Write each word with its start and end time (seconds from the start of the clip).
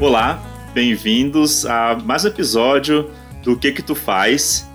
Olá, 0.00 0.42
bem-vindos 0.72 1.66
a 1.66 1.94
mais 1.94 2.24
um 2.24 2.28
episódio 2.28 3.10
do 3.42 3.54
Que 3.54 3.70
Que 3.70 3.82
Tu 3.82 3.94
Faz. 3.94 4.66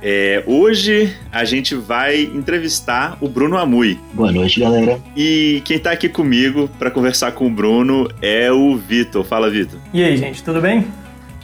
É, 0.00 0.44
hoje 0.46 1.12
a 1.32 1.44
gente 1.44 1.74
vai 1.74 2.22
entrevistar 2.22 3.18
o 3.20 3.28
Bruno 3.28 3.58
Amui. 3.58 3.98
Boa 4.12 4.30
noite, 4.30 4.60
galera. 4.60 5.00
E 5.16 5.60
quem 5.64 5.76
tá 5.76 5.90
aqui 5.90 6.08
comigo 6.08 6.70
para 6.78 6.88
conversar 6.88 7.32
com 7.32 7.48
o 7.48 7.50
Bruno 7.50 8.08
é 8.22 8.52
o 8.52 8.76
Vitor. 8.76 9.24
Fala, 9.24 9.50
Vitor. 9.50 9.80
E 9.92 10.04
aí, 10.04 10.16
gente, 10.16 10.40
tudo 10.44 10.60
bem? 10.60 10.86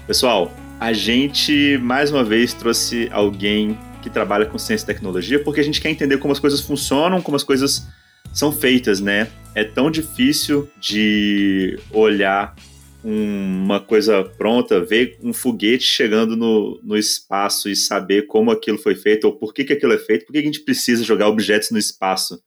Pessoal, 0.06 0.52
a 0.78 0.92
gente 0.92 1.78
mais 1.82 2.12
uma 2.12 2.22
vez 2.22 2.54
trouxe 2.54 3.08
alguém 3.10 3.76
que 4.02 4.08
trabalha 4.08 4.46
com 4.46 4.56
ciência 4.56 4.84
e 4.84 4.86
tecnologia 4.86 5.42
porque 5.42 5.58
a 5.58 5.64
gente 5.64 5.80
quer 5.80 5.90
entender 5.90 6.18
como 6.18 6.30
as 6.30 6.38
coisas 6.38 6.60
funcionam, 6.60 7.20
como 7.20 7.34
as 7.34 7.42
coisas 7.42 7.88
são 8.32 8.52
feitas, 8.52 9.00
né? 9.00 9.26
É 9.52 9.64
tão 9.64 9.90
difícil 9.90 10.70
de 10.80 11.76
olhar 11.92 12.54
uma 13.02 13.80
coisa 13.80 14.22
pronta, 14.22 14.84
ver 14.84 15.18
um 15.22 15.32
foguete 15.32 15.84
chegando 15.84 16.36
no, 16.36 16.80
no 16.82 16.96
espaço 16.96 17.68
e 17.68 17.76
saber 17.76 18.26
como 18.26 18.50
aquilo 18.50 18.78
foi 18.78 18.94
feito, 18.94 19.24
ou 19.24 19.36
por 19.36 19.54
que, 19.54 19.64
que 19.64 19.72
aquilo 19.72 19.92
é 19.92 19.98
feito, 19.98 20.26
por 20.26 20.32
que, 20.32 20.40
que 20.40 20.48
a 20.48 20.52
gente 20.52 20.64
precisa 20.64 21.02
jogar 21.02 21.28
objetos 21.28 21.70
no 21.70 21.78
espaço, 21.78 22.42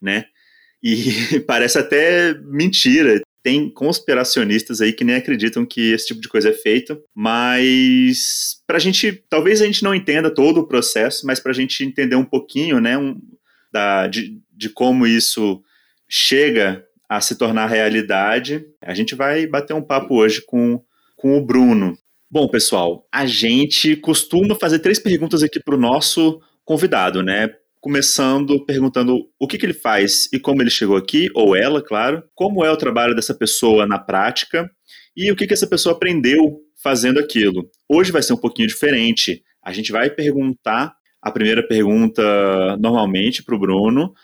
né? 0.00 0.26
E 0.82 1.40
parece 1.46 1.78
até 1.78 2.34
mentira. 2.34 3.20
Tem 3.42 3.68
conspiracionistas 3.68 4.80
aí 4.80 4.92
que 4.92 5.04
nem 5.04 5.16
acreditam 5.16 5.66
que 5.66 5.92
esse 5.92 6.06
tipo 6.06 6.20
de 6.20 6.28
coisa 6.28 6.50
é 6.50 6.52
feito, 6.52 7.00
mas 7.14 8.62
pra 8.66 8.78
gente, 8.78 9.24
talvez 9.28 9.60
a 9.60 9.66
gente 9.66 9.82
não 9.82 9.94
entenda 9.94 10.30
todo 10.30 10.58
o 10.58 10.66
processo, 10.66 11.26
mas 11.26 11.40
pra 11.40 11.52
gente 11.52 11.84
entender 11.84 12.14
um 12.14 12.24
pouquinho, 12.24 12.80
né, 12.80 12.96
um, 12.96 13.20
da, 13.72 14.06
de, 14.06 14.40
de 14.52 14.68
como 14.68 15.08
isso 15.08 15.60
chega 16.08 16.86
a 17.16 17.20
se 17.20 17.36
tornar 17.36 17.66
realidade. 17.66 18.64
A 18.80 18.94
gente 18.94 19.14
vai 19.14 19.46
bater 19.46 19.74
um 19.74 19.82
papo 19.82 20.14
hoje 20.14 20.42
com, 20.46 20.82
com 21.14 21.36
o 21.36 21.44
Bruno. 21.44 21.94
Bom, 22.30 22.48
pessoal, 22.48 23.06
a 23.12 23.26
gente 23.26 23.96
costuma 23.96 24.54
fazer 24.54 24.78
três 24.78 24.98
perguntas 24.98 25.42
aqui 25.42 25.60
para 25.60 25.74
o 25.74 25.78
nosso 25.78 26.40
convidado, 26.64 27.22
né? 27.22 27.50
Começando 27.82 28.64
perguntando 28.64 29.28
o 29.38 29.46
que, 29.46 29.58
que 29.58 29.66
ele 29.66 29.74
faz 29.74 30.26
e 30.32 30.40
como 30.40 30.62
ele 30.62 30.70
chegou 30.70 30.96
aqui, 30.96 31.28
ou 31.34 31.54
ela, 31.54 31.82
claro, 31.82 32.22
como 32.34 32.64
é 32.64 32.70
o 32.70 32.76
trabalho 32.78 33.14
dessa 33.14 33.34
pessoa 33.34 33.86
na 33.86 33.98
prática 33.98 34.70
e 35.14 35.30
o 35.30 35.36
que, 35.36 35.46
que 35.46 35.52
essa 35.52 35.66
pessoa 35.66 35.94
aprendeu 35.94 36.60
fazendo 36.82 37.20
aquilo. 37.20 37.68
Hoje 37.86 38.10
vai 38.10 38.22
ser 38.22 38.32
um 38.32 38.38
pouquinho 38.38 38.68
diferente. 38.68 39.42
A 39.62 39.70
gente 39.70 39.92
vai 39.92 40.08
perguntar 40.08 40.94
a 41.20 41.30
primeira 41.30 41.62
pergunta 41.66 42.22
normalmente 42.78 43.42
para 43.42 43.54
o 43.54 43.58
Bruno, 43.58 44.14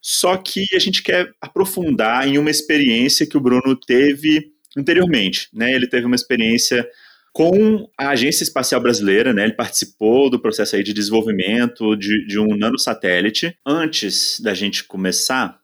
só 0.00 0.36
que 0.36 0.64
a 0.74 0.78
gente 0.78 1.02
quer 1.02 1.30
aprofundar 1.40 2.26
em 2.26 2.38
uma 2.38 2.50
experiência 2.50 3.26
que 3.26 3.36
o 3.36 3.40
Bruno 3.40 3.74
teve 3.74 4.52
anteriormente. 4.76 5.48
Né? 5.52 5.74
Ele 5.74 5.86
teve 5.86 6.06
uma 6.06 6.16
experiência 6.16 6.88
com 7.32 7.88
a 7.96 8.10
Agência 8.10 8.42
Espacial 8.42 8.80
Brasileira, 8.80 9.32
né? 9.32 9.44
Ele 9.44 9.52
participou 9.52 10.28
do 10.28 10.40
processo 10.40 10.74
aí 10.74 10.82
de 10.82 10.92
desenvolvimento 10.92 11.94
de, 11.94 12.26
de 12.26 12.38
um 12.38 12.56
nanosatélite. 12.56 13.56
Antes 13.64 14.40
da 14.40 14.54
gente 14.54 14.82
começar, 14.82 15.60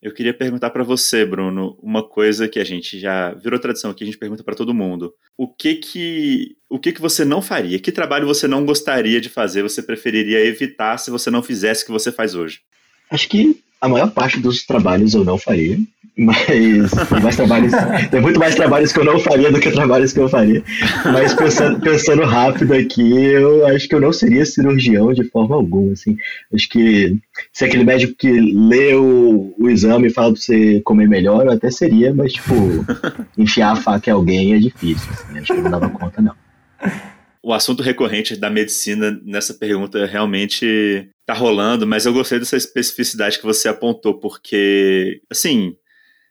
eu 0.00 0.12
queria 0.12 0.32
perguntar 0.32 0.70
para 0.70 0.82
você, 0.82 1.24
Bruno, 1.24 1.78
uma 1.82 2.02
coisa 2.02 2.48
que 2.48 2.58
a 2.58 2.64
gente 2.64 2.98
já 2.98 3.34
virou 3.34 3.60
tradição 3.60 3.90
aqui, 3.90 4.04
a 4.04 4.06
gente 4.06 4.18
pergunta 4.18 4.42
para 4.42 4.54
todo 4.54 4.74
mundo. 4.74 5.14
O 5.36 5.46
que 5.46 5.76
que 5.76 6.56
o 6.68 6.78
que 6.78 6.92
que 6.92 7.00
você 7.00 7.24
não 7.24 7.42
faria? 7.42 7.78
Que 7.78 7.92
trabalho 7.92 8.26
você 8.26 8.48
não 8.48 8.64
gostaria 8.64 9.20
de 9.20 9.28
fazer? 9.28 9.62
Você 9.62 9.82
preferiria 9.82 10.40
evitar 10.44 10.98
se 10.98 11.10
você 11.10 11.30
não 11.30 11.42
fizesse 11.42 11.82
o 11.82 11.86
que 11.86 11.92
você 11.92 12.10
faz 12.10 12.34
hoje? 12.34 12.60
Acho 13.10 13.28
que 13.28 13.62
a 13.80 13.88
maior 13.88 14.10
parte 14.10 14.38
dos 14.38 14.64
trabalhos 14.64 15.12
eu 15.12 15.24
não 15.24 15.36
faria, 15.36 15.76
mas 16.16 16.90
mais 17.22 17.36
trabalhos, 17.36 17.72
tem 18.10 18.20
muito 18.20 18.38
mais 18.38 18.54
trabalhos 18.54 18.92
que 18.92 19.00
eu 19.00 19.04
não 19.04 19.18
faria 19.18 19.50
do 19.50 19.58
que 19.58 19.70
trabalhos 19.70 20.12
que 20.12 20.20
eu 20.20 20.28
faria. 20.28 20.62
Mas 21.04 21.34
pensando, 21.34 21.80
pensando 21.80 22.22
rápido 22.24 22.74
aqui, 22.74 23.12
eu 23.24 23.66
acho 23.66 23.88
que 23.88 23.94
eu 23.94 24.00
não 24.00 24.12
seria 24.12 24.46
cirurgião 24.46 25.12
de 25.12 25.24
forma 25.24 25.56
alguma. 25.56 25.92
Assim. 25.92 26.16
Acho 26.54 26.68
que 26.68 27.16
se 27.52 27.64
aquele 27.64 27.82
médico 27.82 28.14
que 28.16 28.30
lê 28.30 28.94
o, 28.94 29.54
o 29.58 29.68
exame 29.68 30.08
e 30.08 30.12
fala 30.12 30.32
pra 30.32 30.40
você 30.40 30.80
comer 30.82 31.08
melhor, 31.08 31.46
eu 31.46 31.52
até 31.52 31.70
seria, 31.70 32.14
mas 32.14 32.34
tipo, 32.34 32.54
enfiar 33.36 33.72
a 33.72 33.76
faca 33.76 34.10
em 34.10 34.12
alguém 34.12 34.54
é 34.54 34.58
difícil. 34.58 35.10
Assim. 35.12 35.38
Acho 35.38 35.46
que 35.46 35.58
eu 35.58 35.62
não 35.62 35.70
dava 35.70 35.88
conta, 35.88 36.22
não 36.22 36.34
o 37.42 37.52
assunto 37.52 37.82
recorrente 37.82 38.36
da 38.36 38.48
medicina 38.48 39.20
nessa 39.24 39.52
pergunta 39.52 40.06
realmente 40.06 41.08
tá 41.26 41.34
rolando, 41.34 41.86
mas 41.86 42.06
eu 42.06 42.12
gostei 42.12 42.38
dessa 42.38 42.56
especificidade 42.56 43.38
que 43.38 43.44
você 43.44 43.68
apontou, 43.68 44.14
porque, 44.14 45.20
assim, 45.28 45.74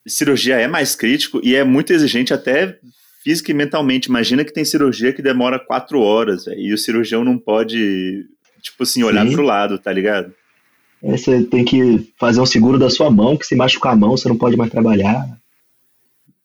cirurgia 0.07 0.55
é 0.55 0.67
mais 0.67 0.95
crítico 0.95 1.41
e 1.44 1.55
é 1.55 1.63
muito 1.63 1.91
exigente 1.91 2.33
até 2.33 2.79
física 3.23 3.51
e 3.51 3.53
mentalmente. 3.53 4.05
Imagina 4.05 4.45
que 4.45 4.53
tem 4.53 4.63
cirurgia 4.63 5.11
que 5.11 5.22
demora 5.22 5.59
quatro 5.59 5.99
horas, 5.99 6.45
véio, 6.45 6.59
e 6.59 6.73
o 6.73 6.77
cirurgião 6.77 7.25
não 7.25 7.38
pode, 7.38 8.25
tipo 8.61 8.83
assim, 8.83 9.03
olhar 9.03 9.28
Sim. 9.28 9.33
pro 9.33 9.43
lado, 9.43 9.78
tá 9.78 9.91
ligado? 9.91 10.33
É, 11.03 11.17
você 11.17 11.43
tem 11.43 11.66
que 11.66 12.09
fazer 12.17 12.39
um 12.39 12.45
seguro 12.45 12.79
da 12.79 12.89
sua 12.89 13.11
mão, 13.11 13.35
que 13.35 13.45
se 13.45 13.55
machucar 13.55 13.93
a 13.93 13.95
mão, 13.97 14.11
você 14.11 14.29
não 14.29 14.38
pode 14.38 14.55
mais 14.55 14.72
trabalhar. 14.72 15.28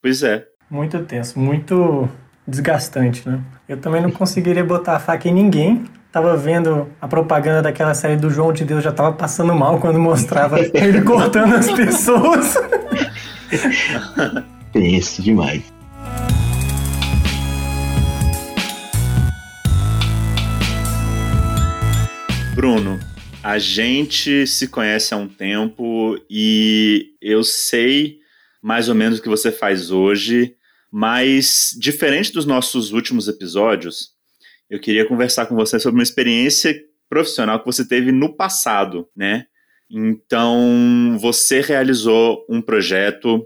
Pois 0.02 0.22
é. 0.22 0.46
Muito 0.68 0.98
tenso, 1.04 1.38
muito 1.38 2.08
desgastante, 2.46 3.28
né? 3.28 3.40
Eu 3.68 3.76
também 3.78 4.00
não 4.00 4.10
conseguiria 4.10 4.64
botar 4.64 4.96
a 4.96 5.00
faca 5.00 5.28
em 5.28 5.34
ninguém. 5.34 5.84
Tava 6.12 6.36
vendo 6.36 6.88
a 7.00 7.08
propaganda 7.08 7.62
daquela 7.62 7.92
série 7.92 8.16
do 8.16 8.30
João 8.30 8.52
de 8.52 8.64
Deus, 8.64 8.82
já 8.82 8.92
tava 8.92 9.12
passando 9.12 9.54
mal 9.54 9.78
quando 9.80 9.98
mostrava 9.98 10.58
ele 10.60 11.02
cortando 11.04 11.54
as 11.54 11.70
pessoas. 11.70 12.54
Penso 14.72 15.22
demais. 15.22 15.62
Bruno, 22.54 22.98
a 23.42 23.58
gente 23.58 24.46
se 24.46 24.68
conhece 24.68 25.12
há 25.12 25.16
um 25.16 25.28
tempo 25.28 26.18
e 26.30 27.10
eu 27.20 27.44
sei 27.44 28.20
mais 28.62 28.88
ou 28.88 28.94
menos 28.94 29.18
o 29.18 29.22
que 29.22 29.28
você 29.28 29.52
faz 29.52 29.90
hoje 29.90 30.55
mas, 30.98 31.76
diferente 31.78 32.32
dos 32.32 32.46
nossos 32.46 32.90
últimos 32.90 33.28
episódios, 33.28 34.12
eu 34.70 34.80
queria 34.80 35.04
conversar 35.04 35.44
com 35.44 35.54
você 35.54 35.78
sobre 35.78 35.98
uma 35.98 36.02
experiência 36.02 36.74
profissional 37.06 37.60
que 37.60 37.66
você 37.66 37.86
teve 37.86 38.10
no 38.10 38.34
passado, 38.34 39.06
né? 39.14 39.44
Então, 39.90 41.18
você 41.20 41.60
realizou 41.60 42.46
um 42.48 42.62
projeto 42.62 43.44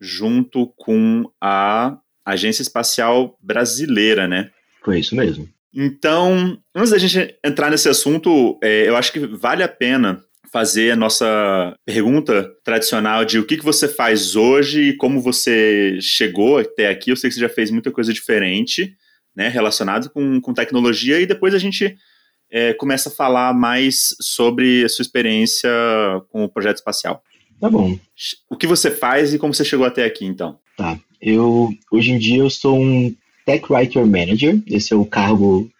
junto 0.00 0.68
com 0.68 1.30
a 1.38 1.98
Agência 2.24 2.62
Espacial 2.62 3.36
Brasileira, 3.42 4.26
né? 4.26 4.50
Foi 4.82 4.98
isso 4.98 5.14
mesmo. 5.14 5.46
Então, 5.74 6.58
antes 6.74 6.92
da 6.92 6.98
gente 6.98 7.36
entrar 7.44 7.70
nesse 7.70 7.90
assunto, 7.90 8.58
é, 8.62 8.88
eu 8.88 8.96
acho 8.96 9.12
que 9.12 9.18
vale 9.18 9.62
a 9.62 9.68
pena 9.68 10.24
fazer 10.50 10.92
a 10.92 10.96
nossa 10.96 11.76
pergunta 11.84 12.50
tradicional 12.64 13.24
de 13.24 13.38
o 13.38 13.46
que, 13.46 13.56
que 13.56 13.64
você 13.64 13.88
faz 13.88 14.36
hoje 14.36 14.90
e 14.90 14.96
como 14.96 15.20
você 15.20 15.98
chegou 16.00 16.58
até 16.58 16.88
aqui. 16.88 17.10
Eu 17.10 17.16
sei 17.16 17.28
que 17.28 17.34
você 17.34 17.40
já 17.40 17.48
fez 17.48 17.70
muita 17.70 17.90
coisa 17.90 18.12
diferente, 18.12 18.96
né, 19.34 19.48
relacionado 19.48 20.10
com, 20.10 20.40
com 20.40 20.54
tecnologia, 20.54 21.20
e 21.20 21.26
depois 21.26 21.54
a 21.54 21.58
gente 21.58 21.96
é, 22.50 22.72
começa 22.72 23.08
a 23.08 23.12
falar 23.12 23.52
mais 23.52 24.14
sobre 24.20 24.84
a 24.84 24.88
sua 24.88 25.02
experiência 25.02 25.70
com 26.30 26.44
o 26.44 26.48
projeto 26.48 26.76
espacial. 26.76 27.22
Tá 27.60 27.70
bom. 27.70 27.98
O 28.50 28.56
que 28.56 28.66
você 28.66 28.90
faz 28.90 29.32
e 29.32 29.38
como 29.38 29.54
você 29.54 29.64
chegou 29.64 29.86
até 29.86 30.04
aqui, 30.04 30.24
então? 30.24 30.58
Tá. 30.76 30.98
Eu, 31.20 31.70
hoje 31.90 32.12
em 32.12 32.18
dia, 32.18 32.38
eu 32.38 32.50
sou 32.50 32.78
um 32.78 33.14
Tech 33.44 33.64
Writer 33.72 34.06
Manager. 34.06 34.60
Esse 34.66 34.92
é 34.92 34.96
o 34.96 35.06
cargo, 35.06 35.70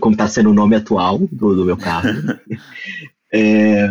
como 0.00 0.14
está 0.14 0.28
sendo 0.28 0.50
o 0.50 0.54
nome 0.54 0.76
atual 0.76 1.18
do, 1.18 1.54
do 1.54 1.64
meu 1.64 1.76
cargo. 1.76 2.08
É, 3.32 3.90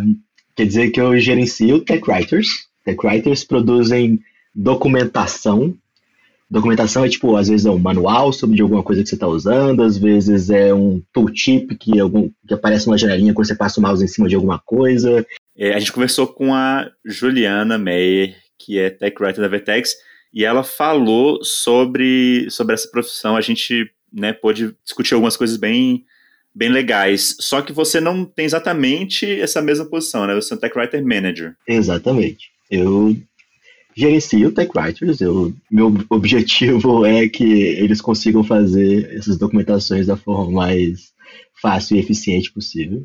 quer 0.56 0.66
dizer 0.66 0.92
que 0.92 1.00
eu 1.00 1.18
gerencio 1.20 1.82
tech 1.82 2.04
writers. 2.10 2.68
Tech 2.84 2.98
writers 3.04 3.44
produzem 3.44 4.20
documentação. 4.54 5.76
Documentação 6.50 7.06
é 7.06 7.10
tipo, 7.10 7.36
às 7.36 7.48
vezes 7.48 7.66
é 7.68 7.70
um 7.70 7.78
manual 7.78 8.34
sobre 8.34 8.60
alguma 8.60 8.82
coisa 8.82 9.04
que 9.04 9.10
você 9.10 9.16
está 9.16 9.28
usando, 9.28 9.84
às 9.84 9.98
vezes 9.98 10.50
é 10.50 10.74
um 10.74 11.00
tooltip 11.14 11.76
que, 11.76 11.92
que 12.48 12.54
aparece 12.54 12.88
uma 12.88 12.98
janelinha 12.98 13.36
quando 13.36 13.46
você 13.46 13.56
passa 13.56 13.80
o 13.80 13.84
mouse 13.84 14.04
em 14.04 14.08
cima 14.08 14.28
de 14.28 14.34
alguma 14.34 14.58
coisa. 14.58 15.26
É, 15.56 15.74
a 15.74 15.80
gente 15.80 15.92
conversou 15.92 16.26
com 16.26 16.54
a 16.54 16.90
Juliana 17.06 17.78
Meyer, 17.78 18.36
que 18.58 18.80
é 18.80 18.90
tech 18.90 19.16
writer 19.22 19.42
da 19.42 19.48
Vertex, 19.48 19.94
e 20.34 20.44
ela 20.44 20.64
falou 20.64 21.44
sobre, 21.44 22.48
sobre 22.50 22.74
essa 22.74 22.90
profissão. 22.90 23.36
A 23.36 23.42
gente 23.42 23.88
né, 24.12 24.34
pôde 24.34 24.76
discutir 24.84 25.14
algumas 25.14 25.38
coisas 25.38 25.56
bem 25.56 26.04
bem 26.60 26.70
legais. 26.70 27.38
Só 27.40 27.62
que 27.62 27.72
você 27.72 28.02
não 28.02 28.26
tem 28.26 28.46
exatamente 28.46 29.26
essa 29.40 29.62
mesma 29.62 29.86
posição, 29.86 30.28
né? 30.28 30.36
Você 30.36 30.54
é 30.54 30.58
um 30.58 30.60
Tech 30.60 30.78
Writer 30.78 31.02
Manager. 31.02 31.56
Exatamente. 31.66 32.52
Eu 32.70 33.16
gerencio 33.96 34.52
Tech 34.52 34.70
Writers. 34.76 35.22
Eu, 35.22 35.54
meu 35.72 35.96
objetivo 36.10 37.06
é 37.08 37.30
que 37.30 37.44
eles 37.44 38.02
consigam 38.02 38.44
fazer 38.44 39.10
essas 39.16 39.38
documentações 39.38 40.08
da 40.08 40.18
forma 40.18 40.52
mais 40.52 41.14
fácil 41.62 41.96
e 41.96 42.00
eficiente 42.02 42.52
possível. 42.52 43.04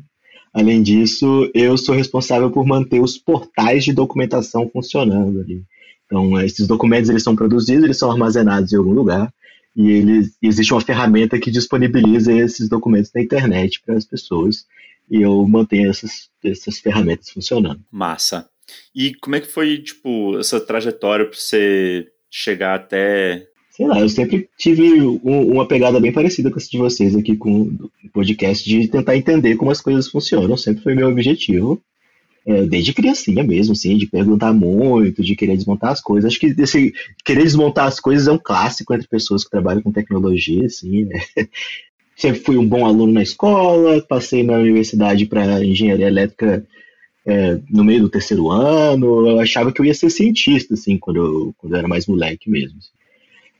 Além 0.53 0.83
disso, 0.83 1.49
eu 1.53 1.77
sou 1.77 1.95
responsável 1.95 2.51
por 2.51 2.65
manter 2.65 3.01
os 3.01 3.17
portais 3.17 3.85
de 3.85 3.93
documentação 3.93 4.69
funcionando 4.69 5.39
ali. 5.39 5.63
Então, 6.05 6.39
esses 6.41 6.67
documentos 6.67 7.09
eles 7.09 7.23
são 7.23 7.35
produzidos, 7.35 7.83
eles 7.83 7.97
são 7.97 8.11
armazenados 8.11 8.71
em 8.71 8.77
algum 8.77 8.93
lugar 8.93 9.33
e 9.75 9.91
eles, 9.91 10.37
existe 10.41 10.73
uma 10.73 10.81
ferramenta 10.81 11.39
que 11.39 11.51
disponibiliza 11.51 12.33
esses 12.33 12.69
documentos 12.69 13.11
na 13.13 13.21
internet 13.21 13.81
para 13.85 13.95
as 13.95 14.05
pessoas 14.05 14.65
e 15.09 15.21
eu 15.21 15.45
mantenho 15.47 15.89
essas, 15.89 16.29
essas 16.43 16.79
ferramentas 16.79 17.29
funcionando. 17.29 17.81
Massa. 17.91 18.49
E 18.95 19.13
como 19.15 19.35
é 19.35 19.41
que 19.41 19.47
foi, 19.47 19.77
tipo, 19.79 20.39
essa 20.39 20.59
trajetória 20.59 21.25
para 21.25 21.37
você 21.37 22.07
chegar 22.31 22.75
até 22.75 23.47
sei 23.75 23.87
lá, 23.87 23.99
eu 23.99 24.07
sempre 24.07 24.49
tive 24.57 25.01
um, 25.01 25.51
uma 25.51 25.67
pegada 25.67 25.99
bem 25.99 26.11
parecida 26.11 26.49
com 26.49 26.57
essa 26.57 26.69
de 26.69 26.77
vocês 26.77 27.13
aqui 27.13 27.35
com 27.35 27.63
o 27.63 28.09
podcast, 28.13 28.67
de 28.67 28.87
tentar 28.87 29.17
entender 29.17 29.57
como 29.57 29.69
as 29.69 29.81
coisas 29.81 30.07
funcionam, 30.07 30.55
sempre 30.55 30.81
foi 30.81 30.95
meu 30.95 31.09
objetivo. 31.09 31.81
É, 32.47 32.63
desde 32.63 32.93
criancinha 32.93 33.43
mesmo, 33.43 33.73
assim, 33.73 33.97
de 33.97 34.05
perguntar 34.05 34.53
muito, 34.53 35.23
de 35.23 35.35
querer 35.35 35.55
desmontar 35.57 35.91
as 35.91 35.99
coisas. 35.99 36.29
Acho 36.29 36.39
que 36.39 36.53
esse 36.59 36.93
querer 37.23 37.43
desmontar 37.43 37.87
as 37.87 37.99
coisas 37.99 38.27
é 38.27 38.31
um 38.31 38.37
clássico 38.37 38.93
entre 38.93 39.07
pessoas 39.07 39.43
que 39.43 39.49
trabalham 39.49 39.81
com 39.81 39.91
tecnologia, 39.91 40.65
assim, 40.65 41.05
né? 41.05 41.19
Sempre 42.15 42.41
fui 42.41 42.57
um 42.57 42.67
bom 42.67 42.85
aluno 42.85 43.11
na 43.11 43.23
escola, 43.23 44.01
passei 44.01 44.43
na 44.43 44.57
universidade 44.57 45.25
para 45.25 45.65
engenharia 45.65 46.07
elétrica 46.07 46.65
é, 47.25 47.59
no 47.69 47.83
meio 47.83 48.01
do 48.01 48.09
terceiro 48.09 48.49
ano. 48.49 49.27
Eu 49.27 49.39
achava 49.39 49.71
que 49.71 49.81
eu 49.81 49.85
ia 49.85 49.93
ser 49.93 50.09
cientista, 50.09 50.75
assim, 50.75 50.97
quando 50.97 51.17
eu, 51.17 51.55
quando 51.57 51.73
eu 51.73 51.79
era 51.79 51.87
mais 51.87 52.05
moleque 52.05 52.49
mesmo. 52.49 52.77
Assim. 52.77 52.89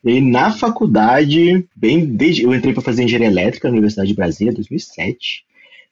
E 0.06 0.22
na 0.22 0.52
faculdade, 0.52 1.68
bem 1.76 2.06
desde 2.06 2.44
eu 2.44 2.54
entrei 2.54 2.72
para 2.74 2.84
fazer 2.84 3.04
engenharia 3.04 3.28
elétrica 3.28 3.68
na 3.68 3.74
Universidade 3.74 4.10
de 4.10 4.16
Brasília, 4.16 4.54
2007. 4.54 5.44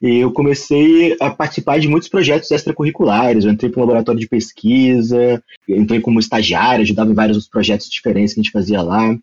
E 0.04 0.18
eu 0.18 0.34
comecei 0.34 1.16
a 1.22 1.30
participar 1.30 1.80
de 1.80 1.88
muitos 1.88 2.10
projetos 2.10 2.52
extracurriculares. 2.52 3.46
Eu 3.46 3.52
entrei 3.52 3.72
para 3.72 3.80
um 3.80 3.86
laboratório 3.86 4.20
de 4.20 4.28
pesquisa, 4.28 5.42
entrei 5.66 6.02
como 6.02 6.20
estagiário, 6.20 6.84
ajudava 6.84 7.10
em 7.10 7.16
vários 7.16 7.48
projetos 7.48 7.90
diferentes 7.90 8.34
que 8.34 8.42
a 8.42 8.44
gente 8.44 8.52
fazia 8.52 8.82
lá, 8.82 9.18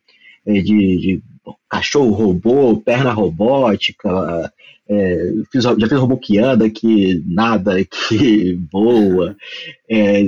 é, 0.46 0.52
de, 0.54 0.62
de 0.62 1.22
cachorro 1.68 2.12
robô, 2.12 2.78
perna 2.78 3.12
robótica, 3.12 4.50
é, 4.92 5.32
fiz, 5.52 5.62
já 5.62 5.88
fiz 5.88 5.92
robô 5.92 6.16
que 6.16 6.36
anda, 6.38 6.68
que 6.68 7.22
nada, 7.24 7.76
que 7.84 8.58
voa. 8.70 9.36
É, 9.92 10.22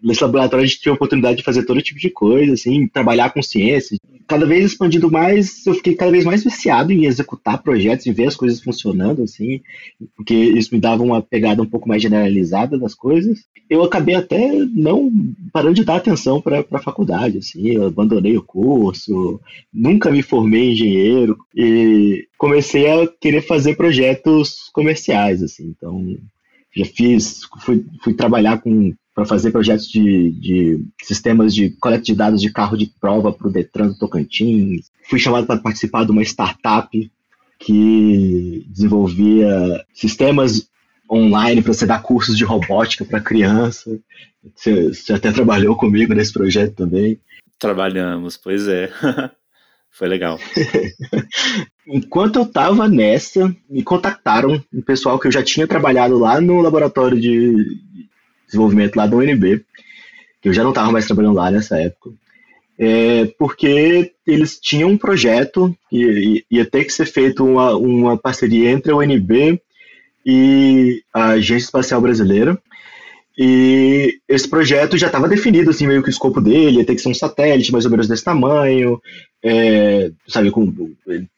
nesse 0.00 0.22
laboratório 0.22 0.62
a 0.62 0.66
gente 0.68 0.80
tinha 0.80 0.92
a 0.92 0.94
oportunidade 0.94 1.38
de 1.38 1.42
fazer 1.42 1.64
todo 1.64 1.82
tipo 1.82 1.98
de 1.98 2.10
coisa, 2.10 2.52
assim, 2.52 2.86
trabalhar 2.86 3.30
com 3.30 3.42
ciência. 3.42 3.98
Cada 4.28 4.46
vez 4.46 4.64
expandindo 4.66 5.10
mais, 5.10 5.66
eu 5.66 5.74
fiquei 5.74 5.96
cada 5.96 6.12
vez 6.12 6.24
mais 6.24 6.44
viciado 6.44 6.92
em 6.92 7.06
executar 7.06 7.60
projetos 7.60 8.06
e 8.06 8.12
ver 8.12 8.28
as 8.28 8.36
coisas 8.36 8.60
funcionando, 8.60 9.24
assim, 9.24 9.60
porque 10.16 10.32
isso 10.32 10.72
me 10.72 10.80
dava 10.80 11.02
uma 11.02 11.20
pegada 11.20 11.60
um 11.60 11.66
pouco 11.66 11.88
mais 11.88 12.00
generalizada 12.00 12.78
das 12.78 12.94
coisas. 12.94 13.40
Eu 13.68 13.82
acabei 13.82 14.14
até 14.14 14.52
não 14.76 15.10
parando 15.52 15.74
de 15.74 15.84
dar 15.84 15.96
atenção 15.96 16.40
para 16.40 16.64
a 16.70 16.78
faculdade, 16.78 17.38
assim, 17.38 17.70
eu 17.70 17.86
abandonei 17.88 18.36
o 18.36 18.44
curso, 18.44 19.40
nunca 19.74 20.08
me 20.12 20.22
formei 20.22 20.70
engenheiro 20.70 21.36
e 21.52 22.28
comecei 22.40 22.90
a 22.90 23.06
querer 23.06 23.42
fazer 23.42 23.76
projetos 23.76 24.70
comerciais, 24.72 25.42
assim. 25.42 25.74
Então, 25.76 26.16
já 26.74 26.86
fiz, 26.86 27.42
fui, 27.60 27.84
fui 28.02 28.14
trabalhar 28.14 28.62
com 28.62 28.94
para 29.14 29.26
fazer 29.26 29.50
projetos 29.50 29.86
de, 29.88 30.30
de, 30.30 30.84
sistemas 31.02 31.54
de 31.54 31.68
coleta 31.68 32.04
de 32.04 32.14
dados 32.14 32.40
de 32.40 32.50
carro 32.50 32.78
de 32.78 32.86
prova 32.98 33.30
para 33.30 33.46
o 33.46 33.52
Detran 33.52 33.88
do 33.88 33.98
Tocantins. 33.98 34.90
Fui 35.02 35.18
chamado 35.18 35.46
para 35.46 35.60
participar 35.60 36.06
de 36.06 36.12
uma 36.12 36.22
startup 36.22 37.12
que 37.58 38.64
desenvolvia 38.68 39.84
sistemas 39.92 40.70
online 41.10 41.60
para 41.60 41.74
você 41.74 41.84
dar 41.84 42.00
cursos 42.02 42.38
de 42.38 42.44
robótica 42.44 43.04
para 43.04 43.20
criança. 43.20 43.98
Você, 44.54 44.94
você 44.94 45.12
até 45.12 45.30
trabalhou 45.30 45.76
comigo 45.76 46.14
nesse 46.14 46.32
projeto 46.32 46.74
também. 46.76 47.20
Trabalhamos, 47.58 48.38
pois 48.38 48.66
é. 48.66 48.90
Foi 49.90 50.08
legal. 50.08 50.38
Enquanto 51.86 52.36
eu 52.36 52.42
estava 52.44 52.88
nessa, 52.88 53.54
me 53.68 53.82
contactaram 53.82 54.62
um 54.72 54.80
pessoal 54.80 55.18
que 55.18 55.26
eu 55.26 55.32
já 55.32 55.42
tinha 55.42 55.66
trabalhado 55.66 56.18
lá 56.18 56.40
no 56.40 56.60
laboratório 56.60 57.20
de 57.20 57.78
desenvolvimento 58.46 58.96
lá 58.96 59.06
da 59.06 59.16
UNB, 59.16 59.64
que 60.40 60.48
eu 60.48 60.52
já 60.52 60.62
não 60.62 60.70
estava 60.70 60.90
mais 60.90 61.06
trabalhando 61.06 61.34
lá 61.34 61.50
nessa 61.50 61.78
época, 61.78 62.10
é, 62.78 63.26
porque 63.38 64.12
eles 64.26 64.58
tinham 64.58 64.90
um 64.90 64.96
projeto 64.96 65.76
que 65.90 66.44
ia 66.50 66.64
ter 66.64 66.84
que 66.84 66.92
ser 66.92 67.06
feito 67.06 67.44
uma, 67.44 67.76
uma 67.76 68.16
parceria 68.16 68.70
entre 68.70 68.92
a 68.92 68.96
UNB 68.96 69.60
e 70.24 71.02
a 71.12 71.30
Agência 71.30 71.66
Espacial 71.66 72.00
Brasileira, 72.00 72.58
e 73.36 74.18
esse 74.28 74.48
projeto 74.48 74.98
já 74.98 75.06
estava 75.06 75.28
definido, 75.28 75.70
assim, 75.70 75.86
meio 75.86 76.02
que 76.02 76.08
o 76.08 76.10
escopo 76.10 76.40
dele, 76.40 76.78
ia 76.78 76.84
ter 76.84 76.94
que 76.94 77.00
ser 77.00 77.08
um 77.08 77.14
satélite 77.14 77.72
mais 77.72 77.84
ou 77.84 77.90
menos 77.90 78.06
desse 78.06 78.24
tamanho, 78.24 79.00
é, 79.42 80.10
sabe, 80.26 80.50
com, 80.50 80.70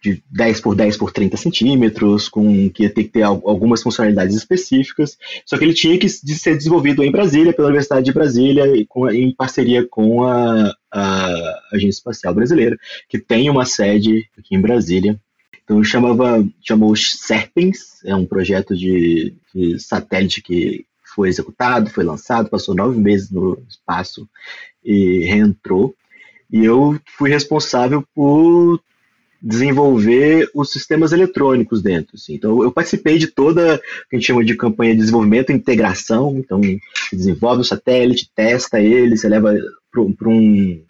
de 0.03 0.23
10 0.31 0.61
por 0.61 0.75
10 0.75 0.97
por 0.97 1.13
30 1.13 1.37
centímetros, 1.37 2.29
com 2.29 2.69
que 2.71 2.83
ia 2.83 2.91
ter 2.91 3.05
que 3.05 3.11
ter 3.11 3.23
algumas 3.23 3.83
funcionalidades 3.83 4.37
específicas, 4.37 5.17
só 5.47 5.57
que 5.57 5.65
ele 5.65 5.75
tinha 5.75 5.99
que 5.99 6.09
ser 6.09 6.57
desenvolvido 6.57 7.05
em 7.05 7.13
Brasília, 7.13 7.53
pela 7.53 7.69
Universidade 7.69 8.05
de 8.05 8.13
Brasília, 8.13 8.65
com, 8.89 9.09
em 9.09 9.33
parceria 9.35 9.87
com 9.87 10.25
a, 10.25 10.75
a 10.91 11.61
Agência 11.73 11.99
Espacial 11.99 12.35
Brasileira, 12.35 12.77
que 13.09 13.19
tem 13.19 13.49
uma 13.49 13.65
sede 13.65 14.29
aqui 14.37 14.57
em 14.57 14.61
Brasília. 14.61 15.19
Então 15.65 15.83
chamava, 15.85 16.45
chamou 16.61 16.95
Serpens, 16.97 18.05
é 18.05 18.15
um 18.17 18.27
projeto 18.27 18.77
de, 18.77 19.33
de 19.55 19.79
satélite 19.79 20.43
que 20.43 20.85
foi 21.15 21.29
executado, 21.29 21.91
foi 21.91 22.05
lançado, 22.05 22.49
passou 22.49 22.75
nove 22.75 22.99
meses 22.99 23.31
no 23.31 23.63
espaço 23.69 24.29
e 24.85 25.25
reentrou. 25.25 25.95
E 26.53 26.65
eu 26.65 26.99
fui 27.17 27.31
responsável 27.31 28.05
por 28.15 28.79
desenvolver 29.43 30.49
os 30.55 30.71
sistemas 30.71 31.13
eletrônicos 31.13 31.83
dentro. 31.83 32.15
Assim. 32.15 32.35
Então, 32.35 32.63
eu 32.63 32.71
participei 32.71 33.19
de 33.19 33.27
toda 33.27 33.79
que 34.09 34.15
a 34.15 34.19
gente 34.19 34.27
chama 34.27 34.45
de 34.45 34.55
campanha 34.55 34.93
de 34.93 35.01
desenvolvimento 35.01 35.51
e 35.51 35.55
integração. 35.55 36.37
Então, 36.39 36.61
desenvolve 37.13 37.63
o 37.63 37.65
satélite, 37.65 38.31
testa 38.37 38.81
ele, 38.81 39.17
você 39.17 39.29
leva 39.29 39.53
para 39.93 40.31
um, 40.31 40.83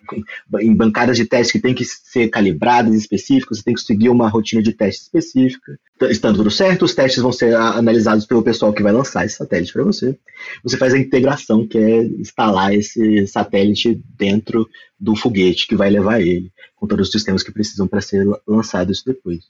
em 0.60 0.74
bancadas 0.74 1.16
de 1.16 1.24
teste 1.24 1.54
que 1.54 1.58
tem 1.58 1.74
que 1.74 1.84
ser 1.84 2.28
calibradas, 2.28 2.94
específicas, 2.94 3.58
você 3.58 3.64
tem 3.64 3.74
que 3.74 3.80
seguir 3.80 4.08
uma 4.08 4.28
rotina 4.28 4.62
de 4.62 4.72
teste 4.72 5.02
específica. 5.02 5.76
Estando 6.02 6.36
tudo 6.36 6.50
certo, 6.50 6.84
os 6.84 6.94
testes 6.94 7.20
vão 7.20 7.32
ser 7.32 7.56
analisados 7.56 8.24
pelo 8.24 8.42
pessoal 8.42 8.72
que 8.72 8.82
vai 8.82 8.92
lançar 8.92 9.26
esse 9.26 9.36
satélite 9.36 9.72
para 9.72 9.82
você. 9.82 10.16
Você 10.62 10.76
faz 10.76 10.94
a 10.94 10.98
integração, 10.98 11.66
que 11.66 11.78
é 11.78 12.04
instalar 12.04 12.72
esse 12.72 13.26
satélite 13.26 14.00
dentro 14.16 14.68
do 14.98 15.16
foguete 15.16 15.66
que 15.66 15.74
vai 15.74 15.90
levar 15.90 16.20
ele, 16.20 16.52
com 16.76 16.86
todos 16.86 17.08
os 17.08 17.12
sistemas 17.12 17.42
que 17.42 17.50
precisam 17.50 17.88
para 17.88 18.00
ser 18.00 18.24
lançado 18.46 18.92
isso 18.92 19.04
depois. 19.04 19.40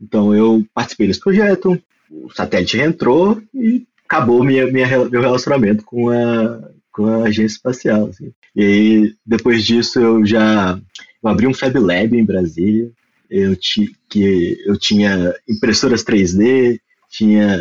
Então 0.00 0.34
eu 0.34 0.64
participei 0.72 1.06
desse 1.06 1.20
projeto, 1.20 1.78
o 2.10 2.30
satélite 2.30 2.78
reentrou 2.78 3.40
e 3.54 3.86
acabou 4.06 4.42
minha, 4.42 4.66
minha, 4.66 4.86
meu 5.08 5.20
relacionamento 5.20 5.84
com 5.84 6.08
a, 6.08 6.70
com 6.92 7.06
a 7.06 7.24
agência 7.24 7.56
espacial. 7.56 8.06
Assim. 8.06 8.32
E 8.54 8.64
aí, 8.64 9.14
depois 9.24 9.64
disso, 9.64 9.98
eu 9.98 10.26
já 10.26 10.78
eu 11.22 11.28
abri 11.28 11.46
um 11.46 11.54
Fab 11.54 11.78
Lab 11.78 12.16
em 12.16 12.24
Brasília. 12.24 12.90
Eu, 13.30 13.54
ti, 13.54 13.94
que 14.08 14.58
eu 14.66 14.76
tinha 14.76 15.32
impressoras 15.48 16.04
3D, 16.04 16.80
tinha 17.08 17.58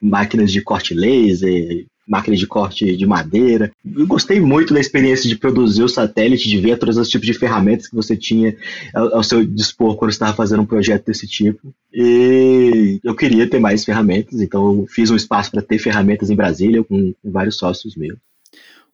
máquinas 0.00 0.50
de 0.50 0.62
corte 0.62 0.94
laser, 0.94 1.84
máquina 2.08 2.34
de 2.34 2.46
corte 2.46 2.96
de 2.96 3.06
madeira. 3.06 3.70
Eu 3.84 4.06
gostei 4.06 4.40
muito 4.40 4.72
da 4.72 4.80
experiência 4.80 5.28
de 5.28 5.36
produzir 5.36 5.82
o 5.82 5.88
satélite, 5.88 6.48
de 6.48 6.58
ver 6.58 6.78
todos 6.78 6.96
os 6.96 7.08
tipos 7.08 7.26
de 7.26 7.34
ferramentas 7.34 7.86
que 7.86 7.94
você 7.94 8.16
tinha 8.16 8.56
ao, 8.94 9.16
ao 9.16 9.22
seu 9.22 9.44
dispor 9.44 9.96
quando 9.96 10.10
estava 10.10 10.34
fazendo 10.34 10.62
um 10.62 10.66
projeto 10.66 11.06
desse 11.06 11.26
tipo. 11.26 11.74
E 11.92 12.98
eu 13.04 13.14
queria 13.14 13.48
ter 13.48 13.58
mais 13.58 13.84
ferramentas, 13.84 14.40
então 14.40 14.80
eu 14.80 14.86
fiz 14.88 15.10
um 15.10 15.16
espaço 15.16 15.50
para 15.50 15.60
ter 15.60 15.78
ferramentas 15.78 16.30
em 16.30 16.36
Brasília 16.36 16.82
com, 16.82 17.12
com 17.12 17.30
vários 17.30 17.56
sócios 17.56 17.94
meus 17.94 18.18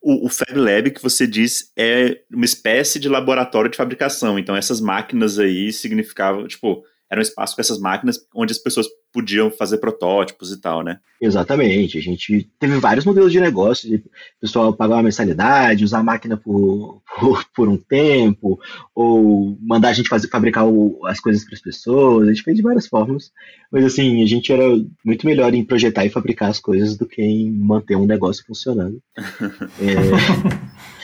o, 0.06 0.26
o 0.26 0.28
Fab 0.28 0.56
Lab 0.56 0.92
que 0.92 1.02
você 1.02 1.26
diz 1.26 1.72
é 1.76 2.20
uma 2.32 2.44
espécie 2.44 3.00
de 3.00 3.08
laboratório 3.08 3.68
de 3.68 3.76
fabricação. 3.76 4.38
Então, 4.38 4.54
essas 4.54 4.80
máquinas 4.80 5.36
aí 5.36 5.72
significavam, 5.72 6.46
tipo, 6.46 6.84
era 7.10 7.20
um 7.20 7.22
espaço 7.22 7.54
com 7.54 7.60
essas 7.60 7.78
máquinas 7.78 8.18
onde 8.34 8.52
as 8.52 8.58
pessoas 8.58 8.86
podiam 9.12 9.50
fazer 9.50 9.78
protótipos 9.78 10.52
e 10.52 10.60
tal, 10.60 10.82
né? 10.82 10.98
Exatamente. 11.20 11.96
A 11.96 12.00
gente 12.02 12.50
teve 12.58 12.78
vários 12.78 13.04
modelos 13.04 13.32
de 13.32 13.40
negócio, 13.40 13.88
de 13.88 14.04
pessoal 14.40 14.74
pagar 14.74 14.96
uma 14.96 15.04
mensalidade, 15.04 15.84
usar 15.84 16.00
a 16.00 16.02
máquina 16.02 16.36
por, 16.36 17.00
por, 17.18 17.44
por, 17.54 17.68
um 17.68 17.76
tempo, 17.76 18.58
ou 18.94 19.56
mandar 19.62 19.88
a 19.88 19.92
gente 19.92 20.08
fazer, 20.08 20.28
fabricar 20.28 20.66
o, 20.66 21.00
as 21.06 21.20
coisas 21.20 21.44
para 21.44 21.54
as 21.54 21.62
pessoas. 21.62 22.28
A 22.28 22.32
gente 22.32 22.42
fez 22.42 22.56
de 22.56 22.62
várias 22.62 22.86
formas. 22.86 23.30
Mas 23.70 23.84
assim, 23.84 24.22
a 24.22 24.26
gente 24.26 24.52
era 24.52 24.64
muito 25.04 25.26
melhor 25.26 25.54
em 25.54 25.64
projetar 25.64 26.04
e 26.04 26.10
fabricar 26.10 26.50
as 26.50 26.60
coisas 26.60 26.96
do 26.96 27.06
que 27.06 27.22
em 27.22 27.50
manter 27.50 27.96
um 27.96 28.06
negócio 28.06 28.44
funcionando. 28.44 29.00
é... 29.80 30.86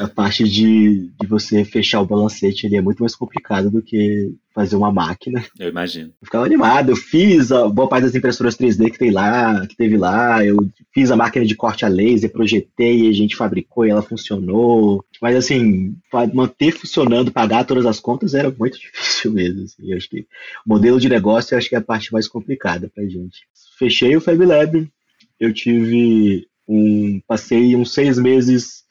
a 0.00 0.08
parte 0.08 0.44
de, 0.44 1.10
de 1.20 1.26
você 1.26 1.64
fechar 1.64 2.00
o 2.00 2.06
balancete 2.06 2.66
ele 2.66 2.76
é 2.76 2.80
muito 2.80 3.00
mais 3.00 3.14
complicado 3.14 3.70
do 3.70 3.82
que 3.82 4.34
fazer 4.54 4.76
uma 4.76 4.92
máquina. 4.92 5.44
Eu 5.58 5.70
imagino. 5.70 6.08
Eu 6.20 6.26
ficava 6.26 6.44
animado, 6.44 6.90
eu 6.90 6.96
fiz 6.96 7.50
a 7.50 7.68
boa 7.68 7.88
parte 7.88 8.04
das 8.04 8.14
impressoras 8.14 8.56
3D 8.56 8.90
que 8.90 8.98
tem 8.98 9.10
lá, 9.10 9.66
que 9.66 9.76
teve 9.76 9.96
lá, 9.96 10.44
eu 10.44 10.56
fiz 10.92 11.10
a 11.10 11.16
máquina 11.16 11.44
de 11.44 11.54
corte 11.54 11.84
a 11.84 11.88
laser, 11.88 12.30
projetei, 12.30 13.08
a 13.08 13.12
gente 13.12 13.36
fabricou 13.36 13.86
e 13.86 13.90
ela 13.90 14.02
funcionou. 14.02 15.04
Mas 15.20 15.36
assim, 15.36 15.96
manter 16.34 16.72
funcionando, 16.72 17.32
pagar 17.32 17.64
todas 17.64 17.86
as 17.86 17.98
contas 17.98 18.34
era 18.34 18.50
muito 18.50 18.78
difícil 18.80 19.32
mesmo. 19.32 19.64
Assim. 19.64 19.90
Eu 19.90 19.96
acho 19.96 20.08
que 20.08 20.20
o 20.20 20.68
modelo 20.68 21.00
de 21.00 21.08
negócio 21.08 21.54
eu 21.54 21.58
acho 21.58 21.68
que 21.68 21.74
é 21.74 21.78
a 21.78 21.82
parte 21.82 22.12
mais 22.12 22.28
complicada 22.28 22.90
pra 22.94 23.04
gente. 23.04 23.46
Fechei 23.78 24.14
o 24.16 24.20
Fab 24.20 24.44
Lab, 24.44 24.88
eu 25.40 25.52
tive 25.52 26.46
um. 26.68 27.20
Passei 27.26 27.74
uns 27.74 27.92
seis 27.92 28.18
meses 28.18 28.82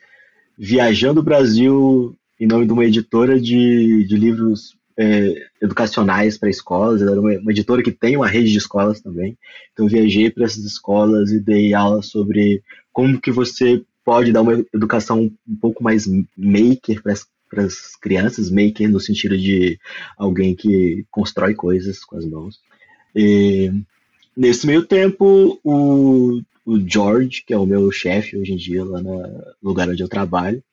viajando 0.58 1.20
o 1.20 1.24
Brasil 1.24 2.16
em 2.40 2.48
nome 2.48 2.66
de 2.66 2.74
uma 2.74 2.86
editora 2.86 3.40
de, 3.40 4.04
de 4.04 4.16
livros 4.18 4.76
é, 4.98 5.48
educacionais 5.62 6.38
para 6.38 6.50
escolas. 6.50 7.02
Era 7.02 7.20
uma, 7.20 7.32
uma, 7.38 7.52
editora 7.52 7.84
que 7.84 7.92
tem 7.92 8.18
uma 8.18 8.28
rede 8.28 8.52
de 8.52 8.58
escolas 8.58 9.00
também. 9.00 9.38
Então 9.72 9.88
viajei 9.88 10.30
para 10.32 10.46
essas 10.46 10.64
escolas 10.64 11.32
e 11.32 11.40
dei 11.40 11.74
aula 11.74 12.02
sobre 12.02 12.64
como 12.92 13.22
que 13.22 13.32
você 13.32 13.84
pode 14.04 14.32
dar 14.32 14.42
uma 14.42 14.64
educação 14.74 15.32
um 15.48 15.56
pouco 15.56 15.84
mais 15.84 16.08
maker 16.36 17.02
para 17.04 17.64
as 17.64 17.96
crianças, 18.02 18.50
maker 18.50 18.90
no 18.90 19.00
sentido 19.00 19.38
de 19.38 19.80
alguém 20.18 20.56
que 20.56 21.06
constrói 21.12 21.54
coisas 21.54 22.04
com 22.04 22.18
as 22.18 22.26
mãos. 22.26 22.60
E, 23.16 23.72
nesse 24.42 24.66
meio 24.66 24.84
tempo, 24.84 25.60
o 25.64 26.42
o 26.66 26.80
George, 26.80 27.44
que 27.46 27.54
é 27.54 27.58
o 27.58 27.66
meu 27.66 27.92
chefe 27.92 28.38
hoje 28.38 28.54
em 28.54 28.58
dia 28.58 28.84
lá 28.84 29.02
no 29.02 29.44
lugar 29.62 29.90
onde 29.90 30.02
eu 30.02 30.08
trabalho, 30.08 30.64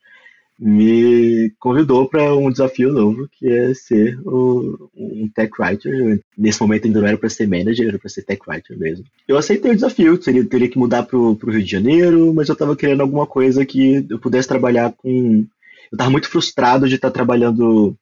me 0.58 1.52
convidou 1.58 2.08
para 2.08 2.34
um 2.34 2.50
desafio 2.50 2.92
novo, 2.92 3.28
que 3.32 3.48
é 3.48 3.72
ser 3.74 4.18
o, 4.26 4.90
um 4.96 5.28
tech 5.32 5.52
writer. 5.58 6.20
Nesse 6.36 6.60
momento 6.60 6.86
ainda 6.86 7.00
não 7.00 7.06
era 7.06 7.16
para 7.16 7.28
ser 7.28 7.46
manager, 7.46 7.88
era 7.88 7.98
para 7.98 8.08
ser 8.08 8.22
tech 8.22 8.42
writer 8.46 8.76
mesmo. 8.76 9.04
Eu 9.26 9.36
aceitei 9.36 9.70
o 9.70 9.74
desafio, 9.74 10.20
seria, 10.20 10.44
teria 10.44 10.68
que 10.68 10.78
mudar 10.78 11.04
para 11.04 11.16
o 11.16 11.34
Rio 11.34 11.62
de 11.62 11.70
Janeiro, 11.70 12.34
mas 12.34 12.48
eu 12.48 12.54
estava 12.54 12.74
querendo 12.74 13.02
alguma 13.02 13.26
coisa 13.26 13.64
que 13.64 14.04
eu 14.10 14.18
pudesse 14.18 14.48
trabalhar 14.48 14.92
com. 14.96 15.46
Eu 15.90 15.96
estava 15.96 16.10
muito 16.10 16.28
frustrado 16.28 16.88
de 16.88 16.96
estar 16.96 17.10
trabalhando 17.10 17.96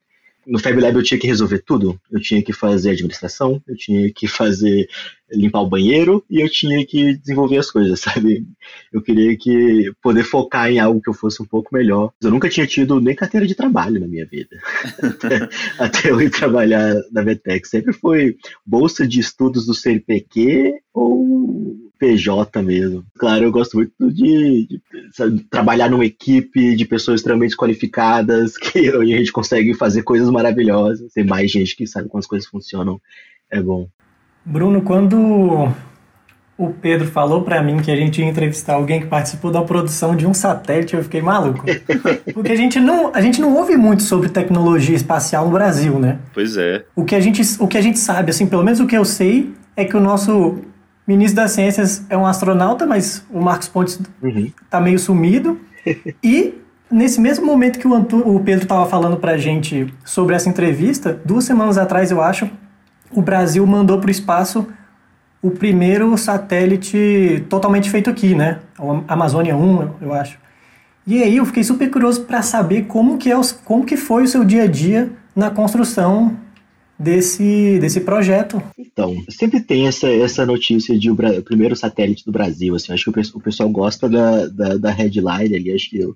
no 0.46 0.58
Fab 0.58 0.80
Lab 0.80 0.96
eu 0.96 1.02
tinha 1.02 1.18
que 1.18 1.26
resolver 1.26 1.58
tudo. 1.58 2.00
Eu 2.10 2.20
tinha 2.20 2.42
que 2.42 2.52
fazer 2.52 2.90
administração, 2.90 3.60
eu 3.66 3.76
tinha 3.76 4.12
que 4.12 4.28
fazer 4.28 4.88
limpar 5.32 5.60
o 5.60 5.68
banheiro 5.68 6.24
e 6.30 6.40
eu 6.40 6.48
tinha 6.48 6.86
que 6.86 7.16
desenvolver 7.16 7.58
as 7.58 7.70
coisas, 7.70 7.98
sabe? 8.00 8.46
Eu 8.92 9.02
queria 9.02 9.36
que 9.36 9.92
poder 10.00 10.22
focar 10.22 10.70
em 10.70 10.78
algo 10.78 11.00
que 11.00 11.10
eu 11.10 11.14
fosse 11.14 11.42
um 11.42 11.46
pouco 11.46 11.74
melhor. 11.74 12.12
Eu 12.22 12.30
nunca 12.30 12.48
tinha 12.48 12.66
tido 12.66 13.00
nem 13.00 13.14
carteira 13.14 13.46
de 13.46 13.54
trabalho 13.54 14.00
na 14.00 14.06
minha 14.06 14.26
vida. 14.26 14.56
até, 15.02 15.48
até, 15.78 16.10
eu 16.10 16.20
ir 16.20 16.30
trabalhar 16.30 16.94
na 17.10 17.22
VTEC. 17.22 17.66
Sempre 17.66 17.92
foi 17.92 18.36
bolsa 18.64 19.06
de 19.06 19.18
estudos 19.18 19.66
do 19.66 19.74
CNPq 19.74 20.74
ou 20.94 21.85
PJ 21.98 22.62
mesmo. 22.62 23.04
Claro, 23.18 23.44
eu 23.44 23.50
gosto 23.50 23.76
muito 23.76 23.92
de, 24.00 24.66
de 24.66 24.80
sabe, 25.12 25.40
trabalhar 25.50 25.90
numa 25.90 26.04
equipe 26.04 26.74
de 26.76 26.84
pessoas 26.84 27.20
extremamente 27.20 27.56
qualificadas, 27.56 28.56
que 28.58 28.88
a 28.88 29.04
gente 29.04 29.32
consegue 29.32 29.74
fazer 29.74 30.02
coisas 30.02 30.30
maravilhosas. 30.30 31.12
Tem 31.12 31.24
mais 31.24 31.50
gente 31.50 31.76
que 31.76 31.86
sabe 31.86 32.08
como 32.08 32.18
as 32.18 32.26
coisas 32.26 32.48
funcionam. 32.48 33.00
É 33.50 33.60
bom. 33.60 33.88
Bruno, 34.44 34.82
quando 34.82 35.72
o 36.58 36.70
Pedro 36.70 37.06
falou 37.06 37.42
para 37.42 37.62
mim 37.62 37.78
que 37.78 37.90
a 37.90 37.96
gente 37.96 38.20
ia 38.20 38.26
entrevistar 38.26 38.74
alguém 38.74 39.00
que 39.00 39.06
participou 39.06 39.50
da 39.50 39.60
produção 39.62 40.16
de 40.16 40.26
um 40.26 40.32
satélite, 40.32 40.94
eu 40.94 41.02
fiquei 41.02 41.20
maluco. 41.20 41.64
Porque 42.32 42.52
a 42.52 42.56
gente 42.56 42.80
não, 42.80 43.14
a 43.14 43.20
gente 43.20 43.40
não 43.40 43.54
ouve 43.54 43.76
muito 43.76 44.02
sobre 44.02 44.28
tecnologia 44.28 44.96
espacial 44.96 45.46
no 45.46 45.52
Brasil, 45.52 45.98
né? 45.98 46.18
Pois 46.32 46.56
é. 46.56 46.84
O 46.94 47.04
que 47.04 47.14
a 47.14 47.20
gente, 47.20 47.42
o 47.58 47.66
que 47.68 47.76
a 47.76 47.82
gente 47.82 47.98
sabe, 47.98 48.30
assim, 48.30 48.46
pelo 48.46 48.64
menos 48.64 48.80
o 48.80 48.86
que 48.86 48.96
eu 48.96 49.04
sei, 49.04 49.52
é 49.76 49.84
que 49.84 49.96
o 49.96 50.00
nosso 50.00 50.58
ministro 51.06 51.36
das 51.36 51.52
Ciências 51.52 52.04
é 52.10 52.16
um 52.16 52.26
astronauta, 52.26 52.84
mas 52.86 53.24
o 53.30 53.40
Marcos 53.40 53.68
Pontes 53.68 54.00
uhum. 54.22 54.50
tá 54.68 54.80
meio 54.80 54.98
sumido. 54.98 55.60
e 56.22 56.54
nesse 56.90 57.20
mesmo 57.20 57.46
momento 57.46 57.78
que 57.78 57.86
o, 57.86 57.94
Antu, 57.94 58.18
o 58.18 58.40
Pedro 58.40 58.64
estava 58.64 58.86
falando 58.86 59.16
pra 59.16 59.36
gente 59.36 59.92
sobre 60.04 60.34
essa 60.34 60.48
entrevista, 60.48 61.20
duas 61.24 61.44
semanas 61.44 61.78
atrás, 61.78 62.10
eu 62.10 62.20
acho, 62.20 62.50
o 63.12 63.22
Brasil 63.22 63.66
mandou 63.66 63.98
para 63.98 64.08
o 64.08 64.10
espaço 64.10 64.66
o 65.40 65.50
primeiro 65.50 66.16
satélite 66.18 67.44
totalmente 67.48 67.88
feito 67.88 68.10
aqui, 68.10 68.34
né? 68.34 68.58
O 68.78 69.04
Amazônia 69.06 69.56
1, 69.56 69.90
eu 70.00 70.12
acho. 70.12 70.38
E 71.06 71.22
aí 71.22 71.36
eu 71.36 71.46
fiquei 71.46 71.62
super 71.62 71.88
curioso 71.88 72.22
para 72.24 72.42
saber 72.42 72.86
como 72.86 73.16
que, 73.16 73.30
é 73.30 73.38
os, 73.38 73.52
como 73.52 73.84
que 73.84 73.96
foi 73.96 74.24
o 74.24 74.28
seu 74.28 74.44
dia 74.44 74.64
a 74.64 74.66
dia 74.66 75.08
na 75.36 75.50
construção 75.50 76.36
desse, 76.98 77.78
desse 77.78 78.00
projeto. 78.00 78.62
Então, 78.78 79.22
sempre 79.28 79.60
tem 79.60 79.86
essa, 79.86 80.08
essa 80.08 80.46
notícia 80.46 80.98
de 80.98 81.10
o, 81.10 81.14
o 81.14 81.42
primeiro 81.42 81.76
satélite 81.76 82.24
do 82.24 82.32
Brasil, 82.32 82.74
assim, 82.74 82.92
acho 82.92 83.12
que 83.12 83.20
o, 83.20 83.22
o 83.34 83.40
pessoal 83.40 83.68
gosta 83.68 84.08
da, 84.08 84.46
da, 84.46 84.76
da, 84.76 84.90
headline 84.90 85.54
ali, 85.54 85.72
acho 85.72 85.90
que 85.90 86.02
é 86.02 86.06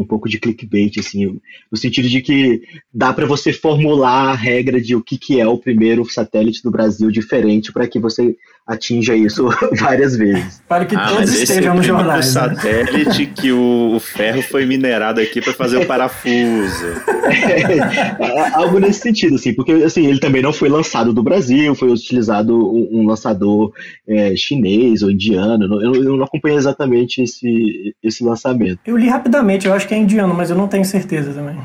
um 0.00 0.04
pouco 0.04 0.28
de 0.28 0.38
clickbait, 0.38 0.98
assim, 0.98 1.38
no 1.70 1.76
sentido 1.76 2.08
de 2.08 2.20
que 2.22 2.62
dá 2.92 3.12
para 3.12 3.26
você 3.26 3.52
formular 3.52 4.30
a 4.30 4.34
regra 4.34 4.80
de 4.80 4.96
o 4.96 5.02
que, 5.02 5.18
que 5.18 5.40
é 5.40 5.46
o 5.46 5.58
primeiro 5.58 6.04
satélite 6.10 6.62
do 6.62 6.70
Brasil 6.70 7.10
diferente 7.10 7.72
para 7.72 7.86
que 7.86 7.98
você 7.98 8.36
atinja 8.70 9.14
isso 9.14 9.48
várias 9.78 10.16
vezes. 10.16 10.62
Para 10.68 10.84
que 10.84 10.94
ah, 10.94 11.08
todos 11.08 11.34
estejam 11.34 11.74
no 11.74 11.82
jornal. 11.82 12.16
Né? 12.16 12.22
satélite 12.22 13.26
que 13.26 13.50
o, 13.52 13.96
o, 13.96 14.00
ferro 14.00 14.42
foi 14.42 14.64
minerado 14.64 15.20
aqui 15.20 15.40
para 15.40 15.52
fazer 15.52 15.78
o 15.78 15.86
parafuso. 15.86 16.86
É, 17.30 18.54
algo 18.54 18.78
nesse 18.78 19.00
sentido, 19.00 19.34
assim, 19.34 19.52
porque 19.54 19.72
assim, 19.72 20.06
ele 20.06 20.20
também 20.20 20.42
não 20.42 20.52
foi 20.52 20.68
lançado 20.68 21.12
do 21.12 21.22
Brasil, 21.22 21.74
foi 21.74 21.90
utilizado 21.90 22.54
um, 22.54 23.00
um 23.00 23.06
lançador 23.06 23.72
é, 24.06 24.34
chinês 24.36 25.02
ou 25.02 25.10
indiano. 25.10 25.82
Eu, 25.82 25.94
eu, 25.94 26.16
não 26.16 26.24
acompanhei 26.24 26.58
exatamente 26.58 27.22
esse, 27.22 27.94
esse 28.02 28.22
lançamento. 28.22 28.78
Eu 28.86 28.96
li 28.96 29.08
rapidamente, 29.08 29.66
eu 29.66 29.74
acho 29.74 29.86
que 29.88 29.94
é 29.94 29.98
indiano, 29.98 30.34
mas 30.34 30.50
eu 30.50 30.56
não 30.56 30.68
tenho 30.68 30.84
certeza 30.84 31.32
também 31.32 31.56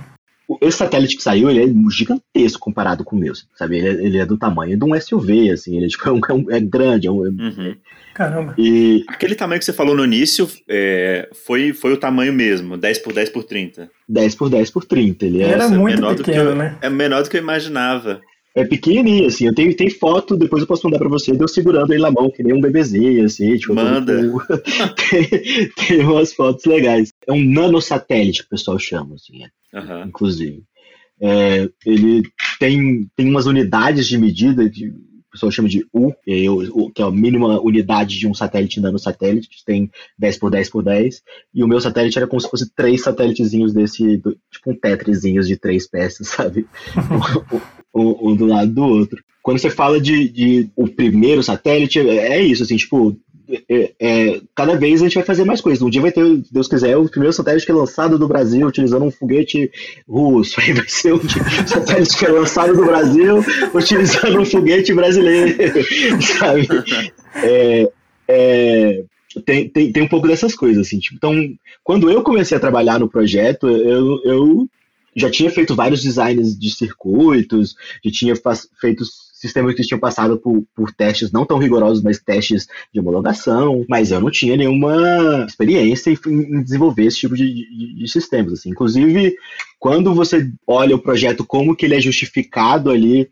esse 0.61 0.77
satélite 0.77 1.17
que 1.17 1.23
saiu, 1.23 1.49
ele 1.49 1.63
é 1.63 1.91
gigantesco 1.91 2.59
comparado 2.59 3.03
com 3.03 3.15
o 3.15 3.19
meu, 3.19 3.33
sabe? 3.55 3.77
Ele 3.77 3.87
é, 3.87 4.05
ele 4.05 4.17
é 4.17 4.25
do 4.25 4.37
tamanho 4.37 4.77
de 4.77 4.85
um 4.85 4.99
SUV, 4.99 5.51
assim, 5.51 5.75
ele 5.75 5.85
é, 5.85 5.89
tipo, 5.89 6.03
é, 6.29 6.33
um, 6.33 6.51
é 6.51 6.59
grande. 6.59 7.07
É 7.07 7.11
um, 7.11 7.17
uhum. 7.17 7.75
Caramba. 8.13 8.53
E... 8.57 9.03
Aquele 9.07 9.35
tamanho 9.35 9.59
que 9.59 9.65
você 9.65 9.73
falou 9.73 9.95
no 9.95 10.05
início 10.05 10.47
é, 10.69 11.29
foi, 11.45 11.73
foi 11.73 11.93
o 11.93 11.97
tamanho 11.97 12.31
mesmo, 12.31 12.77
10 12.77 12.99
por 12.99 13.13
10 13.13 13.29
por 13.29 13.43
30. 13.43 13.89
10 14.07 14.35
por 14.35 14.49
10 14.49 14.69
por 14.69 14.85
30, 14.85 15.25
ele, 15.25 15.43
é, 15.43 15.49
era 15.49 15.67
muito 15.67 15.95
menor 15.95 16.15
pequeno, 16.15 16.49
eu, 16.51 16.55
né? 16.55 16.77
É 16.81 16.89
menor 16.89 17.23
do 17.23 17.29
que 17.29 17.37
eu 17.37 17.41
imaginava. 17.41 18.21
É 18.55 18.63
pequenininho, 18.63 19.27
assim, 19.27 19.47
eu 19.47 19.53
tenho, 19.53 19.75
tenho 19.75 19.93
foto, 19.99 20.37
depois 20.37 20.61
eu 20.61 20.67
posso 20.67 20.85
mandar 20.85 20.97
pra 20.97 21.09
você, 21.09 21.33
de 21.33 21.41
eu 21.41 21.47
segurando 21.47 21.91
ele 21.91 22.01
na 22.01 22.09
mão, 22.09 22.31
que 22.31 22.41
nem 22.41 22.53
um 22.53 22.61
bebezinho, 22.61 23.25
assim, 23.25 23.57
tipo... 23.57 23.75
Manda! 23.75 24.15
tem, 25.09 25.69
tem 25.75 25.99
umas 25.99 26.33
fotos 26.33 26.63
legais. 26.63 27.11
É 27.27 27.33
um 27.33 27.43
nanosatélite 27.43 28.39
que 28.39 28.45
o 28.45 28.49
pessoal 28.51 28.79
chama, 28.79 29.15
assim, 29.15 29.43
uhum. 29.75 30.07
inclusive. 30.07 30.63
É, 31.21 31.69
ele 31.85 32.23
tem, 32.59 33.07
tem 33.15 33.29
umas 33.29 33.45
unidades 33.45 34.07
de 34.07 34.17
medida 34.17 34.69
que 34.69 34.87
o 34.87 35.31
pessoal 35.31 35.51
chama 35.51 35.67
de 35.67 35.85
U, 35.93 36.13
que 36.93 37.01
é 37.01 37.05
a 37.05 37.11
mínima 37.11 37.59
unidade 37.61 38.17
de 38.17 38.27
um 38.27 38.33
satélite 38.33 38.79
nanosatélite, 38.79 39.49
que 39.49 39.65
tem 39.65 39.91
10 40.17 40.37
por 40.37 40.49
10 40.49 40.69
por 40.69 40.83
10, 40.83 41.21
e 41.53 41.63
o 41.63 41.67
meu 41.67 41.81
satélite 41.81 42.17
era 42.17 42.27
como 42.27 42.39
se 42.39 42.49
fosse 42.49 42.73
três 42.73 43.01
satélitezinhos 43.01 43.73
desse, 43.73 44.17
tipo 44.17 44.71
um 44.71 44.75
tetrizinhos 44.75 45.47
de 45.47 45.57
três 45.57 45.87
peças, 45.87 46.27
sabe? 46.29 46.65
um, 47.93 48.29
um, 48.29 48.35
do 48.35 48.45
lado 48.45 48.73
do 48.73 48.83
outro. 48.83 49.21
Quando 49.43 49.59
você 49.59 49.69
fala 49.69 49.99
de, 49.99 50.29
de 50.29 50.69
o 50.75 50.87
primeiro 50.87 51.43
satélite, 51.43 51.99
é 51.99 52.41
isso, 52.41 52.63
assim, 52.63 52.77
tipo, 52.77 53.17
é, 53.69 53.93
é, 53.99 54.41
cada 54.55 54.75
vez 54.75 55.01
a 55.01 55.05
gente 55.05 55.15
vai 55.15 55.23
fazer 55.23 55.43
mais 55.43 55.61
coisas. 55.61 55.81
Um 55.81 55.89
dia 55.89 56.01
vai 56.01 56.11
ter, 56.11 56.23
Deus 56.51 56.67
quiser, 56.67 56.97
o 56.97 57.09
primeiro 57.09 57.33
satélite 57.33 57.65
que 57.65 57.71
é 57.71 57.75
lançado 57.75 58.17
do 58.17 58.27
Brasil 58.27 58.67
utilizando 58.67 59.05
um 59.05 59.11
foguete 59.11 59.71
russo. 60.07 60.59
Aí 60.61 60.73
vai 60.73 60.87
ser 60.87 61.13
o 61.13 61.21
satélite 61.67 62.17
que 62.17 62.25
é 62.25 62.29
lançado 62.29 62.75
do 62.75 62.85
Brasil 62.85 63.43
utilizando 63.73 64.39
um 64.39 64.45
foguete 64.45 64.93
brasileiro, 64.93 65.55
sabe? 66.39 66.67
É, 67.35 67.89
é, 68.27 69.03
tem, 69.45 69.69
tem, 69.69 69.91
tem 69.91 70.03
um 70.03 70.07
pouco 70.07 70.27
dessas 70.27 70.55
coisas, 70.55 70.87
assim. 70.87 70.99
Tipo, 70.99 71.15
então, 71.17 71.55
quando 71.83 72.09
eu 72.09 72.23
comecei 72.23 72.57
a 72.57 72.61
trabalhar 72.61 72.99
no 72.99 73.09
projeto, 73.09 73.67
eu, 73.67 74.21
eu 74.23 74.69
já 75.15 75.29
tinha 75.29 75.49
feito 75.49 75.75
vários 75.75 76.01
designs 76.01 76.57
de 76.57 76.69
circuitos, 76.69 77.75
já 78.03 78.11
tinha 78.11 78.33
feito 78.79 79.03
sistemas 79.45 79.75
que 79.75 79.83
tinham 79.83 79.99
passado 79.99 80.37
por, 80.37 80.63
por 80.75 80.91
testes 80.91 81.31
não 81.31 81.45
tão 81.45 81.57
rigorosos, 81.57 82.03
mas 82.03 82.19
testes 82.19 82.67
de 82.93 82.99
homologação, 82.99 83.85
mas 83.87 84.11
eu 84.11 84.19
não 84.19 84.31
tinha 84.31 84.57
nenhuma 84.57 85.45
experiência 85.47 86.11
em, 86.11 86.63
desenvolver 86.63 87.05
esse 87.05 87.19
tipo 87.19 87.35
de, 87.35 87.45
de, 87.45 87.95
de, 87.95 88.11
sistemas. 88.11 88.53
Assim. 88.53 88.69
Inclusive, 88.69 89.35
quando 89.79 90.13
você 90.13 90.49
olha 90.65 90.95
o 90.95 91.01
projeto, 91.01 91.45
como 91.45 91.75
que 91.75 91.85
ele 91.85 91.95
é 91.95 92.01
justificado 92.01 92.89
ali 92.89 93.29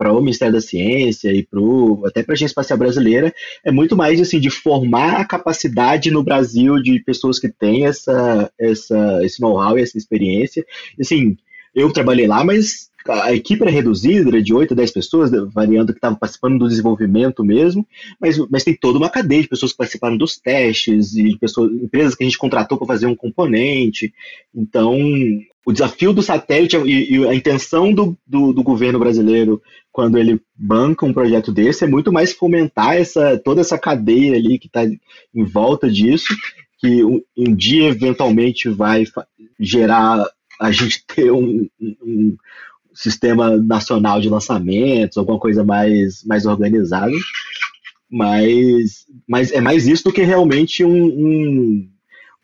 para 0.00 0.14
o 0.14 0.20
Ministério 0.20 0.54
da 0.54 0.62
Ciência 0.62 1.30
e 1.30 1.42
pro, 1.42 2.02
até 2.06 2.22
para 2.22 2.32
a 2.32 2.34
Agência 2.34 2.52
Espacial 2.52 2.78
Brasileira 2.78 3.34
é 3.62 3.70
muito 3.70 3.94
mais 3.94 4.18
assim 4.18 4.40
de 4.40 4.48
formar 4.48 5.20
a 5.20 5.26
capacidade 5.26 6.10
no 6.10 6.22
Brasil 6.22 6.82
de 6.82 7.00
pessoas 7.00 7.38
que 7.38 7.50
têm 7.50 7.84
essa, 7.84 8.50
essa, 8.58 9.20
esse 9.22 9.42
know-how 9.42 9.78
e 9.78 9.82
essa 9.82 9.98
experiência. 9.98 10.64
Assim, 10.98 11.36
eu 11.74 11.92
trabalhei 11.92 12.26
lá, 12.26 12.44
mas 12.44 12.90
a 13.08 13.32
equipe 13.32 13.62
era 13.62 13.70
reduzida, 13.70 14.28
era 14.28 14.42
de 14.42 14.52
8 14.52 14.74
a 14.74 14.76
10 14.76 14.90
pessoas, 14.90 15.30
variando 15.52 15.92
que 15.92 15.98
estavam 15.98 16.18
participando 16.18 16.58
do 16.58 16.68
desenvolvimento 16.68 17.42
mesmo, 17.42 17.86
mas, 18.20 18.38
mas 18.50 18.64
tem 18.64 18.74
toda 18.74 18.98
uma 18.98 19.08
cadeia 19.08 19.42
de 19.42 19.48
pessoas 19.48 19.72
que 19.72 19.78
participaram 19.78 20.16
dos 20.16 20.36
testes 20.36 21.14
e 21.14 21.36
pessoas, 21.38 21.72
empresas 21.72 22.14
que 22.14 22.22
a 22.22 22.26
gente 22.26 22.38
contratou 22.38 22.76
para 22.76 22.86
fazer 22.86 23.06
um 23.06 23.16
componente. 23.16 24.12
Então, 24.54 24.98
o 25.64 25.72
desafio 25.72 26.12
do 26.12 26.22
satélite 26.22 26.76
e, 26.76 27.16
e 27.16 27.26
a 27.26 27.34
intenção 27.34 27.92
do, 27.92 28.16
do, 28.26 28.52
do, 28.52 28.62
governo 28.62 28.98
brasileiro 28.98 29.62
quando 29.92 30.18
ele 30.18 30.40
banca 30.54 31.06
um 31.06 31.12
projeto 31.12 31.52
desse 31.52 31.84
é 31.84 31.86
muito 31.86 32.12
mais 32.12 32.32
fomentar 32.32 32.96
essa, 32.96 33.38
toda 33.38 33.60
essa 33.60 33.78
cadeia 33.78 34.36
ali 34.36 34.58
que 34.58 34.66
está 34.66 34.84
em 34.84 35.44
volta 35.44 35.90
disso, 35.90 36.34
que 36.78 37.04
um, 37.04 37.20
um 37.36 37.54
dia 37.54 37.88
eventualmente 37.88 38.68
vai 38.68 39.04
gerar 39.58 40.26
a 40.60 40.70
gente 40.70 41.04
ter 41.08 41.32
um, 41.32 41.66
um, 41.80 42.36
sistema 42.92 43.56
nacional 43.56 44.20
de 44.20 44.28
lançamentos, 44.28 45.16
alguma 45.16 45.38
coisa 45.38 45.64
mais, 45.64 46.22
mais 46.24 46.44
organizada. 46.44 47.12
Mas, 48.10 49.06
mas 49.26 49.52
é 49.52 49.60
mais 49.60 49.86
isso 49.86 50.04
do 50.04 50.12
que 50.12 50.22
realmente 50.22 50.84
um, 50.84 51.06
um 51.06 51.88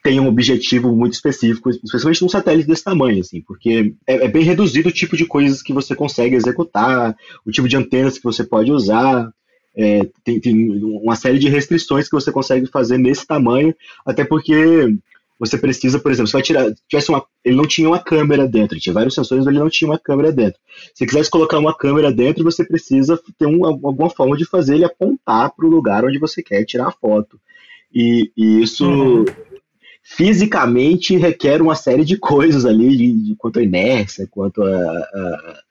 tem 0.02 0.20
um 0.20 0.28
objetivo 0.28 0.94
muito 0.94 1.14
específico, 1.14 1.68
especialmente 1.68 2.22
num 2.22 2.28
satélite 2.28 2.68
desse 2.68 2.84
tamanho, 2.84 3.18
assim, 3.18 3.40
porque 3.40 3.92
é, 4.06 4.24
é, 4.24 4.28
bem 4.28 4.44
reduzido 4.44 4.88
o 4.88 4.92
tipo 4.92 5.16
de 5.16 5.26
coisas 5.26 5.60
que 5.60 5.72
você 5.72 5.96
consegue 5.96 6.36
executar, 6.36 7.16
o 7.44 7.50
tipo 7.50 7.66
de 7.66 7.76
antenas 7.76 8.16
que 8.16 8.22
você 8.22 8.44
pode 8.44 8.70
usar, 8.70 9.28
é, 9.76 10.08
tem, 10.22 10.38
tem, 10.38 10.70
uma 10.80 11.16
série 11.16 11.40
de 11.40 11.48
restrições 11.48 12.08
que 12.08 12.14
você 12.14 12.30
consegue 12.30 12.68
fazer 12.68 12.98
nesse 12.98 13.26
tamanho, 13.26 13.74
até 14.06 14.24
porque 14.24 14.96
você 15.38 15.58
precisa, 15.58 15.98
por 15.98 16.10
exemplo, 16.10 16.28
você 16.28 16.36
vai 16.36 16.42
tirar, 16.42 16.74
tivesse 16.88 17.10
uma, 17.10 17.24
ele 17.44 17.56
não 17.56 17.66
tinha 17.66 17.88
uma 17.88 17.98
câmera 17.98 18.48
dentro, 18.48 18.78
tinha 18.78 18.92
vários 18.92 19.14
sensores, 19.14 19.44
mas 19.44 19.52
ele 19.52 19.62
não 19.62 19.70
tinha 19.70 19.90
uma 19.90 19.98
câmera 19.98 20.32
dentro. 20.32 20.58
Se 20.94 21.06
quisesse 21.06 21.30
colocar 21.30 21.58
uma 21.58 21.76
câmera 21.76 22.12
dentro, 22.12 22.42
você 22.42 22.64
precisa 22.64 23.20
ter 23.38 23.46
um, 23.46 23.64
alguma 23.66 24.08
forma 24.08 24.36
de 24.36 24.46
fazer 24.46 24.76
ele 24.76 24.84
apontar 24.84 25.52
para 25.54 25.66
o 25.66 25.70
lugar 25.70 26.04
onde 26.04 26.18
você 26.18 26.42
quer 26.42 26.64
tirar 26.64 26.88
a 26.88 26.92
foto. 26.92 27.38
E, 27.94 28.30
e 28.36 28.62
isso 28.62 28.88
uhum. 28.88 29.24
fisicamente 30.02 31.16
requer 31.16 31.60
uma 31.60 31.74
série 31.74 32.04
de 32.04 32.16
coisas 32.16 32.64
ali, 32.64 32.96
de, 32.96 33.12
de 33.12 33.36
quanto 33.36 33.58
a 33.58 33.62
inércia, 33.62 34.26
quanto 34.30 34.62
a, 34.62 34.68
a 34.68 35.62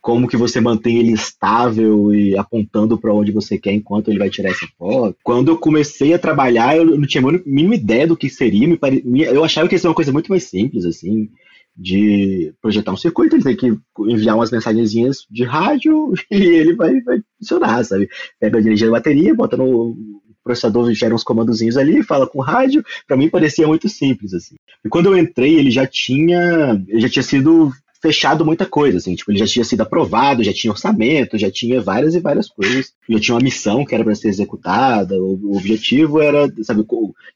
como 0.00 0.28
que 0.28 0.36
você 0.36 0.60
mantém 0.60 0.98
ele 0.98 1.12
estável 1.12 2.14
e 2.14 2.36
apontando 2.36 2.98
para 2.98 3.12
onde 3.12 3.32
você 3.32 3.58
quer 3.58 3.72
enquanto 3.72 4.08
ele 4.08 4.18
vai 4.18 4.30
tirar 4.30 4.50
essa 4.50 4.66
foto. 4.78 5.16
Quando 5.22 5.48
eu 5.48 5.58
comecei 5.58 6.14
a 6.14 6.18
trabalhar, 6.18 6.76
eu 6.76 6.84
não 6.84 7.06
tinha 7.06 7.22
a 7.22 7.32
mínima 7.44 7.74
ideia 7.74 8.06
do 8.06 8.16
que 8.16 8.30
seria, 8.30 8.76
pare... 8.76 9.02
eu 9.04 9.44
achava 9.44 9.68
que 9.68 9.74
ia 9.74 9.78
ser 9.78 9.88
uma 9.88 9.94
coisa 9.94 10.12
muito 10.12 10.28
mais 10.28 10.44
simples, 10.44 10.84
assim, 10.84 11.28
de 11.76 12.52
projetar 12.60 12.92
um 12.92 12.96
circuito, 12.96 13.36
ele 13.36 13.44
tem 13.44 13.56
que 13.56 13.78
enviar 14.00 14.34
umas 14.34 14.50
mensagenzinhas 14.50 15.26
de 15.30 15.44
rádio 15.44 16.12
e 16.30 16.42
ele 16.42 16.74
vai, 16.74 17.00
vai 17.02 17.20
funcionar, 17.38 17.84
sabe? 17.84 18.08
Pega 18.40 18.58
a 18.58 18.60
energia 18.60 18.86
da 18.86 18.92
bateria, 18.92 19.34
bota 19.34 19.56
no 19.56 19.96
processador, 20.42 20.92
gera 20.94 21.14
uns 21.14 21.22
comandozinhos 21.22 21.76
ali, 21.76 22.02
fala 22.02 22.26
com 22.26 22.40
rádio, 22.40 22.82
para 23.06 23.16
mim 23.16 23.28
parecia 23.28 23.66
muito 23.66 23.88
simples, 23.88 24.32
assim. 24.32 24.56
E 24.84 24.88
quando 24.88 25.06
eu 25.06 25.18
entrei, 25.18 25.56
ele 25.56 25.70
já 25.70 25.86
tinha, 25.86 26.82
ele 26.88 27.00
já 27.00 27.08
tinha 27.08 27.22
sido 27.22 27.70
fechado 28.00 28.44
muita 28.44 28.64
coisa, 28.64 28.98
assim, 28.98 29.14
tipo, 29.14 29.30
ele 29.30 29.38
já 29.38 29.46
tinha 29.46 29.64
sido 29.64 29.80
aprovado, 29.80 30.44
já 30.44 30.52
tinha 30.52 30.70
orçamento, 30.72 31.36
já 31.36 31.50
tinha 31.50 31.80
várias 31.80 32.14
e 32.14 32.20
várias 32.20 32.48
coisas, 32.48 32.92
já 33.08 33.18
tinha 33.18 33.34
uma 33.34 33.42
missão 33.42 33.84
que 33.84 33.94
era 33.94 34.04
para 34.04 34.14
ser 34.14 34.28
executada, 34.28 35.16
o, 35.16 35.38
o, 35.42 35.56
objetivo 35.56 36.20
era, 36.20 36.50
sabe, 36.62 36.84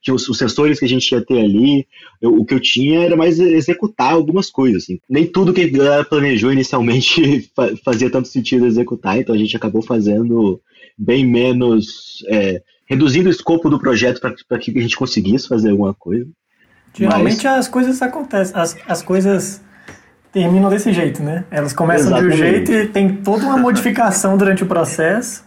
tinha 0.00 0.14
os, 0.14 0.28
os, 0.28 0.38
sensores 0.38 0.78
que 0.78 0.84
a 0.84 0.88
gente 0.88 1.10
ia 1.10 1.24
ter 1.24 1.40
ali, 1.40 1.86
eu, 2.20 2.34
o 2.34 2.44
que 2.44 2.54
eu 2.54 2.60
tinha 2.60 3.00
era 3.00 3.16
mais 3.16 3.40
executar 3.40 4.12
algumas 4.12 4.50
coisas, 4.50 4.84
assim. 4.84 5.00
Nem 5.08 5.26
tudo 5.26 5.52
que 5.52 5.62
a 5.62 5.68
galera 5.68 6.04
planejou 6.04 6.52
inicialmente 6.52 7.50
fazia 7.84 8.10
tanto 8.10 8.28
sentido 8.28 8.66
executar, 8.66 9.18
então 9.18 9.34
a 9.34 9.38
gente 9.38 9.56
acabou 9.56 9.82
fazendo 9.82 10.60
bem 10.96 11.26
menos, 11.26 12.24
é, 12.28 12.62
reduzindo 12.86 13.28
o 13.28 13.32
escopo 13.32 13.68
do 13.68 13.80
projeto 13.80 14.20
para 14.20 14.58
que 14.58 14.78
a 14.78 14.82
gente 14.82 14.96
conseguisse 14.96 15.48
fazer 15.48 15.70
alguma 15.70 15.94
coisa. 15.94 16.28
Geralmente 16.94 17.44
Mas... 17.44 17.58
as 17.58 17.68
coisas 17.68 18.00
acontecem, 18.02 18.54
as, 18.54 18.76
as 18.86 19.02
coisas 19.02 19.62
terminam 20.32 20.70
desse 20.70 20.92
jeito, 20.92 21.22
né? 21.22 21.44
Elas 21.50 21.72
começam 21.72 22.08
Exatamente. 22.08 22.36
de 22.36 22.42
um 22.42 22.46
jeito 22.46 22.72
e 22.72 22.88
tem 22.88 23.16
toda 23.16 23.44
uma 23.44 23.58
modificação 23.58 24.36
durante 24.36 24.64
o 24.64 24.66
processo. 24.66 25.44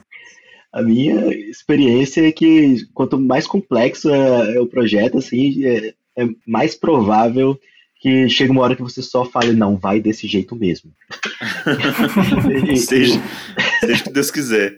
A 0.71 0.81
minha 0.81 1.33
experiência 1.33 2.27
é 2.27 2.31
que 2.31 2.85
quanto 2.93 3.19
mais 3.19 3.47
complexo 3.47 4.09
é, 4.09 4.55
é 4.55 4.61
o 4.61 4.67
projeto, 4.67 5.17
assim, 5.17 5.65
é, 5.65 5.93
é 6.17 6.27
mais 6.45 6.75
provável 6.75 7.57
que 7.99 8.29
chega 8.29 8.51
uma 8.51 8.61
hora 8.61 8.75
que 8.75 8.83
você 8.83 9.01
só 9.01 9.25
fale, 9.25 9.53
não, 9.53 9.77
vai 9.77 9.99
desse 9.99 10.27
jeito 10.27 10.55
mesmo. 10.55 10.91
seja, 12.77 13.19
seja 13.79 14.01
o 14.01 14.03
que 14.03 14.11
Deus 14.11 14.29
quiser. 14.29 14.75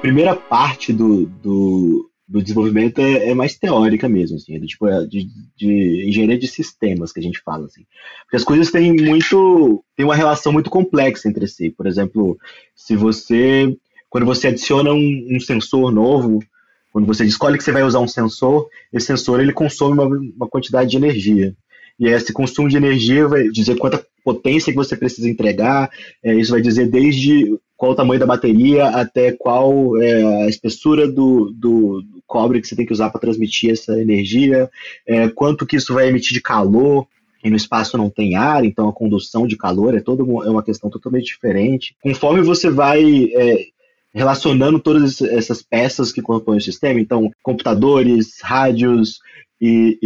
Primeira 0.00 0.36
parte 0.36 0.92
do, 0.92 1.26
do, 1.26 2.10
do 2.26 2.42
desenvolvimento 2.42 3.00
é, 3.00 3.28
é, 3.28 3.34
mais 3.34 3.56
teórica 3.58 4.08
mesmo, 4.08 4.36
assim, 4.36 4.56
é 4.56 4.58
do, 4.58 4.66
tipo, 4.66 4.88
é 4.88 5.06
de, 5.06 5.28
de, 5.56 6.08
engenharia 6.08 6.38
de 6.38 6.48
sistemas 6.48 7.12
que 7.12 7.20
a 7.20 7.22
gente 7.22 7.40
fala, 7.40 7.66
assim. 7.66 7.84
Porque 8.22 8.36
as 8.36 8.44
coisas 8.44 8.70
têm 8.70 8.92
muito, 8.94 9.84
tem 9.94 10.04
uma 10.04 10.16
relação 10.16 10.52
muito 10.52 10.70
complexa 10.70 11.28
entre 11.28 11.46
si. 11.46 11.70
Por 11.70 11.86
exemplo, 11.86 12.38
se 12.74 12.96
você, 12.96 13.76
quando 14.08 14.24
você 14.24 14.48
adiciona 14.48 14.92
um, 14.92 15.28
um 15.30 15.38
sensor 15.38 15.92
novo, 15.92 16.40
quando 16.90 17.06
você 17.06 17.24
escolhe 17.24 17.58
que 17.58 17.64
você 17.64 17.72
vai 17.72 17.82
usar 17.82 18.00
um 18.00 18.08
sensor, 18.08 18.68
esse 18.92 19.06
sensor 19.06 19.40
ele 19.40 19.52
consome 19.52 19.94
uma, 19.94 20.06
uma 20.06 20.48
quantidade 20.48 20.90
de 20.90 20.96
energia. 20.96 21.54
E 21.98 22.08
esse 22.08 22.32
consumo 22.32 22.68
de 22.68 22.76
energia 22.76 23.28
vai 23.28 23.48
dizer 23.48 23.76
quanta 23.76 24.04
potência 24.24 24.72
que 24.72 24.78
você 24.78 24.96
precisa 24.96 25.28
entregar, 25.28 25.90
é, 26.22 26.34
isso 26.34 26.52
vai 26.52 26.62
dizer 26.62 26.88
desde 26.88 27.58
qual 27.76 27.92
o 27.92 27.94
tamanho 27.94 28.20
da 28.20 28.26
bateria 28.26 28.86
até 28.88 29.32
qual 29.32 30.00
é, 30.00 30.44
a 30.44 30.48
espessura 30.48 31.06
do, 31.06 31.52
do, 31.52 32.02
do, 32.02 32.22
cobre 32.26 32.60
que 32.60 32.68
você 32.68 32.76
tem 32.76 32.86
que 32.86 32.92
usar 32.92 33.10
para 33.10 33.20
transmitir 33.20 33.70
essa 33.70 34.00
energia, 34.00 34.70
é, 35.06 35.28
quanto 35.28 35.66
que 35.66 35.76
isso 35.76 35.92
vai 35.92 36.08
emitir 36.08 36.32
de 36.32 36.40
calor, 36.40 37.06
e 37.44 37.50
no 37.50 37.56
espaço 37.56 37.98
não 37.98 38.08
tem 38.08 38.36
ar, 38.36 38.64
então 38.64 38.88
a 38.88 38.92
condução 38.92 39.46
de 39.46 39.54
calor 39.54 39.94
é 39.94 40.00
toda 40.00 40.24
uma, 40.24 40.46
é 40.46 40.48
uma 40.48 40.62
questão 40.62 40.88
totalmente 40.88 41.26
diferente. 41.26 41.94
Conforme 42.02 42.40
você 42.40 42.70
vai 42.70 43.28
é, 43.34 43.66
relacionando 44.14 44.78
todas 44.78 45.20
essas 45.20 45.60
peças 45.62 46.12
que 46.12 46.22
compõem 46.22 46.58
o 46.58 46.62
sistema, 46.62 47.00
então 47.00 47.30
computadores, 47.42 48.38
rádios, 48.42 49.18
e, 49.60 49.98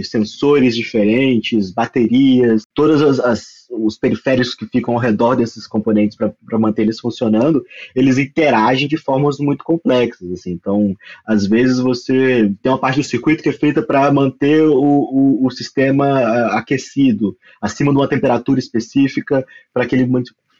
e 0.00 0.04
sensores 0.04 0.74
diferentes, 0.74 1.70
baterias, 1.70 2.64
todos 2.74 3.00
as, 3.00 3.20
as, 3.20 3.46
os 3.70 3.96
periféricos 3.96 4.54
que 4.56 4.66
ficam 4.66 4.94
ao 4.94 5.00
redor 5.00 5.36
desses 5.36 5.68
componentes 5.68 6.16
para 6.16 6.58
manter 6.58 6.82
eles 6.82 6.98
funcionando, 6.98 7.64
eles 7.94 8.18
interagem 8.18 8.88
de 8.88 8.96
formas 8.96 9.38
muito 9.38 9.62
complexas. 9.62 10.30
Assim. 10.32 10.50
Então, 10.52 10.96
às 11.24 11.46
vezes 11.46 11.78
você 11.78 12.52
tem 12.60 12.72
uma 12.72 12.78
parte 12.78 12.98
do 12.98 13.04
circuito 13.04 13.42
que 13.42 13.50
é 13.50 13.52
feita 13.52 13.82
para 13.82 14.12
manter 14.12 14.62
o, 14.62 14.74
o, 14.74 15.46
o, 15.46 15.50
sistema 15.50 16.18
aquecido, 16.56 17.36
acima 17.60 17.92
de 17.92 17.98
uma 17.98 18.08
temperatura 18.08 18.58
específica, 18.58 19.46
para 19.72 19.86
que 19.86 19.94
ele 19.94 20.06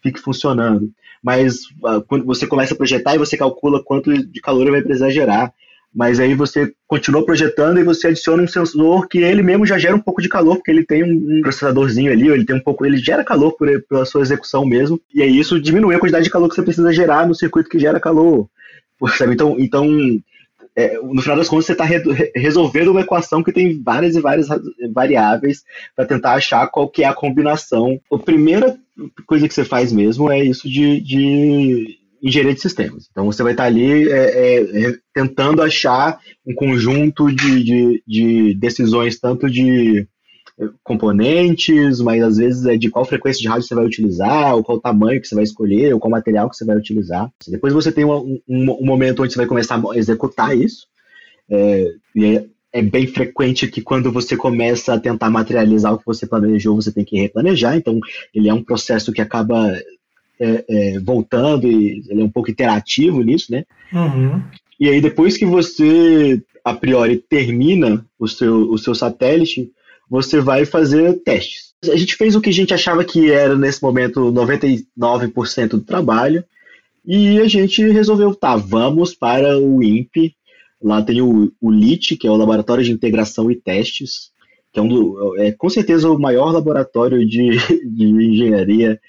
fique 0.05 0.21
funcionando. 0.21 0.91
Mas 1.23 1.63
uh, 1.83 2.03
quando 2.07 2.27
você 2.27 2.47
começa 2.47 2.75
a 2.75 2.77
projetar 2.77 3.15
e 3.15 3.19
você 3.19 3.37
calcula 3.37 3.83
quanto 3.83 4.13
de 4.13 4.41
calor 4.41 4.71
vai 4.71 4.83
precisar 4.83 5.11
gerar, 5.11 5.53
mas 5.93 6.21
aí 6.21 6.35
você 6.35 6.73
continua 6.87 7.25
projetando 7.25 7.79
e 7.79 7.85
você 7.85 8.09
adiciona 8.09 8.43
um 8.43 8.49
sensor 8.49 9.09
que 9.09 9.19
ele 9.19 9.43
mesmo 9.43 9.65
já 9.65 9.79
gera 9.79 9.97
um 9.97 10.01
pouco 10.01 10.21
de 10.21 10.29
calor, 10.29 10.57
porque 10.57 10.71
ele 10.71 10.85
tem 10.85 11.03
um 11.03 11.41
processadorzinho 11.41 12.13
ali, 12.13 12.29
ele 12.29 12.45
tem 12.45 12.57
um 12.57 12.61
pouco, 12.61 12.85
ele 12.85 12.99
gera 12.99 13.25
calor 13.25 13.53
por, 13.53 13.69
pela 13.89 14.05
sua 14.05 14.21
execução 14.21 14.67
mesmo, 14.67 15.01
e 15.15 15.23
aí 15.23 15.39
isso 15.39 15.61
diminui 15.61 15.95
a 15.95 15.99
quantidade 15.99 16.25
de 16.25 16.31
calor 16.31 16.49
que 16.49 16.57
você 16.57 16.63
precisa 16.63 16.93
gerar 16.93 17.27
no 17.27 17.35
circuito 17.35 17.71
que 17.71 17.79
gera 17.79 18.01
calor. 18.01 18.49
Sabe? 19.17 19.35
Então, 19.35 19.57
então 19.59 19.87
é, 20.77 20.99
no 20.99 21.23
final 21.23 21.37
das 21.37 21.49
contas, 21.49 21.67
você 21.67 21.73
está 21.73 21.85
re 21.85 22.03
resolvendo 22.35 22.89
uma 22.89 23.03
equação 23.03 23.43
que 23.43 23.53
tem 23.53 23.81
várias 23.81 24.17
e 24.17 24.21
várias 24.21 24.49
variáveis 24.93 25.63
para 25.95 26.05
tentar 26.05 26.33
achar 26.33 26.67
qual 26.67 26.89
que 26.89 27.05
é 27.05 27.07
a 27.07 27.15
combinação. 27.15 28.01
A 28.13 28.19
primeira 28.19 28.77
coisa 29.27 29.49
que 29.49 29.55
você 29.55 29.65
faz 29.65 29.93
mesmo 29.93 30.31
é 30.31 30.43
isso 30.43 30.69
de, 30.69 31.01
de 31.01 31.99
engenharia 32.23 32.55
de 32.55 32.61
sistemas. 32.61 33.09
Então 33.11 33.27
você 33.27 33.43
vai 33.43 33.53
estar 33.53 33.65
ali 33.65 34.09
é, 34.09 34.17
é, 34.17 34.87
é, 34.87 34.99
tentando 35.13 35.63
achar 35.63 36.19
um 36.47 36.55
conjunto 36.55 37.31
de, 37.31 37.63
de, 37.63 38.03
de, 38.07 38.55
decisões, 38.55 39.19
tanto 39.19 39.51
de 39.51 40.09
é, 40.59 40.69
componentes, 40.83 42.01
mas 42.01 42.23
às 42.23 42.37
vezes 42.39 42.65
é 42.65 42.77
de 42.77 42.89
qual 42.89 43.05
frequência 43.05 43.43
de 43.43 43.49
rádio 43.49 43.67
você 43.67 43.75
vai 43.75 43.85
utilizar, 43.85 44.55
ou 44.55 44.65
qual 44.65 44.81
tamanho 44.81 45.21
que 45.21 45.29
você 45.29 45.35
vai 45.35 45.45
escolher, 45.45 45.93
ou 45.93 46.01
qual 46.01 46.11
material 46.11 46.49
que 46.49 46.57
você 46.57 46.65
vai 46.65 46.77
utilizar. 46.77 47.31
Depois 47.47 47.75
você 47.75 47.93
tem 47.93 48.05
um, 48.05 48.41
um, 48.49 48.71
um 48.81 48.87
momento 48.87 49.23
onde 49.23 49.33
você 49.33 49.39
vai 49.39 49.47
começar 49.47 49.79
a 49.79 49.99
executar 49.99 50.57
isso, 50.57 50.87
é, 51.51 51.93
e 52.17 52.54
é 52.75 52.83
bem 52.83 53.07
frequente 53.07 53.69
que 53.69 53.81
quando 53.81 54.11
você 54.11 54.37
começa 54.37 54.93
a 54.95 54.99
tentar 54.99 55.31
materializar 55.31 55.95
o 55.95 55.99
que 55.99 56.05
você 56.05 56.27
planejou, 56.27 56.75
você 56.75 56.91
tem 56.91 57.05
que 57.05 57.17
replanejar. 57.17 57.77
Então, 57.77 58.01
ele 58.35 58.49
é 58.49 58.53
um 58.53 58.65
processo 58.65 59.13
que 59.13 59.21
acaba 59.21 59.73
é, 60.41 60.65
é, 60.69 60.99
voltando 60.99 61.71
e 61.71 62.03
ele 62.09 62.21
é 62.21 62.25
um 62.25 62.31
pouco 62.31 62.51
interativo 62.51 63.23
nisso, 63.23 63.53
né? 63.53 63.65
Uhum. 63.93 64.43
E 64.81 64.89
aí, 64.89 65.01
depois 65.01 65.37
que 65.37 65.47
você, 65.47 66.43
a 66.65 66.75
priori, 66.75 67.17
termina 67.17 68.05
o 68.19 68.27
seu, 68.27 68.69
o 68.69 68.77
seu 68.77 68.93
satélite, 68.93 69.71
você 70.11 70.41
vai 70.41 70.65
fazer 70.65 71.23
testes. 71.23 71.75
A 71.89 71.97
gente 71.97 72.17
fez 72.17 72.35
o 72.35 72.41
que 72.41 72.51
a 72.51 72.53
gente 72.53 72.75
achava 72.75 73.05
que 73.05 73.31
era, 73.31 73.57
nesse 73.57 73.81
momento, 73.81 74.33
99% 74.33 75.69
do 75.69 75.81
trabalho, 75.81 76.43
e 77.07 77.39
a 77.39 77.47
gente 77.47 77.87
resolveu, 77.87 78.35
tá, 78.35 78.57
vamos 78.57 79.15
para 79.15 79.61
o 79.61 79.81
INPE. 79.81 80.35
Lá 80.85 81.03
tem 81.03 81.23
o, 81.23 81.51
o 81.59 81.71
LIT, 81.71 82.17
que 82.19 82.27
é 82.27 82.31
o 82.31 82.37
Laboratório 82.37 82.85
de 82.85 82.93
Integração 82.93 83.51
e 83.51 83.57
Testes, 83.57 84.31
que 84.71 84.79
é, 84.79 84.83
um 84.83 84.89
do, 84.89 85.35
é 85.39 85.51
com 85.51 85.71
certeza 85.71 86.11
o 86.11 86.19
maior 86.19 86.53
laboratório 86.53 87.27
de, 87.27 87.57
de 87.89 88.05
engenharia, 88.05 89.01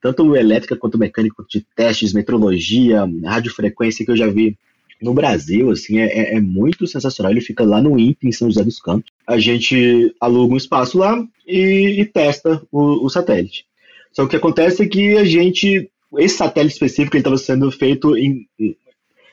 tanto 0.00 0.34
elétrica 0.34 0.74
quanto 0.74 0.96
mecânica, 0.96 1.44
de 1.46 1.66
testes, 1.76 2.14
metrologia, 2.14 3.04
radiofrequência, 3.24 4.06
que 4.06 4.10
eu 4.10 4.16
já 4.16 4.26
vi 4.26 4.56
no 5.02 5.12
Brasil, 5.12 5.70
assim, 5.70 5.98
é, 5.98 6.06
é, 6.06 6.34
é 6.36 6.40
muito 6.40 6.86
sensacional. 6.86 7.30
Ele 7.30 7.42
fica 7.42 7.62
lá 7.62 7.82
no 7.82 7.98
INPE, 7.98 8.28
em 8.28 8.32
São 8.32 8.48
José 8.48 8.64
dos 8.64 8.80
Campos. 8.80 9.10
A 9.26 9.38
gente 9.38 10.14
aluga 10.20 10.54
um 10.54 10.56
espaço 10.56 10.96
lá 10.96 11.22
e, 11.46 12.00
e 12.00 12.06
testa 12.06 12.62
o, 12.72 13.04
o 13.04 13.10
satélite. 13.10 13.66
Só 14.12 14.22
que 14.22 14.28
o 14.28 14.30
que 14.30 14.36
acontece 14.36 14.82
é 14.82 14.86
que 14.86 15.16
a 15.16 15.24
gente 15.24 15.90
esse 16.16 16.38
satélite 16.38 16.72
específico 16.72 17.16
ele 17.16 17.20
estava 17.20 17.36
sendo 17.36 17.70
feito 17.70 18.16
em, 18.16 18.46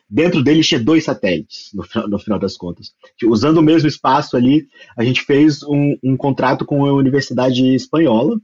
dentro 0.10 0.44
dele 0.44 0.62
tinha 0.62 0.80
dois 0.80 1.04
satélites 1.04 1.72
no, 1.74 2.08
no, 2.08 2.20
final 2.20 2.40
das 2.40 2.56
contas. 2.56 2.92
Usando 3.24 3.58
o 3.58 3.64
mesmo 3.64 3.88
espaço 3.88 4.38
ali 4.38 4.68
a 4.98 5.04
gente 5.04 5.22
fez 5.22 5.64
um, 5.64 5.96
um 6.04 6.18
contrato 6.18 6.66
com 6.66 6.86
a 6.86 6.94
universidade 6.94 7.76
espanhola 7.76 8.40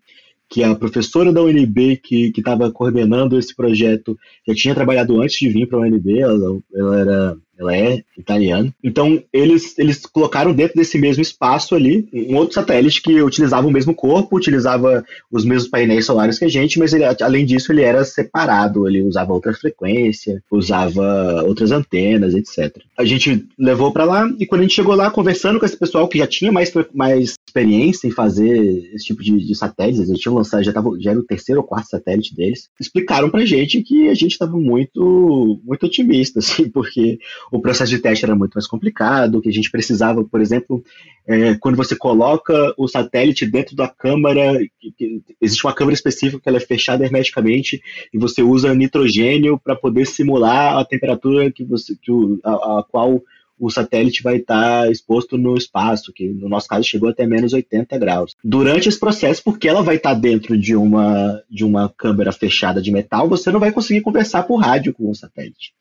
que 0.49 0.63
a 0.63 0.75
professora 0.75 1.31
da 1.31 1.41
UNB 1.41 1.97
que 1.97 2.33
estava 2.35 2.69
coordenando 2.71 3.39
esse 3.39 3.55
projeto 3.55 4.17
já 4.45 4.53
tinha 4.53 4.75
trabalhado 4.75 5.21
antes 5.21 5.37
de 5.37 5.49
vir 5.49 5.67
para 5.67 5.77
a 5.77 5.81
UNB 5.81 6.19
ela, 6.19 6.59
ela 6.73 6.99
era 6.99 7.37
ela 7.61 7.75
é 7.75 8.03
italiana. 8.17 8.73
Então, 8.83 9.23
eles, 9.31 9.77
eles 9.77 10.05
colocaram 10.05 10.51
dentro 10.53 10.75
desse 10.75 10.97
mesmo 10.97 11.21
espaço 11.21 11.75
ali 11.75 12.07
um 12.11 12.35
outro 12.35 12.55
satélite 12.55 13.01
que 13.01 13.21
utilizava 13.21 13.67
o 13.67 13.71
mesmo 13.71 13.93
corpo, 13.93 14.35
utilizava 14.35 15.05
os 15.31 15.45
mesmos 15.45 15.69
painéis 15.69 16.05
solares 16.05 16.39
que 16.39 16.45
a 16.45 16.49
gente, 16.49 16.79
mas 16.79 16.93
ele, 16.93 17.03
além 17.21 17.45
disso, 17.45 17.71
ele 17.71 17.83
era 17.83 18.03
separado, 18.03 18.87
ele 18.87 19.03
usava 19.03 19.33
outra 19.33 19.53
frequência, 19.53 20.41
usava 20.49 21.43
outras 21.45 21.71
antenas, 21.71 22.33
etc. 22.33 22.77
A 22.97 23.05
gente 23.05 23.45
levou 23.57 23.91
para 23.91 24.05
lá 24.05 24.29
e 24.39 24.45
quando 24.45 24.61
a 24.61 24.63
gente 24.63 24.75
chegou 24.75 24.95
lá, 24.95 25.11
conversando 25.11 25.59
com 25.59 25.65
esse 25.65 25.77
pessoal 25.77 26.07
que 26.07 26.17
já 26.17 26.27
tinha 26.27 26.51
mais, 26.51 26.71
mais 26.93 27.35
experiência 27.51 28.07
em 28.07 28.11
fazer 28.11 28.89
esse 28.93 29.05
tipo 29.05 29.21
de, 29.21 29.45
de 29.45 29.55
satélites, 29.55 30.07
eles 30.07 30.21
tinham 30.21 30.35
lançado, 30.35 30.63
já, 30.63 30.71
tava, 30.71 30.97
já 30.99 31.11
era 31.11 31.19
o 31.19 31.25
terceiro 31.25 31.59
ou 31.59 31.67
quarto 31.67 31.89
satélite 31.89 32.33
deles, 32.33 32.69
explicaram 32.79 33.29
pra 33.29 33.45
gente 33.45 33.81
que 33.83 34.07
a 34.07 34.13
gente 34.13 34.31
estava 34.31 34.57
muito, 34.57 35.59
muito 35.63 35.85
otimista, 35.85 36.39
assim, 36.41 36.69
porque 36.69 37.19
o 37.51 37.59
processo 37.59 37.91
de 37.91 37.99
teste 37.99 38.23
era 38.23 38.35
muito 38.35 38.53
mais 38.55 38.65
complicado, 38.65 39.41
que 39.41 39.49
a 39.49 39.53
gente 39.53 39.69
precisava, 39.69 40.23
por 40.23 40.41
exemplo, 40.41 40.81
é, 41.27 41.55
quando 41.55 41.75
você 41.75 41.95
coloca 41.95 42.73
o 42.77 42.87
satélite 42.87 43.45
dentro 43.45 43.75
da 43.75 43.87
câmara, 43.87 44.57
que, 44.79 44.91
que, 44.91 45.21
existe 45.41 45.65
uma 45.65 45.73
câmara 45.73 45.93
específica 45.93 46.41
que 46.41 46.49
ela 46.49 46.57
é 46.57 46.61
fechada 46.61 47.03
hermeticamente 47.03 47.81
e 48.13 48.17
você 48.17 48.41
usa 48.41 48.73
nitrogênio 48.73 49.59
para 49.59 49.75
poder 49.75 50.07
simular 50.07 50.77
a 50.77 50.85
temperatura 50.85 51.51
que 51.51 51.65
você, 51.65 51.95
que 52.01 52.11
o, 52.11 52.39
a, 52.43 52.79
a 52.79 52.85
qual 52.89 53.21
o 53.61 53.69
satélite 53.69 54.23
vai 54.23 54.37
estar 54.37 54.91
exposto 54.91 55.37
no 55.37 55.55
espaço, 55.55 56.11
que 56.11 56.27
no 56.27 56.49
nosso 56.49 56.67
caso 56.67 56.83
chegou 56.83 57.09
até 57.09 57.27
menos 57.27 57.53
80 57.53 57.95
graus. 57.99 58.35
Durante 58.43 58.89
esse 58.89 58.99
processo, 58.99 59.43
porque 59.43 59.67
ela 59.69 59.83
vai 59.83 59.97
estar 59.97 60.15
dentro 60.15 60.57
de 60.57 60.75
uma, 60.75 61.39
de 61.47 61.63
uma 61.63 61.87
câmera 61.87 62.31
fechada 62.31 62.81
de 62.81 62.91
metal, 62.91 63.29
você 63.29 63.51
não 63.51 63.59
vai 63.59 63.71
conseguir 63.71 64.01
conversar 64.01 64.43
por 64.43 64.55
rádio 64.55 64.93
com 64.93 65.07
o 65.07 65.15
satélite. 65.15 65.73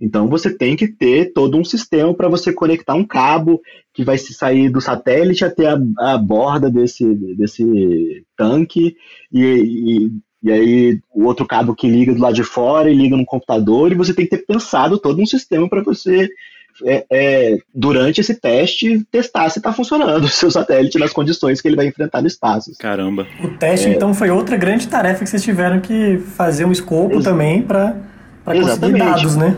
Então 0.00 0.26
você 0.26 0.52
tem 0.52 0.74
que 0.74 0.88
ter 0.88 1.32
todo 1.32 1.56
um 1.56 1.64
sistema 1.64 2.12
para 2.12 2.28
você 2.28 2.52
conectar 2.52 2.94
um 2.94 3.04
cabo 3.04 3.60
que 3.94 4.02
vai 4.02 4.18
se 4.18 4.34
sair 4.34 4.68
do 4.68 4.80
satélite 4.80 5.44
até 5.44 5.68
a, 5.68 5.78
a 5.98 6.18
borda 6.18 6.68
desse, 6.68 7.04
desse 7.36 8.24
tanque 8.36 8.96
e, 9.30 9.42
e, 9.42 10.10
e, 10.42 10.50
aí 10.50 11.00
o 11.14 11.24
outro 11.24 11.46
cabo 11.46 11.74
que 11.74 11.86
liga 11.86 12.14
do 12.14 12.20
lado 12.20 12.34
de 12.34 12.42
fora 12.42 12.90
e 12.90 12.94
liga 12.94 13.16
no 13.16 13.26
computador 13.26 13.92
e 13.92 13.94
você 13.94 14.14
tem 14.14 14.24
que 14.24 14.36
ter 14.36 14.46
pensado 14.46 14.98
todo 14.98 15.20
um 15.20 15.26
sistema 15.26 15.68
para 15.68 15.82
você 15.82 16.28
é, 16.84 17.04
é, 17.10 17.58
durante 17.74 18.20
esse 18.20 18.34
teste 18.34 19.04
testar 19.10 19.48
se 19.50 19.58
está 19.58 19.72
funcionando 19.72 20.24
o 20.24 20.28
seu 20.28 20.50
satélite 20.50 20.98
nas 20.98 21.12
condições 21.12 21.60
que 21.60 21.68
ele 21.68 21.76
vai 21.76 21.86
enfrentar 21.86 22.20
no 22.20 22.26
espaço. 22.26 22.72
Caramba. 22.78 23.26
O 23.42 23.48
teste 23.58 23.88
é. 23.88 23.92
então 23.92 24.14
foi 24.14 24.30
outra 24.30 24.56
grande 24.56 24.88
tarefa 24.88 25.24
que 25.24 25.30
vocês 25.30 25.42
tiveram 25.42 25.80
que 25.80 26.18
fazer 26.18 26.64
um 26.64 26.72
escopo 26.72 27.14
Ex 27.14 27.24
também 27.24 27.62
para 27.62 27.96
conseguir 28.44 28.98
dados, 28.98 29.36
né? 29.36 29.56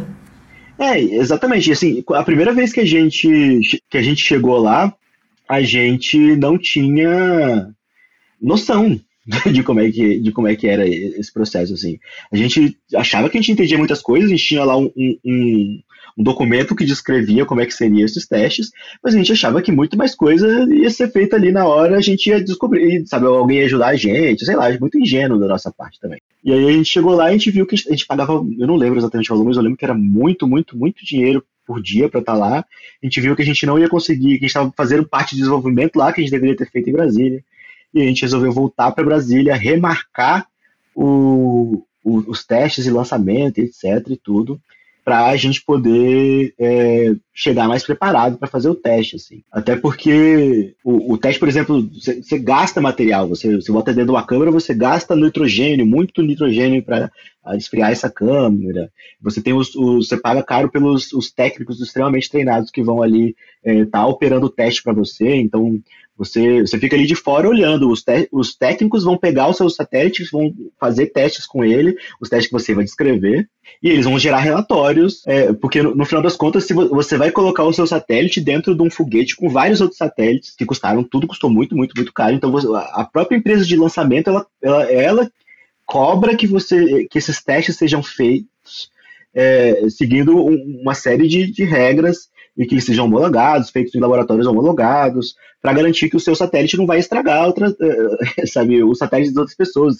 É, 0.78 0.98
exatamente. 0.98 1.70
Assim, 1.70 2.02
a 2.12 2.22
primeira 2.22 2.52
vez 2.52 2.72
que 2.72 2.80
a 2.80 2.84
gente 2.84 3.60
que 3.88 3.98
a 3.98 4.02
gente 4.02 4.24
chegou 4.24 4.58
lá, 4.58 4.92
a 5.48 5.62
gente 5.62 6.18
não 6.36 6.58
tinha 6.58 7.68
noção 8.40 8.98
de 9.52 9.62
como 9.62 9.80
é 9.80 9.90
que 9.90 10.18
de 10.18 10.32
como 10.32 10.48
é 10.48 10.56
que 10.56 10.66
era 10.66 10.86
esse 10.86 11.32
processo 11.32 11.74
assim. 11.74 11.98
A 12.32 12.36
gente 12.36 12.76
achava 12.94 13.28
que 13.28 13.38
a 13.38 13.40
gente 13.40 13.52
entendia 13.52 13.78
muitas 13.78 14.02
coisas, 14.02 14.28
a 14.28 14.34
gente 14.34 14.44
tinha 14.44 14.64
lá 14.64 14.76
um, 14.76 14.90
um, 14.96 15.80
um 16.16 16.22
documento 16.22 16.74
que 16.74 16.84
descrevia 16.84 17.46
como 17.46 17.60
é 17.60 17.66
que 17.66 17.74
seriam 17.74 18.04
esses 18.04 18.26
testes, 18.26 18.70
mas 19.02 19.14
a 19.14 19.18
gente 19.18 19.32
achava 19.32 19.62
que 19.62 19.72
muito 19.72 19.96
mais 19.96 20.14
coisa 20.14 20.46
ia 20.72 20.90
ser 20.90 21.10
feita 21.10 21.36
ali 21.36 21.50
na 21.50 21.66
hora, 21.66 21.96
a 21.96 22.00
gente 22.00 22.28
ia 22.28 22.42
descobrir, 22.42 23.06
sabe, 23.06 23.26
alguém 23.26 23.58
ia 23.58 23.64
ajudar 23.64 23.88
a 23.88 23.96
gente, 23.96 24.44
sei 24.44 24.56
lá, 24.56 24.70
muito 24.78 24.98
ingênuo 24.98 25.38
da 25.38 25.48
nossa 25.48 25.70
parte 25.70 25.98
também. 26.00 26.20
E 26.44 26.52
aí 26.52 26.68
a 26.68 26.72
gente 26.72 26.88
chegou 26.88 27.14
lá 27.14 27.26
e 27.26 27.28
a 27.30 27.32
gente 27.32 27.50
viu 27.50 27.66
que 27.66 27.74
a 27.74 27.78
gente 27.78 28.06
pagava, 28.06 28.32
eu 28.32 28.66
não 28.66 28.76
lembro 28.76 28.98
exatamente 28.98 29.30
o 29.32 29.34
valor, 29.34 29.48
mas 29.48 29.56
eu 29.56 29.62
lembro 29.62 29.78
que 29.78 29.84
era 29.84 29.94
muito, 29.94 30.46
muito, 30.46 30.76
muito 30.76 31.04
dinheiro 31.04 31.44
por 31.66 31.80
dia 31.80 32.08
para 32.08 32.20
estar 32.20 32.32
tá 32.32 32.38
lá. 32.38 32.58
A 32.58 33.06
gente 33.06 33.20
viu 33.20 33.36
que 33.36 33.42
a 33.42 33.44
gente 33.44 33.64
não 33.64 33.78
ia 33.78 33.88
conseguir, 33.88 34.38
que 34.38 34.44
a 34.44 34.46
gente 34.46 34.46
estava 34.46 34.72
fazendo 34.76 35.06
parte 35.06 35.30
de 35.30 35.38
desenvolvimento 35.38 35.96
lá 35.96 36.12
que 36.12 36.20
a 36.20 36.24
gente 36.24 36.32
deveria 36.32 36.56
ter 36.56 36.68
feito 36.70 36.90
em 36.90 36.92
Brasília. 36.92 37.42
E 37.94 38.02
a 38.02 38.04
gente 38.04 38.22
resolveu 38.22 38.50
voltar 38.50 38.90
para 38.90 39.04
Brasília, 39.04 39.54
remarcar 39.54 40.46
o, 40.94 41.84
o, 42.02 42.18
os 42.30 42.44
testes 42.44 42.86
e 42.86 42.90
lançamento, 42.90 43.58
etc. 43.58 44.06
e 44.08 44.16
tudo 44.16 44.60
para 45.04 45.26
a 45.26 45.36
gente 45.36 45.62
poder 45.64 46.54
é, 46.58 47.12
chegar 47.34 47.66
mais 47.66 47.82
preparado 47.82 48.38
para 48.38 48.48
fazer 48.48 48.68
o 48.68 48.74
teste, 48.74 49.16
assim. 49.16 49.42
Até 49.50 49.74
porque 49.74 50.74
o, 50.84 51.14
o 51.14 51.18
teste, 51.18 51.40
por 51.40 51.48
exemplo, 51.48 51.90
você 51.92 52.38
gasta 52.38 52.80
material, 52.80 53.28
você, 53.28 53.56
você 53.56 53.72
bota 53.72 53.92
dentro 53.92 54.06
de 54.06 54.12
uma 54.12 54.26
câmera, 54.26 54.50
você 54.50 54.72
gasta 54.74 55.16
nitrogênio, 55.16 55.84
muito 55.84 56.22
nitrogênio 56.22 56.82
para 56.82 57.10
esfriar 57.56 57.90
essa 57.90 58.10
câmera. 58.10 58.90
Você 59.20 59.42
tem 59.42 59.52
os, 59.52 59.74
os, 59.74 60.08
você 60.08 60.16
paga 60.16 60.42
caro 60.42 60.70
pelos 60.70 61.12
os 61.12 61.30
técnicos 61.30 61.80
extremamente 61.80 62.30
treinados 62.30 62.70
que 62.70 62.82
vão 62.82 63.02
ali 63.02 63.34
estar 63.64 63.80
é, 63.80 63.84
tá 63.84 64.06
operando 64.06 64.46
o 64.46 64.50
teste 64.50 64.82
para 64.82 64.92
você. 64.92 65.34
Então 65.36 65.80
você, 66.16 66.60
você 66.60 66.78
fica 66.78 66.94
ali 66.94 67.06
de 67.06 67.16
fora 67.16 67.48
olhando. 67.48 67.90
Os, 67.90 68.02
te, 68.02 68.28
os 68.30 68.54
técnicos 68.54 69.04
vão 69.04 69.16
pegar 69.16 69.48
os 69.48 69.56
seus 69.56 69.74
satélites, 69.74 70.30
vão 70.30 70.54
fazer 70.78 71.06
testes 71.06 71.46
com 71.46 71.64
ele, 71.64 71.96
os 72.20 72.28
testes 72.28 72.46
que 72.46 72.52
você 72.52 72.74
vai 72.74 72.84
descrever, 72.84 73.48
e 73.82 73.88
eles 73.88 74.04
vão 74.04 74.18
gerar 74.18 74.38
relatórios, 74.38 75.26
é, 75.26 75.52
porque 75.52 75.82
no, 75.82 75.94
no, 75.94 76.04
final 76.04 76.22
das 76.22 76.36
contas, 76.36 76.64
se 76.64 76.74
você 76.74 77.16
vai 77.16 77.30
colocar 77.30 77.64
o 77.64 77.72
seu 77.72 77.86
satélite 77.86 78.40
dentro 78.40 78.74
de 78.74 78.82
um 78.82 78.90
foguete 78.90 79.34
com 79.34 79.48
vários 79.48 79.80
outros 79.80 79.98
satélites 79.98 80.54
que 80.56 80.66
custaram, 80.66 81.02
tudo 81.02 81.26
custou 81.26 81.50
muito, 81.50 81.76
muito, 81.76 81.94
muito 81.96 82.12
caro. 82.12 82.34
Então 82.34 82.52
você, 82.52 82.66
a 82.92 83.04
própria 83.04 83.36
empresa 83.36 83.64
de 83.64 83.76
lançamento, 83.76 84.28
ela, 84.28 84.46
ela, 84.62 84.84
ela 84.92 85.32
cobra 85.86 86.36
que, 86.36 86.46
você, 86.46 87.06
que 87.10 87.18
esses 87.18 87.42
testes 87.42 87.76
sejam 87.76 88.02
feitos 88.02 88.90
é, 89.34 89.88
seguindo 89.88 90.36
uma 90.36 90.94
série 90.94 91.26
de, 91.26 91.50
de 91.50 91.64
regras 91.64 92.30
e 92.56 92.66
que 92.66 92.74
eles 92.74 92.84
sejam 92.84 93.06
homologados, 93.06 93.70
feitos 93.70 93.94
em 93.94 94.00
laboratórios 94.00 94.46
homologados, 94.46 95.34
para 95.60 95.72
garantir 95.72 96.10
que 96.10 96.16
o 96.16 96.20
seu 96.20 96.34
satélite 96.34 96.76
não 96.76 96.86
vai 96.86 96.98
estragar 96.98 97.46
outra, 97.46 97.74
eh, 97.80 98.44
sabe, 98.46 98.82
o 98.82 98.94
satélite 98.94 99.30
das 99.30 99.38
outras 99.38 99.56
pessoas, 99.56 99.96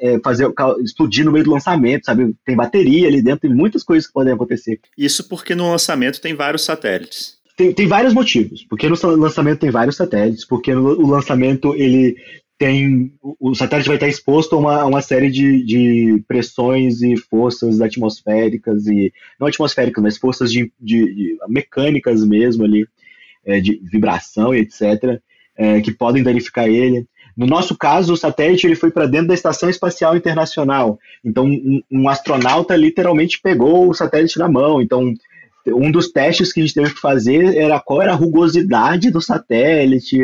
é, 0.00 0.20
fazer 0.20 0.48
explodir 0.84 1.24
no 1.24 1.32
meio 1.32 1.44
do 1.44 1.50
lançamento, 1.50 2.04
sabe? 2.04 2.32
Tem 2.44 2.54
bateria 2.54 3.08
ali 3.08 3.20
dentro, 3.20 3.40
tem 3.40 3.50
muitas 3.50 3.82
coisas 3.82 4.06
que 4.06 4.12
podem 4.12 4.32
acontecer. 4.32 4.78
Isso 4.96 5.28
porque 5.28 5.54
no 5.54 5.68
lançamento 5.68 6.20
tem 6.20 6.34
vários 6.34 6.64
satélites. 6.64 7.38
Tem, 7.56 7.72
tem 7.72 7.88
vários 7.88 8.14
motivos. 8.14 8.64
Porque 8.68 8.88
no 8.88 8.96
lançamento 9.16 9.58
tem 9.58 9.70
vários 9.70 9.96
satélites, 9.96 10.44
porque 10.44 10.72
no, 10.72 10.90
o 10.90 11.06
lançamento 11.08 11.74
ele 11.74 12.16
tem 12.60 13.10
o 13.22 13.54
satélite 13.54 13.88
vai 13.88 13.96
estar 13.96 14.06
exposto 14.06 14.54
a 14.54 14.58
uma, 14.58 14.82
a 14.82 14.84
uma 14.84 15.00
série 15.00 15.30
de, 15.30 15.64
de, 15.64 16.22
pressões 16.28 17.00
e 17.00 17.16
forças 17.16 17.80
atmosféricas 17.80 18.86
e 18.86 19.10
não 19.40 19.48
atmosféricas, 19.48 20.02
mas 20.02 20.18
forças 20.18 20.52
de, 20.52 20.70
de, 20.78 21.14
de 21.14 21.38
mecânicas 21.48 22.22
mesmo 22.22 22.62
ali, 22.62 22.86
é, 23.46 23.60
de 23.60 23.80
vibração 23.90 24.54
e 24.54 24.58
etc, 24.58 25.18
é, 25.56 25.80
que 25.80 25.90
podem 25.90 26.22
danificar 26.22 26.68
ele. 26.68 27.06
No 27.34 27.46
nosso 27.46 27.74
caso, 27.78 28.12
o 28.12 28.16
satélite 28.16 28.66
ele 28.66 28.76
foi 28.76 28.90
para 28.90 29.06
dentro 29.06 29.28
da 29.28 29.34
Estação 29.34 29.70
Espacial 29.70 30.14
Internacional. 30.14 30.98
Então, 31.24 31.46
um, 31.46 31.80
um, 31.90 32.08
astronauta 32.10 32.76
literalmente 32.76 33.40
pegou 33.40 33.88
o 33.88 33.94
satélite 33.94 34.38
na 34.38 34.50
mão. 34.50 34.82
Então, 34.82 35.14
um 35.66 35.90
dos 35.90 36.10
testes 36.10 36.52
que 36.52 36.60
a 36.60 36.62
gente 36.64 36.74
teve 36.74 36.94
que 36.94 37.00
fazer 37.00 37.56
era 37.56 37.80
qual 37.80 38.02
era 38.02 38.12
a 38.12 38.16
rugosidade 38.16 39.10
do 39.10 39.20
satélite, 39.20 40.18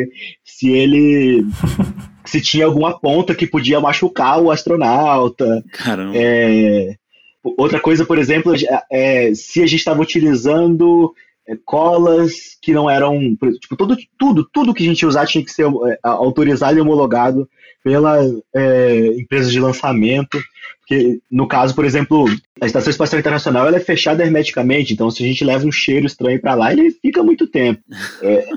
se 0.45 0.71
ele 0.71 1.45
se 2.25 2.41
tinha 2.41 2.67
alguma 2.67 2.99
ponta 2.99 3.35
que 3.35 3.47
podia 3.47 3.81
machucar 3.81 4.41
o 4.41 4.51
astronauta. 4.51 5.63
Caramba. 5.73 6.13
É, 6.17 6.95
outra 7.43 7.81
coisa, 7.81 8.05
por 8.05 8.19
exemplo, 8.19 8.53
é, 8.91 9.33
se 9.35 9.63
a 9.63 9.67
gente 9.67 9.79
estava 9.79 10.01
utilizando 10.01 11.13
é, 11.13 11.26
colas 11.65 12.57
que 12.61 12.73
não 12.73 12.91
eram. 12.91 13.37
Tipo, 13.61 13.77
tudo, 13.77 13.97
tudo, 14.19 14.49
tudo 14.53 14.75
que 14.75 14.83
a 14.83 14.87
gente 14.87 15.07
usar 15.07 15.27
tinha 15.27 15.45
que 15.45 15.53
ser 15.53 15.67
é, 15.67 15.99
autorizado 16.03 16.77
e 16.77 16.81
homologado 16.81 17.49
pela 17.85 18.19
é, 18.55 19.07
empresa 19.19 19.51
de 19.51 19.61
lançamento. 19.61 20.43
Porque, 20.81 21.21
no 21.31 21.47
caso, 21.49 21.75
por 21.75 21.85
exemplo, 21.85 22.27
a 22.61 22.67
Estação 22.67 22.91
Espacial 22.91 23.21
Internacional 23.21 23.67
ela 23.67 23.77
é 23.77 23.81
fechada 23.81 24.25
hermeticamente, 24.25 24.93
então 24.93 25.11
se 25.11 25.23
a 25.23 25.27
gente 25.27 25.45
leva 25.45 25.67
um 25.67 25.73
cheiro 25.73 26.07
estranho 26.07 26.41
para 26.41 26.55
lá, 26.55 26.73
ele 26.73 26.93
fica 26.93 27.25
muito 27.25 27.47
tempo. 27.49 27.83
É, 28.23 28.49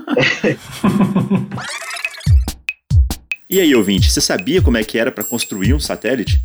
e 3.50 3.60
aí, 3.60 3.74
ouvinte, 3.74 4.10
você 4.10 4.20
sabia 4.20 4.62
como 4.62 4.76
é 4.76 4.84
que 4.84 4.96
era 4.96 5.10
para 5.10 5.24
construir 5.24 5.74
um 5.74 5.80
satélite? 5.80 6.40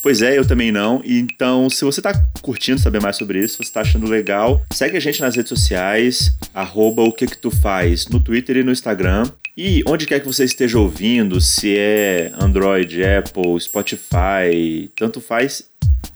Pois 0.00 0.22
é, 0.22 0.38
eu 0.38 0.46
também 0.46 0.70
não. 0.70 1.02
Então, 1.04 1.68
se 1.68 1.84
você 1.84 1.98
está 2.00 2.14
curtindo 2.40 2.80
saber 2.80 3.02
mais 3.02 3.16
sobre 3.16 3.40
isso, 3.40 3.54
se 3.54 3.56
você 3.58 3.64
está 3.64 3.80
achando 3.80 4.06
legal, 4.06 4.64
segue 4.72 4.96
a 4.96 5.00
gente 5.00 5.20
nas 5.20 5.34
redes 5.34 5.48
sociais, 5.48 6.36
arroba 6.54 7.02
o 7.02 7.12
que 7.12 7.26
que 7.26 7.36
tu 7.36 7.50
faz, 7.50 8.06
no 8.06 8.20
Twitter 8.20 8.58
e 8.58 8.62
no 8.62 8.70
Instagram. 8.70 9.30
E 9.56 9.82
onde 9.86 10.06
quer 10.06 10.20
que 10.20 10.26
você 10.26 10.44
esteja 10.44 10.78
ouvindo, 10.78 11.40
se 11.40 11.76
é 11.76 12.32
Android, 12.38 13.02
Apple, 13.04 13.60
Spotify, 13.60 14.88
tanto 14.94 15.20
faz, 15.20 15.68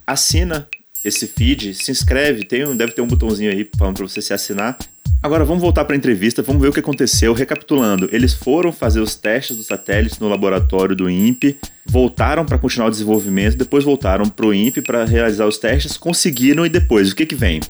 assina 0.07 0.65
esse 1.03 1.27
feed, 1.27 1.73
se 1.73 1.91
inscreve, 1.91 2.45
tem, 2.45 2.77
deve 2.77 2.93
ter 2.93 3.01
um 3.01 3.07
botãozinho 3.07 3.51
aí 3.51 3.69
falando 3.77 3.97
para 3.97 4.07
você 4.07 4.21
se 4.21 4.33
assinar 4.33 4.77
Agora 5.23 5.45
vamos 5.45 5.61
voltar 5.61 5.85
para 5.85 5.95
a 5.95 5.97
entrevista, 5.97 6.43
vamos 6.43 6.61
ver 6.61 6.67
o 6.67 6.73
que 6.73 6.81
aconteceu. 6.81 7.31
Recapitulando, 7.31 8.09
eles 8.11 8.33
foram 8.33 8.73
fazer 8.73 8.99
os 8.99 9.15
testes 9.15 9.55
dos 9.55 9.67
satélites 9.67 10.19
no 10.19 10.27
laboratório 10.27 10.97
do 10.97 11.09
INPE, 11.09 11.57
voltaram 11.85 12.45
para 12.45 12.57
continuar 12.57 12.87
o 12.87 12.91
desenvolvimento, 12.91 13.55
depois 13.55 13.85
voltaram 13.85 14.27
para 14.27 14.45
o 14.45 14.53
INPE 14.53 14.81
para 14.81 15.05
realizar 15.05 15.47
os 15.47 15.57
testes, 15.57 15.95
conseguiram 15.95 16.65
e 16.65 16.69
depois, 16.69 17.13
o 17.13 17.15
que, 17.15 17.25
que 17.25 17.35
vem? 17.35 17.61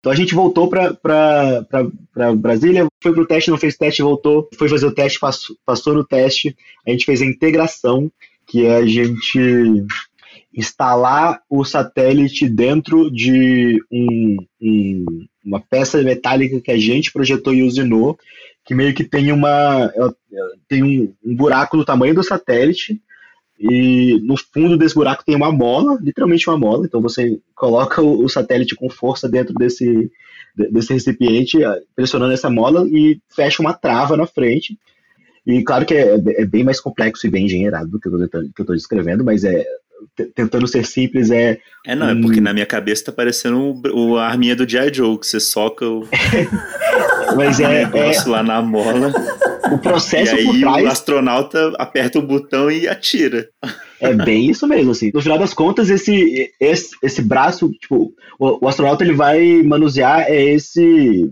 Então 0.00 0.12
a 0.12 0.14
gente 0.14 0.34
voltou 0.34 0.68
para 0.68 1.64
Brasília, 2.36 2.86
foi 3.02 3.14
para 3.14 3.22
o 3.22 3.26
teste, 3.26 3.50
não 3.50 3.56
fez 3.56 3.78
teste, 3.78 4.02
voltou, 4.02 4.46
foi 4.58 4.68
fazer 4.68 4.84
o 4.84 4.92
teste, 4.92 5.18
passou, 5.18 5.56
passou 5.64 5.94
no 5.94 6.04
teste, 6.04 6.54
a 6.86 6.90
gente 6.90 7.06
fez 7.06 7.22
a 7.22 7.24
integração, 7.24 8.12
que 8.46 8.66
é 8.66 8.76
a 8.76 8.86
gente 8.86 9.86
instalar 10.56 11.42
o 11.50 11.64
satélite 11.64 12.48
dentro 12.48 13.10
de 13.10 13.78
um, 13.92 14.36
um, 14.60 15.04
uma 15.44 15.60
peça 15.60 16.02
metálica 16.02 16.60
que 16.60 16.70
a 16.70 16.78
gente 16.78 17.12
projetou 17.12 17.52
e 17.52 17.62
usinou, 17.62 18.18
que 18.64 18.74
meio 18.74 18.94
que 18.94 19.04
tem 19.04 19.30
uma 19.30 19.92
tem 20.66 20.82
um, 20.82 21.14
um, 21.24 21.36
buraco 21.36 21.76
do 21.76 21.84
tamanho 21.84 22.14
do 22.14 22.24
satélite 22.24 23.00
e 23.60 24.18
no 24.24 24.34
fundo 24.36 24.76
desse 24.78 24.94
buraco 24.94 25.24
tem 25.24 25.36
uma 25.36 25.52
mola, 25.52 25.98
literalmente 26.00 26.48
uma 26.48 26.58
mola. 26.58 26.86
Então 26.86 27.02
você 27.02 27.38
coloca 27.54 28.00
o, 28.00 28.26
satélite 28.28 28.74
com 28.74 28.88
força 28.88 29.28
dentro 29.28 29.54
desse 29.54 30.10
desse 30.56 30.94
recipiente, 30.94 31.58
pressionando 31.94 32.32
essa 32.32 32.48
mola 32.48 32.88
e 32.88 33.20
fecha 33.28 33.60
uma 33.60 33.74
trava 33.74 34.16
na 34.16 34.26
frente. 34.26 34.78
E 35.46 35.62
claro 35.62 35.84
que 35.84 35.92
é, 35.92 36.14
é 36.14 36.46
bem 36.46 36.64
mais 36.64 36.80
complexo 36.80 37.26
e 37.26 37.30
bem 37.30 37.44
engenheirado 37.44 37.90
do 37.90 38.00
que 38.00 38.08
eu 38.08 38.24
estou 38.24 38.74
descrevendo, 38.74 39.22
mas 39.22 39.44
é 39.44 39.66
tentando 40.34 40.66
ser 40.66 40.84
simples 40.84 41.30
é. 41.30 41.58
É, 41.86 41.94
não, 41.94 42.06
um... 42.06 42.10
é 42.10 42.20
porque 42.20 42.40
na 42.40 42.52
minha 42.52 42.66
cabeça 42.66 43.06
tá 43.06 43.12
parecendo 43.12 43.58
o, 43.58 44.12
o 44.12 44.18
a 44.18 44.26
arminha 44.26 44.56
do 44.56 44.68
G.I. 44.68 44.92
Joe, 44.92 45.18
que 45.18 45.26
você 45.26 45.40
soca 45.40 45.86
o. 45.86 46.06
Mas 47.36 47.60
é. 47.60 47.84
negócio 47.84 48.28
é... 48.28 48.32
lá 48.32 48.42
na 48.42 48.62
mola. 48.62 49.12
O 49.72 49.78
processo 49.78 50.34
e 50.36 50.38
aí 50.38 50.44
por 50.44 50.60
trás. 50.60 50.84
O 50.84 50.88
astronauta 50.88 51.72
aperta 51.78 52.18
o 52.18 52.26
botão 52.26 52.70
e 52.70 52.88
atira. 52.88 53.48
É 54.00 54.14
bem 54.14 54.48
isso 54.50 54.66
mesmo, 54.66 54.92
assim. 54.92 55.10
No 55.12 55.20
final 55.20 55.38
das 55.38 55.52
contas, 55.52 55.90
esse, 55.90 56.52
esse, 56.60 56.90
esse 57.02 57.22
braço, 57.22 57.70
tipo, 57.72 58.12
o, 58.38 58.64
o 58.64 58.68
astronauta 58.68 59.02
ele 59.02 59.14
vai 59.14 59.62
manusear 59.62 60.22
é 60.28 60.40
esse, 60.40 61.30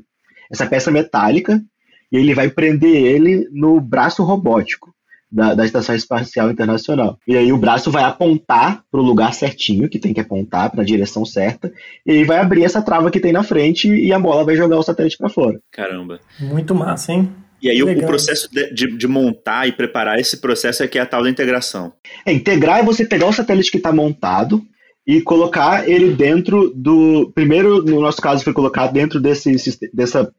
essa 0.50 0.66
peça 0.66 0.90
metálica 0.90 1.62
e 2.10 2.16
ele 2.16 2.34
vai 2.34 2.50
prender 2.50 2.96
ele 2.96 3.48
no 3.52 3.80
braço 3.80 4.24
robótico 4.24 4.93
da, 5.34 5.52
da 5.52 5.64
Estação 5.64 5.96
Espacial 5.96 6.48
Internacional. 6.48 7.18
E 7.26 7.36
aí 7.36 7.52
o 7.52 7.58
braço 7.58 7.90
vai 7.90 8.04
apontar 8.04 8.84
para 8.88 9.00
o 9.00 9.04
lugar 9.04 9.34
certinho, 9.34 9.88
que 9.88 9.98
tem 9.98 10.14
que 10.14 10.20
apontar 10.20 10.70
para 10.70 10.82
a 10.82 10.86
direção 10.86 11.24
certa, 11.24 11.72
e 12.06 12.12
aí 12.12 12.24
vai 12.24 12.38
abrir 12.38 12.62
essa 12.62 12.80
trava 12.80 13.10
que 13.10 13.18
tem 13.18 13.32
na 13.32 13.42
frente 13.42 13.88
e 13.88 14.12
a 14.12 14.18
bola 14.18 14.44
vai 14.44 14.54
jogar 14.54 14.78
o 14.78 14.82
satélite 14.82 15.18
para 15.18 15.28
fora. 15.28 15.58
Caramba. 15.72 16.20
Muito 16.38 16.72
massa, 16.72 17.12
hein? 17.12 17.28
E 17.60 17.68
aí 17.68 17.82
o, 17.82 17.90
o, 17.90 18.06
processo 18.06 18.48
de, 18.52 18.72
de, 18.72 18.96
de, 18.96 19.08
montar 19.08 19.66
e 19.66 19.72
preparar 19.72 20.18
esse 20.18 20.36
processo 20.36 20.82
é 20.82 20.88
que 20.88 20.98
é 20.98 21.00
a 21.00 21.06
tal 21.06 21.22
da 21.22 21.30
integração. 21.30 21.92
É, 22.24 22.32
integrar 22.32 22.78
é 22.78 22.82
você 22.82 23.04
pegar 23.04 23.26
o 23.26 23.32
satélite 23.32 23.70
que 23.70 23.78
está 23.78 23.90
montado 23.90 24.62
e 25.06 25.20
colocar 25.20 25.88
ele 25.88 26.12
dentro 26.12 26.70
do. 26.74 27.32
Primeiro, 27.34 27.82
no 27.82 28.00
nosso 28.00 28.20
caso, 28.20 28.44
foi 28.44 28.52
colocar 28.52 28.88
dentro 28.88 29.18
desse, 29.18 29.56
dessa 29.94 30.30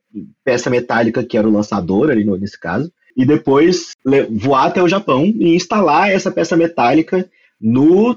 peça 0.43 0.69
metálica 0.69 1.23
que 1.23 1.37
era 1.37 1.47
o 1.47 1.51
lançador 1.51 2.11
ali 2.11 2.23
no, 2.23 2.37
nesse 2.37 2.59
caso 2.59 2.91
e 3.15 3.25
depois 3.25 3.91
voar 4.29 4.65
até 4.65 4.81
o 4.81 4.87
Japão 4.87 5.25
e 5.25 5.55
instalar 5.55 6.11
essa 6.11 6.31
peça 6.31 6.57
metálica 6.57 7.29
no 7.59 8.15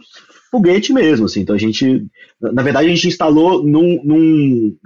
foguete 0.51 0.93
mesmo. 0.93 1.27
Assim. 1.27 1.41
Então 1.41 1.55
a 1.55 1.59
gente, 1.59 2.07
na 2.41 2.63
verdade, 2.63 2.89
a 2.89 2.91
gente 2.91 3.09
instalou 3.09 3.63
num, 3.63 4.03
num 4.03 4.77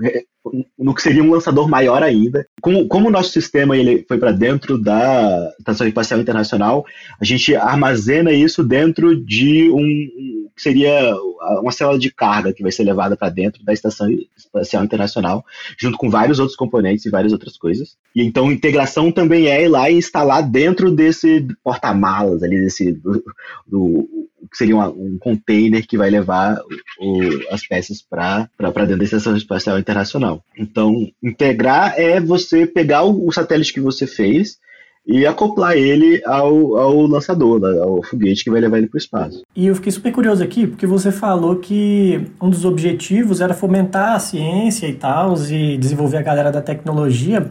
no 0.79 0.95
que 0.95 1.03
seria 1.03 1.23
um 1.23 1.31
lançador 1.31 1.69
maior 1.69 2.03
ainda. 2.03 2.47
Como, 2.61 2.87
como 2.89 3.09
o 3.09 3.11
nosso 3.11 3.31
sistema 3.31 3.77
ele 3.77 4.05
foi 4.09 4.19
para 4.19 4.33
dentro 4.33 4.77
da 4.77 5.53
Estação 5.59 5.87
Espacial 5.87 6.21
Internacional, 6.21 6.85
a 7.21 7.25
gente 7.25 7.55
armazena 7.55 8.33
isso 8.33 8.65
dentro 8.65 9.17
de 9.17 9.71
um 9.71 10.43
que 10.55 10.61
seria 10.63 11.15
uma 11.61 11.73
célula 11.73 11.99
de 11.99 12.11
carga 12.11 12.53
que 12.53 12.63
vai 12.63 12.71
ser 12.71 12.85
levada 12.85 13.17
para 13.17 13.31
dentro 13.31 13.65
da 13.65 13.73
Estação 13.73 14.09
Espacial 14.37 14.85
Internacional, 14.85 15.45
junto 15.79 15.97
com 15.97 16.11
vários 16.11 16.39
outros 16.39 16.57
componentes 16.57 17.07
e 17.07 17.11
várias 17.11 17.33
outras 17.33 17.57
coisas. 17.57 17.97
E 18.15 18.23
então 18.23 18.53
integração 18.53 19.11
também 19.11 19.47
é 19.47 19.65
ir 19.65 19.69
lá 19.69 19.91
e 19.91 19.97
instalar 19.97 20.43
dentro 20.43 20.91
desse 20.91 21.47
porta-malas 21.65 22.43
ali 22.43 22.61
desse 22.61 22.93
do, 22.93 23.25
do 23.67 24.09
que 24.51 24.57
seria 24.57 24.75
uma, 24.75 24.89
um 24.89 25.19
container 25.21 25.87
que 25.87 25.97
vai 25.97 26.11
levar 26.11 26.61
o, 27.01 27.21
as 27.51 27.67
peças 27.67 28.03
para 28.03 28.49
dentro 28.59 28.99
da 28.99 29.05
Estação 29.05 29.37
Espacial 29.37 29.79
Internacional. 29.79 30.43
Então, 30.57 31.09
integrar 31.23 31.95
é 31.97 32.21
você 32.21 32.67
pegar 32.67 33.05
o, 33.05 33.27
o 33.27 33.33
satélite 33.33 33.73
que 33.73 33.81
você 33.81 34.07
fez 34.07 34.59
e 35.07 35.27
acoplar 35.27 35.77
ele 35.77 36.23
ao, 36.25 36.77
ao 36.77 37.07
lançador, 37.07 37.61
né, 37.61 37.81
ao 37.81 38.03
foguete 38.05 38.45
que 38.45 38.51
vai 38.51 38.61
levar 38.61 38.79
ele 38.79 38.87
para 38.87 38.97
o 38.97 39.01
espaço. 39.01 39.43
E 39.55 39.67
eu 39.67 39.75
fiquei 39.75 39.91
super 39.91 40.13
curioso 40.13 40.43
aqui, 40.43 40.67
porque 40.67 40.87
você 40.87 41.11
falou 41.11 41.57
que 41.57 42.29
um 42.41 42.49
dos 42.49 42.65
objetivos 42.65 43.41
era 43.41 43.53
fomentar 43.53 44.15
a 44.15 44.21
ciência 44.21 44.87
e 44.87 44.95
tal, 44.95 45.35
e 45.51 45.77
desenvolver 45.77 46.19
a 46.19 46.23
galera 46.23 46.53
da 46.53 46.63
tecnologia 46.63 47.51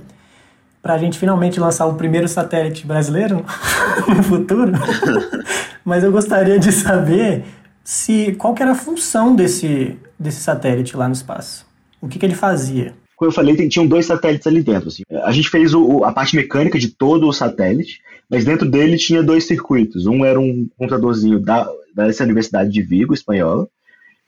para 0.81 0.95
a 0.95 0.97
gente 0.97 1.19
finalmente 1.19 1.59
lançar 1.59 1.85
o 1.85 1.93
primeiro 1.93 2.27
satélite 2.27 2.87
brasileiro 2.87 3.45
no 4.07 4.23
futuro. 4.23 4.71
Mas 5.83 6.03
eu 6.03 6.11
gostaria 6.11 6.59
de 6.59 6.71
saber 6.71 7.43
se 7.83 8.33
qual 8.33 8.55
era 8.59 8.71
a 8.71 8.75
função 8.75 9.35
desse, 9.35 9.97
desse 10.19 10.41
satélite 10.41 10.95
lá 10.95 11.07
no 11.07 11.13
espaço. 11.13 11.65
O 12.01 12.07
que, 12.07 12.19
que 12.19 12.25
ele 12.25 12.35
fazia? 12.35 12.93
Como 13.15 13.29
eu 13.29 13.35
falei, 13.35 13.55
tinham 13.69 13.85
dois 13.85 14.07
satélites 14.07 14.47
ali 14.47 14.63
dentro. 14.63 14.87
Assim. 14.87 15.03
A 15.23 15.31
gente 15.31 15.49
fez 15.49 15.73
o, 15.73 16.03
a 16.03 16.11
parte 16.11 16.35
mecânica 16.35 16.79
de 16.79 16.89
todo 16.89 17.27
o 17.27 17.33
satélite, 17.33 18.01
mas 18.29 18.45
dentro 18.45 18.69
dele 18.69 18.97
tinha 18.97 19.21
dois 19.21 19.45
circuitos. 19.45 20.07
Um 20.07 20.25
era 20.25 20.39
um 20.39 20.67
computadorzinho 20.77 21.39
da, 21.39 21.69
dessa 21.93 22.23
Universidade 22.23 22.71
de 22.71 22.81
Vigo, 22.81 23.13
espanhola, 23.13 23.67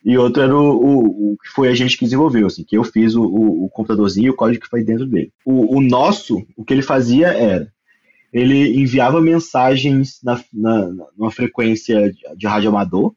e 0.05 0.17
outro 0.17 0.43
era 0.43 0.55
o, 0.55 0.75
o, 0.75 1.31
o, 1.31 1.37
que 1.37 1.49
foi 1.49 1.69
a 1.69 1.73
gente 1.73 1.97
que 1.97 2.03
desenvolveu, 2.03 2.47
assim, 2.47 2.63
que 2.63 2.77
eu 2.77 2.83
fiz 2.83 3.15
o, 3.15 3.23
o, 3.23 3.69
computadorzinho 3.69 4.27
e 4.27 4.29
o 4.29 4.35
código 4.35 4.63
que 4.63 4.69
foi 4.69 4.83
dentro 4.83 5.05
dele. 5.05 5.31
O, 5.45 5.81
nosso, 5.81 6.45
o 6.57 6.65
que 6.65 6.73
ele 6.73 6.81
fazia 6.81 7.27
era, 7.27 7.67
ele 8.33 8.81
enviava 8.81 9.21
mensagens 9.21 10.19
na, 10.23 10.43
na, 10.51 10.91
numa 11.15 11.31
frequência 11.31 12.11
de, 12.11 12.35
de 12.35 12.47
rádio 12.47 12.69
amador, 12.69 13.13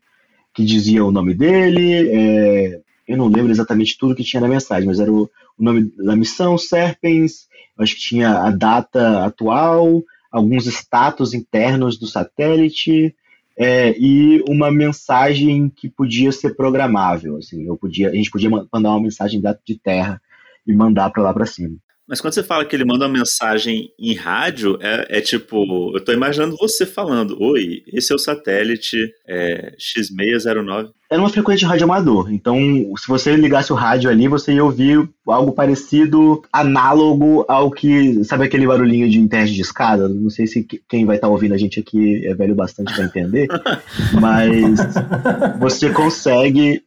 que 0.55 0.65
dizia 0.65 1.05
o 1.05 1.11
nome 1.11 1.35
dele, 1.35 2.11
é, 2.11 2.81
eu 3.09 3.17
não 3.17 3.29
lembro 3.29 3.51
exatamente 3.51 3.97
tudo 3.97 4.15
que 4.15 4.25
tinha 4.25 4.41
na 4.41 4.49
mensagem, 4.49 4.87
mas 4.87 5.01
era 5.01 5.11
o, 5.11 5.31
o 5.59 5.63
nome 5.63 5.91
da 5.97 6.15
missão, 6.15 6.59
Serpens, 6.59 7.49
acho 7.79 7.95
que 7.95 8.01
tinha 8.01 8.39
a 8.41 8.51
data 8.51 9.25
atual, 9.25 10.03
alguns 10.31 10.67
status 10.67 11.33
internos 11.33 11.99
do 11.99 12.07
satélite, 12.07 13.15
é, 13.59 13.97
e 13.99 14.45
uma 14.47 14.71
mensagem 14.71 15.71
que 15.71 15.89
podia 15.89 16.31
ser 16.31 16.55
programável. 16.55 17.39
Assim, 17.39 17.67
eu 17.67 17.77
podia, 17.77 18.11
a 18.11 18.15
gente 18.15 18.31
podia 18.31 18.51
mandar 18.51 18.91
uma 18.91 19.01
mensagem 19.01 19.41
de 19.65 19.79
terra 19.79 20.21
e 20.67 20.75
mandar 20.75 21.11
para 21.11 21.23
lá 21.23 21.33
para 21.33 21.47
cima. 21.47 21.77
Mas 22.09 22.21
quando 22.21 22.35
você 22.35 22.43
fala 22.43 22.65
que 22.65 22.75
ele 22.77 22.85
manda 22.85 23.07
uma 23.07 23.19
mensagem 23.19 23.91
em 23.99 24.15
rádio, 24.15 24.79
é, 24.81 25.19
é 25.19 25.21
tipo, 25.21 25.93
eu 25.95 26.05
tô 26.05 26.13
imaginando 26.13 26.57
você 26.57 26.87
falando, 26.87 27.37
oi, 27.43 27.83
esse 27.93 28.13
é 28.13 28.15
o 28.15 28.19
satélite 28.19 28.97
é, 29.27 29.75
X609. 29.77 30.91
Era 31.09 31.21
uma 31.21 31.29
frequência 31.29 31.61
de 31.61 31.67
rádio 31.67 31.85
amador, 31.85 32.33
então 32.33 32.59
se 32.97 33.07
você 33.07 33.37
ligasse 33.37 33.73
o 33.73 33.77
rádio 33.77 34.11
ali, 34.11 34.27
você 34.27 34.53
ia 34.53 34.65
ouvir 34.65 35.09
algo 35.25 35.53
parecido, 35.53 36.43
análogo 36.53 37.45
ao 37.49 37.71
que, 37.71 38.25
sabe 38.25 38.45
aquele 38.45 38.67
barulhinho 38.67 39.09
de 39.09 39.19
internet 39.19 39.55
de 39.55 39.61
escada? 39.61 40.09
Não 40.09 40.31
sei 40.31 40.49
se 40.49 40.67
quem 40.89 41.07
vai 41.07 41.17
estar 41.17 41.29
tá 41.29 41.33
ouvindo 41.33 41.55
a 41.55 41.59
gente 41.59 41.79
aqui 41.79 42.27
é 42.27 42.35
velho 42.35 42.57
bastante 42.57 42.93
para 42.93 43.05
entender, 43.05 43.47
mas 44.21 44.81
você 45.61 45.91
consegue 45.91 46.83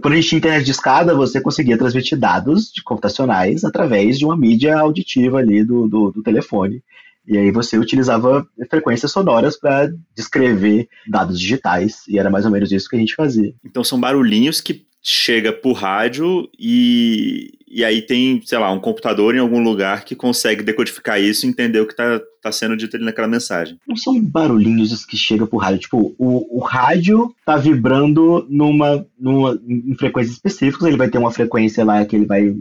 quando 0.00 0.14
a 0.14 0.16
gente 0.16 0.28
tinha 0.28 0.38
internet 0.38 0.64
de 0.64 0.70
escada, 0.70 1.14
você 1.14 1.40
conseguia 1.40 1.78
transmitir 1.78 2.18
dados 2.18 2.72
computacionais 2.84 3.64
através 3.64 4.18
de 4.18 4.24
uma 4.24 4.36
mídia 4.36 4.78
auditiva 4.78 5.38
ali 5.38 5.64
do, 5.64 5.88
do, 5.88 6.10
do 6.10 6.22
telefone. 6.22 6.82
E 7.26 7.36
aí 7.36 7.50
você 7.50 7.78
utilizava 7.78 8.46
frequências 8.68 9.12
sonoras 9.12 9.58
para 9.58 9.92
descrever 10.16 10.88
dados 11.06 11.38
digitais, 11.38 12.02
e 12.08 12.18
era 12.18 12.30
mais 12.30 12.44
ou 12.44 12.50
menos 12.50 12.72
isso 12.72 12.88
que 12.88 12.96
a 12.96 12.98
gente 12.98 13.14
fazia. 13.14 13.54
Então 13.64 13.84
são 13.84 14.00
barulhinhos 14.00 14.60
que 14.60 14.84
chega 15.02 15.52
por 15.52 15.72
rádio 15.72 16.48
e, 16.58 17.52
e 17.66 17.84
aí 17.84 18.02
tem, 18.02 18.42
sei 18.44 18.58
lá, 18.58 18.70
um 18.70 18.80
computador 18.80 19.34
em 19.34 19.38
algum 19.38 19.62
lugar 19.62 20.04
que 20.04 20.14
consegue 20.14 20.62
decodificar 20.62 21.20
isso 21.20 21.46
e 21.46 21.48
entender 21.48 21.80
o 21.80 21.86
que 21.86 21.92
está 21.92 22.20
tá 22.42 22.52
sendo 22.52 22.76
dito 22.76 22.96
ali 22.96 23.04
naquela 23.04 23.28
mensagem. 23.28 23.78
Não 23.86 23.96
são 23.96 24.20
barulhinhos 24.20 25.04
que 25.06 25.16
chegam 25.16 25.46
por 25.46 25.58
rádio. 25.58 25.80
Tipo, 25.80 26.14
o, 26.18 26.58
o 26.58 26.60
rádio 26.60 27.34
tá 27.46 27.56
vibrando 27.56 28.46
numa, 28.50 29.06
numa, 29.18 29.60
em 29.66 29.94
frequências 29.94 30.36
específicas. 30.36 30.86
Ele 30.86 30.96
vai 30.96 31.08
ter 31.08 31.18
uma 31.18 31.30
frequência 31.30 31.84
lá 31.84 32.04
que 32.04 32.16
ele 32.16 32.26
vai 32.26 32.54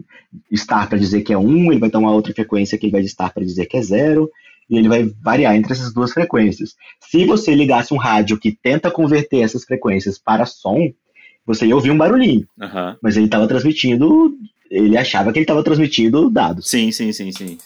estar 0.49 0.87
para 0.87 0.97
dizer 0.97 1.21
que 1.21 1.33
é 1.33 1.37
1, 1.37 1.71
ele 1.71 1.79
vai 1.79 1.89
ter 1.89 1.97
uma 1.97 2.11
outra 2.11 2.33
frequência 2.33 2.77
que 2.77 2.85
ele 2.85 2.93
vai 2.93 3.01
estar 3.01 3.33
para 3.33 3.43
dizer 3.43 3.65
que 3.65 3.77
é 3.77 3.81
0 3.81 4.29
e 4.69 4.77
ele 4.77 4.87
vai 4.87 5.11
variar 5.21 5.55
entre 5.55 5.73
essas 5.73 5.91
duas 5.91 6.13
frequências. 6.13 6.75
Se 6.99 7.25
você 7.25 7.55
ligasse 7.55 7.93
um 7.93 7.97
rádio 7.97 8.39
que 8.39 8.51
tenta 8.51 8.91
converter 8.91 9.41
essas 9.41 9.65
frequências 9.65 10.19
para 10.19 10.45
som, 10.45 10.93
você 11.49 11.65
ia 11.65 11.75
ouvir 11.75 11.89
um 11.89 11.97
barulhinho. 11.97 12.45
Uhum. 12.61 12.95
Mas 13.01 13.17
ele 13.17 13.25
estava 13.25 13.47
transmitindo, 13.47 14.37
ele 14.69 14.95
achava 14.95 15.31
que 15.31 15.39
ele 15.39 15.45
estava 15.45 15.63
transmitindo 15.63 16.29
dados. 16.29 16.69
Sim, 16.69 16.91
sim, 16.91 17.11
sim, 17.11 17.31
sim. 17.31 17.57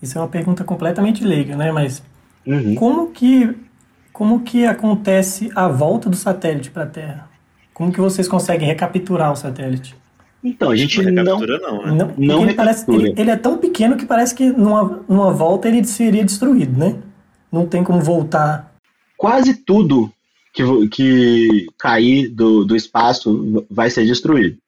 Isso 0.00 0.16
é 0.16 0.20
uma 0.20 0.28
pergunta 0.28 0.62
completamente 0.62 1.24
leiga, 1.24 1.56
né? 1.56 1.72
Mas 1.72 2.00
uhum. 2.46 2.76
como 2.76 3.10
que 3.10 3.52
como 4.12 4.40
que 4.40 4.64
acontece 4.66 5.50
a 5.54 5.66
volta 5.66 6.08
do 6.08 6.14
satélite 6.14 6.70
para 6.70 6.84
a 6.84 6.86
Terra? 6.86 7.28
Como 7.74 7.90
que 7.90 8.00
vocês 8.00 8.28
conseguem 8.28 8.68
recapturar 8.68 9.32
o 9.32 9.36
satélite? 9.36 9.96
Então, 10.44 10.70
a 10.70 10.76
gente 10.76 11.02
não 11.02 11.24
recaptura 11.24 11.58
não, 11.58 11.82
né? 11.86 11.92
Não, 11.92 12.14
não 12.16 12.42
ele, 12.42 12.54
parece, 12.54 12.88
ele, 12.88 13.14
ele, 13.16 13.30
é 13.30 13.36
tão 13.36 13.58
pequeno 13.58 13.96
que 13.96 14.04
parece 14.04 14.34
que 14.34 14.50
numa, 14.50 15.00
numa 15.08 15.32
volta 15.32 15.68
ele 15.68 15.82
seria 15.84 16.24
destruído, 16.24 16.78
né? 16.78 16.96
Não 17.50 17.66
tem 17.66 17.82
como 17.82 18.00
voltar 18.00 18.71
quase 19.22 19.54
tudo 19.54 20.12
que, 20.52 20.64
que 20.88 21.66
cair 21.78 22.28
do, 22.28 22.64
do 22.64 22.74
espaço 22.74 23.64
vai 23.70 23.88
ser 23.88 24.04
destruído. 24.04 24.58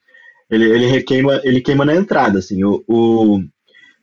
Ele, 0.48 0.70
ele, 0.70 0.86
requeima, 0.86 1.40
ele 1.42 1.60
queima 1.60 1.84
na 1.84 1.96
entrada. 1.96 2.38
Assim, 2.38 2.62
o, 2.62 2.84
o, 2.86 3.42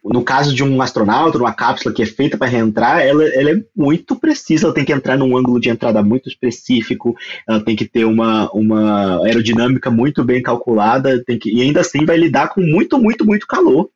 no 0.03 0.21
caso 0.21 0.53
de 0.53 0.61
um 0.61 0.81
astronauta, 0.81 1.37
uma 1.37 1.53
cápsula 1.53 1.95
que 1.95 2.03
é 2.03 2.05
feita 2.05 2.37
para 2.37 2.49
reentrar, 2.49 2.99
ela, 2.99 3.23
ela 3.29 3.51
é 3.51 3.63
muito 3.73 4.13
precisa, 4.17 4.65
ela 4.65 4.73
tem 4.73 4.83
que 4.83 4.91
entrar 4.91 5.17
num 5.17 5.37
ângulo 5.37 5.57
de 5.57 5.69
entrada 5.69 6.03
muito 6.03 6.27
específico, 6.27 7.15
ela 7.47 7.63
tem 7.63 7.73
que 7.73 7.85
ter 7.85 8.03
uma, 8.03 8.51
uma 8.51 9.23
aerodinâmica 9.23 9.89
muito 9.89 10.21
bem 10.21 10.43
calculada, 10.43 11.23
tem 11.23 11.39
que, 11.39 11.49
e 11.49 11.61
ainda 11.61 11.79
assim 11.79 12.03
vai 12.03 12.17
lidar 12.17 12.49
com 12.49 12.59
muito, 12.59 12.99
muito, 12.99 13.25
muito 13.25 13.47
calor 13.47 13.89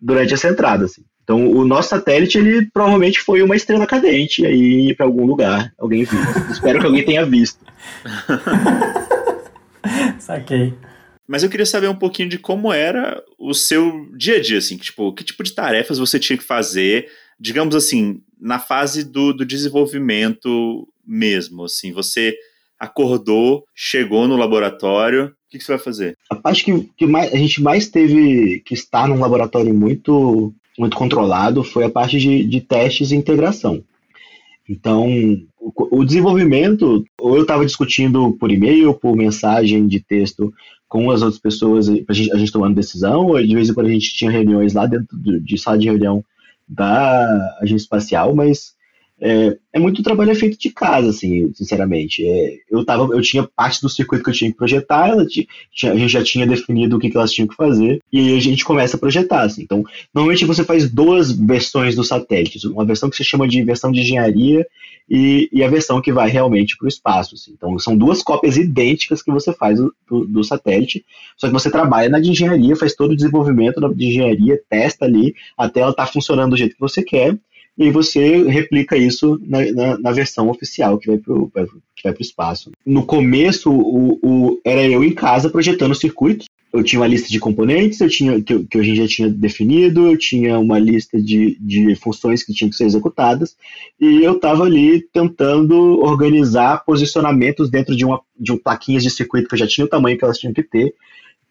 durante 0.00 0.34
essa 0.34 0.48
entrada. 0.48 0.86
Assim. 0.86 1.04
Então, 1.30 1.48
o 1.48 1.64
nosso 1.64 1.90
satélite, 1.90 2.38
ele 2.38 2.68
provavelmente 2.72 3.20
foi 3.20 3.40
uma 3.40 3.54
estrela 3.54 3.86
cadente 3.86 4.44
aí 4.44 4.92
para 4.96 5.06
algum 5.06 5.24
lugar. 5.24 5.72
Alguém 5.78 6.02
viu. 6.02 6.18
Espero 6.50 6.80
que 6.80 6.86
alguém 6.86 7.04
tenha 7.04 7.24
visto. 7.24 7.64
Saquei. 10.18 10.74
Mas 11.28 11.44
eu 11.44 11.48
queria 11.48 11.64
saber 11.64 11.86
um 11.86 11.94
pouquinho 11.94 12.28
de 12.28 12.36
como 12.36 12.72
era 12.72 13.22
o 13.38 13.54
seu 13.54 14.08
dia 14.16 14.38
a 14.38 14.40
dia, 14.40 14.58
assim, 14.58 14.76
tipo, 14.76 15.14
que 15.14 15.22
tipo 15.22 15.44
de 15.44 15.52
tarefas 15.52 15.98
você 15.98 16.18
tinha 16.18 16.36
que 16.36 16.42
fazer, 16.42 17.06
digamos 17.38 17.76
assim, 17.76 18.20
na 18.40 18.58
fase 18.58 19.04
do, 19.04 19.32
do 19.32 19.46
desenvolvimento 19.46 20.88
mesmo, 21.06 21.66
assim, 21.66 21.92
você 21.92 22.34
acordou, 22.76 23.62
chegou 23.72 24.26
no 24.26 24.36
laboratório, 24.36 25.26
o 25.26 25.32
que, 25.48 25.58
que 25.58 25.64
você 25.64 25.72
vai 25.72 25.78
fazer? 25.78 26.16
A 26.28 26.34
parte 26.34 26.64
que, 26.64 26.90
que 26.96 27.06
mais, 27.06 27.32
a 27.32 27.36
gente 27.36 27.62
mais 27.62 27.88
teve 27.88 28.62
que 28.66 28.74
estar 28.74 29.06
num 29.06 29.20
laboratório 29.20 29.72
muito 29.72 30.52
muito 30.78 30.96
controlado 30.96 31.62
foi 31.62 31.84
a 31.84 31.90
parte 31.90 32.18
de, 32.18 32.44
de 32.44 32.60
testes 32.60 33.10
e 33.10 33.16
integração. 33.16 33.82
Então, 34.68 35.08
o, 35.58 35.98
o 35.98 36.04
desenvolvimento, 36.04 37.04
ou 37.20 37.36
eu 37.36 37.42
estava 37.42 37.66
discutindo 37.66 38.32
por 38.32 38.50
e-mail, 38.50 38.94
por 38.94 39.16
mensagem 39.16 39.86
de 39.86 40.00
texto 40.00 40.52
com 40.88 41.10
as 41.10 41.22
outras 41.22 41.40
pessoas, 41.40 41.88
a 41.88 42.12
gente, 42.12 42.32
a 42.32 42.36
gente 42.36 42.52
tomando 42.52 42.74
decisão, 42.74 43.26
ou 43.26 43.42
de 43.42 43.54
vez 43.54 43.68
em 43.68 43.74
quando 43.74 43.86
a 43.86 43.92
gente 43.92 44.14
tinha 44.14 44.30
reuniões 44.30 44.74
lá 44.74 44.86
dentro 44.86 45.16
de, 45.16 45.40
de 45.40 45.58
sala 45.58 45.78
de 45.78 45.86
reunião 45.86 46.24
da 46.68 47.56
agência 47.60 47.84
espacial, 47.84 48.34
mas 48.34 48.74
é, 49.20 49.56
é, 49.74 49.78
muito 49.78 50.02
trabalho 50.02 50.34
feito 50.34 50.58
de 50.58 50.70
casa, 50.70 51.10
assim, 51.10 51.52
sinceramente. 51.54 52.26
É, 52.26 52.56
eu, 52.70 52.84
tava, 52.84 53.04
eu 53.14 53.20
tinha 53.20 53.46
parte 53.54 53.82
do 53.82 53.88
circuito 53.88 54.24
que 54.24 54.30
eu 54.30 54.34
tinha 54.34 54.50
que 54.50 54.56
projetar, 54.56 55.14
tinha, 55.26 55.92
a 55.92 55.96
gente 55.96 56.10
já 56.10 56.24
tinha 56.24 56.46
definido 56.46 56.96
o 56.96 56.98
que, 56.98 57.10
que 57.10 57.16
elas 57.16 57.32
tinham 57.32 57.46
que 57.46 57.54
fazer, 57.54 58.00
e 58.10 58.18
aí 58.18 58.36
a 58.36 58.40
gente 58.40 58.64
começa 58.64 58.96
a 58.96 59.00
projetar. 59.00 59.42
Assim. 59.42 59.62
Então, 59.62 59.84
normalmente 60.14 60.46
você 60.46 60.64
faz 60.64 60.90
duas 60.90 61.30
versões 61.30 61.94
do 61.94 62.02
satélite, 62.02 62.66
uma 62.68 62.84
versão 62.84 63.10
que 63.10 63.16
se 63.16 63.24
chama 63.24 63.46
de 63.46 63.62
versão 63.62 63.92
de 63.92 64.00
engenharia 64.00 64.66
e, 65.08 65.50
e 65.52 65.62
a 65.62 65.68
versão 65.68 66.00
que 66.00 66.12
vai 66.12 66.30
realmente 66.30 66.76
para 66.78 66.86
o 66.86 66.88
espaço. 66.88 67.34
Assim. 67.34 67.52
Então, 67.52 67.78
são 67.78 67.96
duas 67.96 68.22
cópias 68.22 68.56
idênticas 68.56 69.22
que 69.22 69.30
você 69.30 69.52
faz 69.52 69.78
do, 69.78 69.92
do, 70.26 70.42
satélite, 70.42 71.04
só 71.36 71.46
que 71.46 71.52
você 71.52 71.70
trabalha 71.70 72.08
na 72.08 72.20
de 72.20 72.30
engenharia, 72.30 72.74
faz 72.74 72.94
todo 72.94 73.10
o 73.10 73.16
desenvolvimento 73.16 73.80
de 73.94 74.06
engenharia, 74.06 74.60
testa 74.68 75.04
ali, 75.04 75.34
até 75.58 75.80
ela 75.80 75.90
estar 75.90 76.06
tá 76.06 76.12
funcionando 76.12 76.52
do 76.52 76.56
jeito 76.56 76.74
que 76.74 76.80
você 76.80 77.02
quer, 77.02 77.36
e 77.80 77.90
você 77.90 78.42
replica 78.42 78.94
isso 78.94 79.40
na, 79.42 79.72
na, 79.72 79.98
na 79.98 80.12
versão 80.12 80.50
oficial 80.50 80.98
que 80.98 81.06
vai 81.06 81.16
para 81.16 81.32
o 81.32 81.50
que 81.50 82.02
vai 82.04 82.12
pro 82.12 82.22
espaço. 82.22 82.70
No 82.84 83.06
começo, 83.06 83.72
o, 83.72 84.18
o, 84.22 84.60
era 84.62 84.86
eu 84.86 85.02
em 85.02 85.14
casa 85.14 85.48
projetando 85.48 85.94
circuitos. 85.94 86.46
Eu 86.72 86.84
tinha 86.84 87.00
uma 87.00 87.06
lista 87.06 87.28
de 87.28 87.40
componentes, 87.40 88.00
eu 88.00 88.08
tinha 88.08 88.40
que, 88.40 88.64
que 88.64 88.78
a 88.78 88.82
gente 88.82 88.98
já 88.98 89.08
tinha 89.08 89.28
definido, 89.28 90.06
eu 90.06 90.16
tinha 90.16 90.58
uma 90.58 90.78
lista 90.78 91.20
de, 91.20 91.56
de 91.58 91.96
funções 91.96 92.44
que 92.44 92.52
tinham 92.52 92.70
que 92.70 92.76
ser 92.76 92.84
executadas, 92.84 93.56
e 94.00 94.22
eu 94.22 94.36
estava 94.36 94.64
ali 94.64 95.00
tentando 95.12 95.98
organizar 96.00 96.84
posicionamentos 96.84 97.70
dentro 97.70 97.96
de 97.96 98.04
uma 98.04 98.20
de 98.38 98.52
um 98.52 98.56
plaquinhas 98.56 99.02
de 99.02 99.10
circuito 99.10 99.48
que 99.48 99.54
eu 99.54 99.58
já 99.58 99.66
tinha 99.66 99.84
o 99.84 99.88
tamanho 99.88 100.16
que 100.16 100.24
elas 100.24 100.38
tinham 100.38 100.54
que 100.54 100.62
ter, 100.62 100.94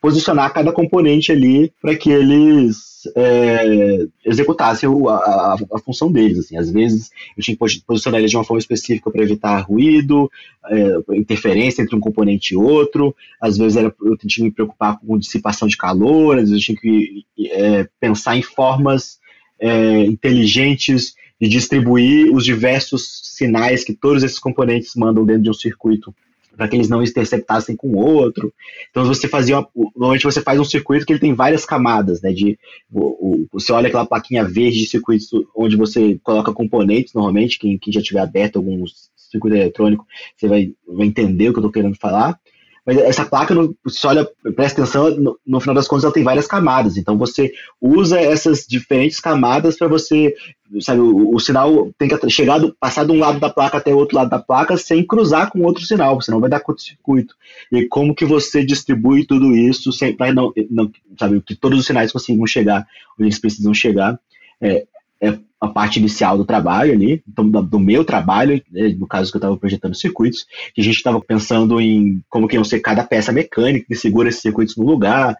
posicionar 0.01 0.53
cada 0.53 0.71
componente 0.71 1.31
ali 1.31 1.73
para 1.81 1.95
que 1.95 2.09
eles 2.09 2.89
é, 3.15 4.07
executassem 4.25 4.89
a, 4.89 5.11
a, 5.11 5.57
a, 5.73 5.79
função 5.79 6.11
deles. 6.11 6.39
Assim. 6.39 6.57
Às 6.57 6.71
vezes 6.71 7.11
eu 7.37 7.43
tinha 7.43 7.55
que 7.55 7.81
posicionar 7.85 8.19
eles 8.19 8.31
de 8.31 8.37
uma 8.37 8.43
forma 8.43 8.59
específica 8.59 9.11
para 9.11 9.23
evitar 9.23 9.59
ruído, 9.59 10.31
é, 10.69 11.17
interferência 11.17 11.81
entre 11.81 11.95
um 11.95 11.99
componente 11.99 12.53
e 12.53 12.57
outro. 12.57 13.15
Às 13.41 13.57
vezes 13.57 13.77
era, 13.77 13.93
eu 14.01 14.17
tinha 14.17 14.29
que 14.29 14.43
me 14.43 14.51
preocupar 14.51 14.99
com 14.99 15.17
dissipação 15.17 15.67
de 15.67 15.77
calor, 15.77 16.37
às 16.37 16.49
vezes 16.49 16.55
eu 16.55 16.75
tinha 16.75 16.77
que 16.79 17.25
é, 17.51 17.87
pensar 17.99 18.37
em 18.37 18.41
formas 18.41 19.19
é, 19.59 20.03
inteligentes 20.03 21.13
de 21.39 21.47
distribuir 21.47 22.33
os 22.33 22.43
diversos 22.43 23.21
sinais 23.35 23.83
que 23.83 23.93
todos 23.93 24.23
esses 24.23 24.39
componentes 24.39 24.93
mandam 24.95 25.25
dentro 25.25 25.43
de 25.43 25.49
um 25.49 25.53
circuito 25.53 26.13
para 26.59 26.67
que 26.67 26.75
eles 26.75 26.89
não 26.89 27.01
interceptassem 27.01 27.73
com 27.73 27.87
o 27.87 27.97
outro. 27.97 28.53
Então 28.91 29.05
você 29.05 29.29
fazia 29.29 29.59
uma, 29.59 29.69
normalmente 29.95 30.25
você 30.25 30.41
faz 30.41 30.59
um 30.59 30.65
circuito 30.65 31.05
que 31.05 31.13
ele 31.13 31.19
tem 31.21 31.33
várias 31.33 31.63
camadas, 31.63 32.21
né? 32.21 32.33
De 32.33 32.59
o, 32.91 32.99
o, 33.01 33.47
você 33.49 33.71
olha 33.71 33.87
aquela 33.87 34.05
plaquinha 34.05 34.43
verde 34.43 34.77
de 34.77 34.85
circuitos 34.85 35.29
onde 35.55 35.77
você 35.77 36.19
coloca 36.21 36.51
componentes 36.51 37.13
normalmente, 37.13 37.57
quem, 37.57 37.77
quem 37.77 37.93
já 37.93 38.01
tiver 38.01 38.19
aberto 38.19 38.57
algum 38.57 38.83
circuito 39.15 39.55
eletrônico, 39.55 40.05
você 40.35 40.49
vai, 40.49 40.73
vai 40.85 41.07
entender 41.07 41.47
o 41.47 41.53
que 41.53 41.59
eu 41.59 41.61
estou 41.61 41.71
querendo 41.71 41.95
falar. 41.95 42.37
Mas 42.85 42.97
essa 42.97 43.25
placa, 43.25 43.53
você 43.83 44.07
olha, 44.07 44.27
presta 44.55 44.81
atenção, 44.81 45.09
no, 45.11 45.39
no, 45.45 45.59
final 45.59 45.75
das 45.75 45.87
contas 45.87 46.03
ela 46.03 46.13
tem 46.13 46.23
várias 46.23 46.47
camadas. 46.47 46.97
Então 46.97 47.17
você 47.17 47.51
usa 47.79 48.19
essas 48.19 48.65
diferentes 48.67 49.19
camadas 49.19 49.77
para 49.77 49.87
você, 49.87 50.33
sabe, 50.81 51.01
o, 51.01 51.35
o, 51.35 51.39
sinal 51.39 51.91
tem 51.97 52.07
que 52.07 52.29
chegar, 52.29 52.59
do, 52.59 52.75
passar 52.79 53.05
de 53.05 53.11
um 53.11 53.19
lado 53.19 53.39
da 53.39 53.49
placa 53.49 53.77
até 53.77 53.93
o 53.93 53.97
outro 53.97 54.17
lado 54.17 54.29
da 54.29 54.39
placa 54.39 54.77
sem 54.77 55.05
cruzar 55.05 55.51
com 55.51 55.61
outro 55.63 55.83
sinal, 55.83 56.19
senão 56.21 56.39
vai 56.39 56.49
dar 56.49 56.61
curto-circuito. 56.61 57.35
E 57.71 57.85
como 57.87 58.15
que 58.15 58.25
você 58.25 58.63
distribui 58.63 59.25
tudo 59.25 59.55
isso 59.55 59.91
para 60.17 60.33
não, 60.33 60.51
não, 60.69 60.91
sabe, 61.17 61.41
que 61.41 61.55
todos 61.55 61.79
os 61.79 61.85
sinais 61.85 62.11
consigam 62.11 62.47
chegar 62.47 62.87
onde 63.17 63.27
eles 63.27 63.39
precisam 63.39 63.73
chegar. 63.73 64.19
É, 64.61 64.85
é 65.21 65.37
a 65.59 65.67
parte 65.67 65.99
inicial 65.99 66.37
do 66.37 66.45
trabalho 66.45 66.93
ali, 66.93 67.21
então 67.27 67.49
do, 67.49 67.79
meu 67.79 68.05
trabalho, 68.05 68.61
né, 68.71 68.95
no 68.97 69.05
caso 69.05 69.29
que 69.29 69.37
eu 69.37 69.39
estava 69.39 69.57
projetando 69.57 69.93
circuitos, 69.93 70.45
que 70.73 70.79
a 70.79 70.83
gente 70.83 70.95
estava 70.95 71.19
pensando 71.19 71.81
em 71.81 72.21
como 72.29 72.47
que 72.47 72.55
iam 72.55 72.63
ser 72.63 72.79
cada 72.79 73.03
peça 73.03 73.31
mecânica 73.31 73.85
que 73.87 73.95
segura 73.95 74.29
esses 74.29 74.41
circuitos 74.41 74.77
no 74.77 74.85
lugar, 74.85 75.35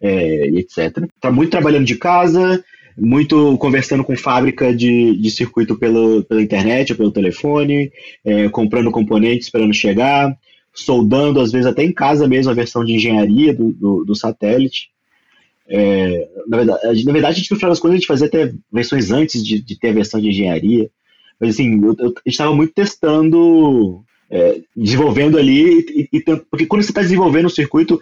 é, 0.00 0.48
etc. 0.48 1.08
Tá 1.20 1.30
muito 1.30 1.50
trabalhando 1.50 1.86
de 1.86 1.96
casa, 1.96 2.62
muito 2.98 3.56
conversando 3.56 4.04
com 4.04 4.14
fábrica 4.14 4.74
de, 4.74 5.16
de 5.16 5.30
circuito 5.30 5.78
pelo, 5.78 6.22
pela 6.24 6.42
internet 6.42 6.92
ou 6.92 6.98
pelo 6.98 7.12
telefone, 7.12 7.90
é, 8.24 8.48
comprando 8.50 8.90
componentes 8.90 9.46
esperando 9.46 9.72
chegar, 9.72 10.36
soldando, 10.74 11.40
às 11.40 11.50
vezes 11.50 11.66
até 11.66 11.82
em 11.82 11.92
casa 11.92 12.28
mesmo, 12.28 12.50
a 12.50 12.54
versão 12.54 12.84
de 12.84 12.94
engenharia 12.94 13.54
do, 13.54 13.72
do, 13.72 14.04
do 14.04 14.14
satélite. 14.14 14.91
É, 15.68 16.28
na, 16.46 16.56
verdade, 16.56 17.04
na 17.04 17.12
verdade, 17.12 17.34
a 17.34 17.38
gente, 17.38 17.50
no 17.50 17.56
final 17.56 17.70
das 17.70 17.80
contas, 17.80 17.94
a 17.94 17.98
gente 17.98 18.06
fazia 18.06 18.26
até 18.26 18.52
versões 18.72 19.10
antes 19.10 19.44
de, 19.44 19.60
de 19.60 19.78
ter 19.78 19.90
a 19.90 19.94
versão 19.94 20.20
de 20.20 20.28
engenharia. 20.28 20.90
Mas, 21.40 21.54
assim, 21.54 21.82
eu, 21.82 21.96
eu, 21.98 22.06
a 22.06 22.06
gente 22.06 22.28
estava 22.28 22.54
muito 22.54 22.72
testando, 22.74 24.02
é, 24.30 24.60
desenvolvendo 24.76 25.38
ali, 25.38 25.80
e, 25.88 26.08
e, 26.12 26.20
porque 26.50 26.66
quando 26.66 26.82
você 26.82 26.90
está 26.90 27.00
desenvolvendo 27.00 27.46
o 27.46 27.50
circuito, 27.50 28.00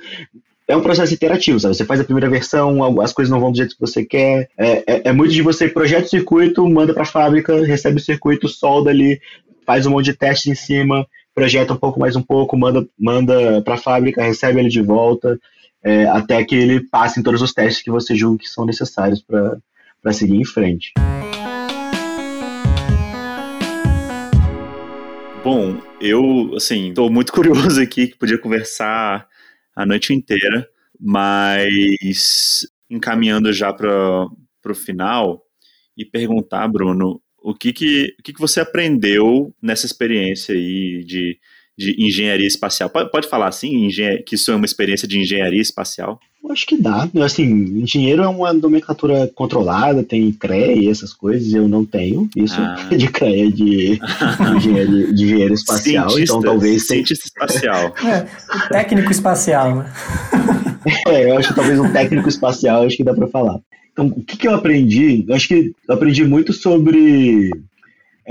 é 0.67 0.77
um 0.77 0.83
processo 0.83 1.13
interativo, 1.13 1.59
sabe? 1.59 1.75
Você 1.75 1.85
faz 1.85 2.01
a 2.01 2.05
primeira 2.05 2.31
versão, 2.31 3.01
as 3.01 3.13
coisas 3.13 3.31
não 3.31 3.41
vão 3.41 3.51
do 3.51 3.57
jeito 3.57 3.75
que 3.75 3.81
você 3.81 4.05
quer. 4.05 4.49
É, 4.57 4.85
é, 4.87 5.09
é 5.09 5.13
muito 5.13 5.33
de 5.33 5.43
você 5.43 5.69
projeta 5.69 6.07
o 6.07 6.11
circuito, 6.11 6.69
manda 6.69 6.95
para 6.95 7.03
a 7.03 7.07
fábrica, 7.07 7.65
recebe 7.65 7.97
o 7.97 8.05
circuito, 8.05 8.49
solda 8.49 8.91
ali, 8.91 9.21
faz 9.67 9.85
um 9.85 9.91
monte 9.91 10.07
de 10.07 10.15
teste 10.15 10.51
em 10.51 10.55
cima, 10.55 11.07
projeta 11.35 11.73
um 11.73 11.77
pouco 11.77 11.99
mais 11.99 12.15
um 12.15 12.23
pouco, 12.23 12.57
manda, 12.57 12.87
manda 12.99 13.61
para 13.63 13.75
a 13.75 13.79
fábrica, 13.79 14.23
recebe 14.23 14.61
ele 14.61 14.69
de 14.69 14.81
volta 14.81 15.39
é, 15.83 16.07
até 16.07 16.45
que 16.45 16.55
ele 16.55 16.81
passe 16.89 17.19
em 17.19 17.23
todos 17.23 17.41
os 17.43 17.53
testes 17.53 17.83
que 17.83 17.91
você 17.91 18.15
julga 18.15 18.39
que 18.39 18.49
são 18.49 18.67
necessários 18.67 19.23
para 19.23 20.13
seguir 20.13 20.37
em 20.37 20.45
frente. 20.45 20.93
Bom, 25.43 25.81
eu, 26.01 26.55
assim, 26.55 26.91
estou 26.91 27.11
muito 27.11 27.33
curioso 27.35 27.81
aqui, 27.81 28.09
que 28.09 28.17
podia 28.17 28.39
conversar 28.39 29.27
a 29.75 29.87
noite 29.87 30.13
inteira, 30.13 30.69
mas 30.99 32.67
encaminhando 32.91 33.53
já 33.53 33.73
para 33.73 33.89
o 33.89 34.75
final 34.75 35.43
e 35.97 36.05
perguntar, 36.05 36.69
Bruno, 36.69 37.23
o 37.43 37.55
que 37.55 37.73
que, 37.73 38.15
o 38.19 38.23
que 38.23 38.35
que 38.35 38.41
você 38.41 38.61
aprendeu 38.61 39.55
nessa 39.63 39.87
experiência 39.87 40.55
aí 40.55 41.03
de 41.05 41.39
de 41.81 41.97
engenharia 41.99 42.47
espacial. 42.47 42.91
Pode, 42.91 43.11
pode 43.11 43.27
falar 43.27 43.49
assim, 43.49 43.89
que 44.27 44.35
isso 44.35 44.51
é 44.51 44.55
uma 44.55 44.67
experiência 44.67 45.09
de 45.09 45.19
engenharia 45.19 45.61
espacial? 45.61 46.21
Acho 46.51 46.67
que 46.67 46.77
dá. 46.77 47.09
Assim, 47.23 47.45
engenheiro 47.45 48.23
é 48.23 48.29
uma 48.29 48.53
nomenclatura 48.53 49.31
controlada, 49.35 50.03
tem 50.03 50.33
CREA 50.33 50.73
e 50.73 50.89
essas 50.89 51.13
coisas, 51.13 51.53
eu 51.55 51.69
não 51.69 51.85
tenho 51.85 52.29
isso 52.37 52.61
ah. 52.61 52.89
de 52.95 53.09
CREA 53.09 53.51
de, 53.51 53.99
de, 53.99 54.57
engenharia, 54.57 55.13
de 55.13 55.25
engenheiro 55.25 55.55
espacial, 55.55 56.07
então 56.07 56.11
Cientista, 56.11 56.37
então 56.37 56.43
talvez... 56.43 56.87
Cientista 56.87 57.27
espacial. 57.27 57.95
É, 58.11 58.27
técnico 58.69 59.13
espacial, 59.13 59.77
né? 59.77 59.93
é, 61.07 61.31
eu 61.31 61.39
acho 61.39 61.49
que 61.49 61.55
talvez 61.55 61.79
um 61.79 61.93
técnico 61.93 62.29
espacial, 62.29 62.85
acho 62.85 62.97
que 62.97 63.05
dá 63.05 63.15
para 63.15 63.29
falar. 63.29 63.59
Então, 63.93 64.07
o 64.07 64.25
que, 64.25 64.37
que 64.37 64.49
eu 64.49 64.55
aprendi? 64.55 65.25
Eu 65.29 65.35
acho 65.35 65.47
que 65.47 65.73
eu 65.89 65.95
aprendi 65.95 66.25
muito 66.25 66.53
sobre 66.53 67.51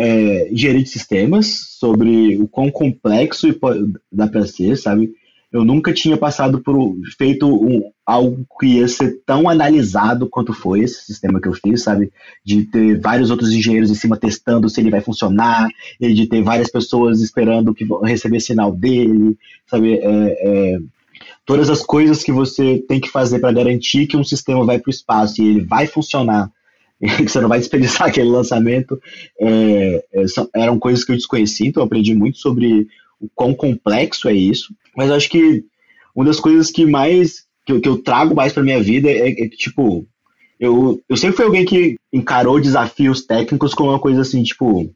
é, 0.02 0.50
engenharia 0.50 0.82
de 0.82 0.90
sistemas, 0.90 1.76
sobre 1.78 2.38
o 2.38 2.48
quão 2.48 2.72
complexo 2.72 3.48
dá 4.10 4.30
para 4.30 4.48
ser, 4.48 4.78
sabe? 4.78 5.14
Eu 5.52 5.66
nunca 5.66 5.92
tinha 5.92 6.16
passado 6.16 6.62
por 6.62 6.96
feito 7.18 7.46
um, 7.48 7.92
algo 8.06 8.46
que 8.58 8.78
ia 8.78 8.88
ser 8.88 9.20
tão 9.26 9.50
analisado 9.50 10.30
quanto 10.30 10.54
foi 10.54 10.82
esse 10.82 11.04
sistema 11.04 11.42
que 11.42 11.50
eu 11.50 11.54
fiz, 11.54 11.84
sabe? 11.84 12.14
De 12.46 12.64
ter 12.64 12.98
vários 12.98 13.30
outros 13.30 13.52
engenheiros 13.52 13.92
em 13.92 13.96
cima 13.96 14.16
testando 14.16 14.70
se 14.70 14.80
ele 14.80 14.90
vai 14.90 15.02
funcionar, 15.02 15.68
e 16.00 16.14
de 16.14 16.28
ter 16.28 16.42
várias 16.44 16.72
pessoas 16.72 17.20
esperando 17.20 17.74
que 17.74 17.86
receber 18.04 18.40
sinal 18.40 18.72
dele, 18.72 19.38
sabe? 19.68 19.96
É, 19.96 20.04
é, 20.06 20.80
todas 21.46 21.70
as 21.70 21.82
coisas 21.82 22.24
que 22.24 22.32
você 22.32 22.78
tem 22.88 23.02
que 23.02 23.10
fazer 23.10 23.40
para 23.40 23.52
garantir 23.52 24.08
que 24.08 24.16
um 24.16 24.24
sistema 24.24 24.64
vai 24.64 24.80
para 24.80 24.90
o 24.90 24.94
espaço 24.94 25.42
e 25.42 25.46
ele 25.46 25.66
vai 25.66 25.88
funcionar 25.88 26.50
que 27.00 27.28
você 27.30 27.40
não 27.40 27.50
vai 27.50 27.60
desperdiçar 27.60 28.08
aquele 28.08 28.30
lançamento, 28.30 29.00
é, 29.40 30.04
é, 30.14 30.26
eram 30.56 30.78
coisas 30.78 31.04
que 31.04 31.12
eu 31.12 31.16
desconheci, 31.16 31.68
então 31.68 31.82
eu 31.82 31.86
aprendi 31.86 32.14
muito 32.14 32.38
sobre 32.38 32.88
o 33.20 33.30
quão 33.34 33.54
complexo 33.54 34.28
é 34.30 34.34
isso. 34.34 34.74
Mas 34.96 35.12
acho 35.12 35.30
que 35.30 35.64
uma 36.16 36.26
das 36.26 36.40
coisas 36.40 36.72
que 36.72 36.86
mais 36.86 37.48
que 37.66 37.74
eu, 37.74 37.82
que 37.82 37.90
eu 37.90 37.98
trago 37.98 38.36
mais 38.36 38.52
para 38.52 38.64
minha 38.64 38.82
vida 38.82 39.10
é, 39.10 39.30
é, 39.30 39.34
que, 39.34 39.58
tipo, 39.58 40.06
eu, 40.60 41.02
eu 41.08 41.16
sempre 41.16 41.38
fui 41.38 41.46
alguém 41.46 41.66
que 41.66 41.98
encarou 42.12 42.60
desafios 42.60 43.26
técnicos 43.26 43.74
como 43.74 43.92
uma 43.92 44.00
coisa 44.00 44.22
assim, 44.22 44.42
tipo, 44.44 44.92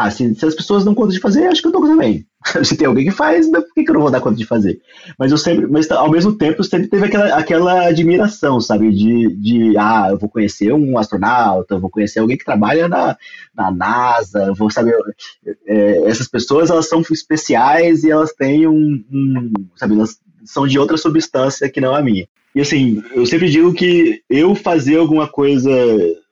ah, 0.00 0.12
se, 0.12 0.32
se 0.32 0.46
as 0.46 0.54
pessoas 0.54 0.84
dão 0.84 0.94
conta 0.94 1.12
de 1.12 1.18
fazer, 1.18 1.48
acho 1.48 1.60
que 1.60 1.66
eu 1.66 1.72
dou 1.72 1.82
também. 1.82 2.24
se 2.62 2.76
tem 2.76 2.86
alguém 2.86 3.06
que 3.06 3.10
faz, 3.10 3.50
por 3.50 3.74
que, 3.74 3.82
que 3.82 3.90
eu 3.90 3.94
não 3.94 4.02
vou 4.02 4.12
dar 4.12 4.20
conta 4.20 4.36
de 4.36 4.46
fazer? 4.46 4.80
Mas 5.18 5.32
eu 5.32 5.36
sempre, 5.36 5.66
mas 5.66 5.90
ao 5.90 6.08
mesmo 6.08 6.38
tempo, 6.38 6.62
sempre 6.62 6.86
teve 6.86 7.06
aquela, 7.06 7.34
aquela 7.34 7.86
admiração, 7.88 8.60
sabe? 8.60 8.92
De, 8.92 9.34
de, 9.34 9.76
ah, 9.76 10.06
eu 10.12 10.16
vou 10.16 10.28
conhecer 10.28 10.72
um 10.72 10.96
astronauta, 10.96 11.74
eu 11.74 11.80
vou 11.80 11.90
conhecer 11.90 12.20
alguém 12.20 12.38
que 12.38 12.44
trabalha 12.44 12.86
na, 12.86 13.16
na 13.52 13.72
NASA, 13.72 14.44
eu 14.44 14.54
vou 14.54 14.70
saber. 14.70 14.94
É, 15.66 16.08
essas 16.08 16.28
pessoas, 16.28 16.70
elas 16.70 16.88
são 16.88 17.00
especiais 17.00 18.04
e 18.04 18.10
elas 18.12 18.32
têm 18.32 18.68
um, 18.68 19.04
um, 19.10 19.52
sabe? 19.74 19.94
Elas 19.94 20.20
são 20.44 20.64
de 20.64 20.78
outra 20.78 20.96
substância 20.96 21.68
que 21.68 21.80
não 21.80 21.92
a 21.92 22.00
minha. 22.00 22.28
E 22.54 22.60
assim, 22.60 23.02
eu 23.14 23.26
sempre 23.26 23.50
digo 23.50 23.74
que 23.74 24.22
eu 24.30 24.54
fazer 24.54 24.98
alguma 24.98 25.26
coisa, 25.26 25.70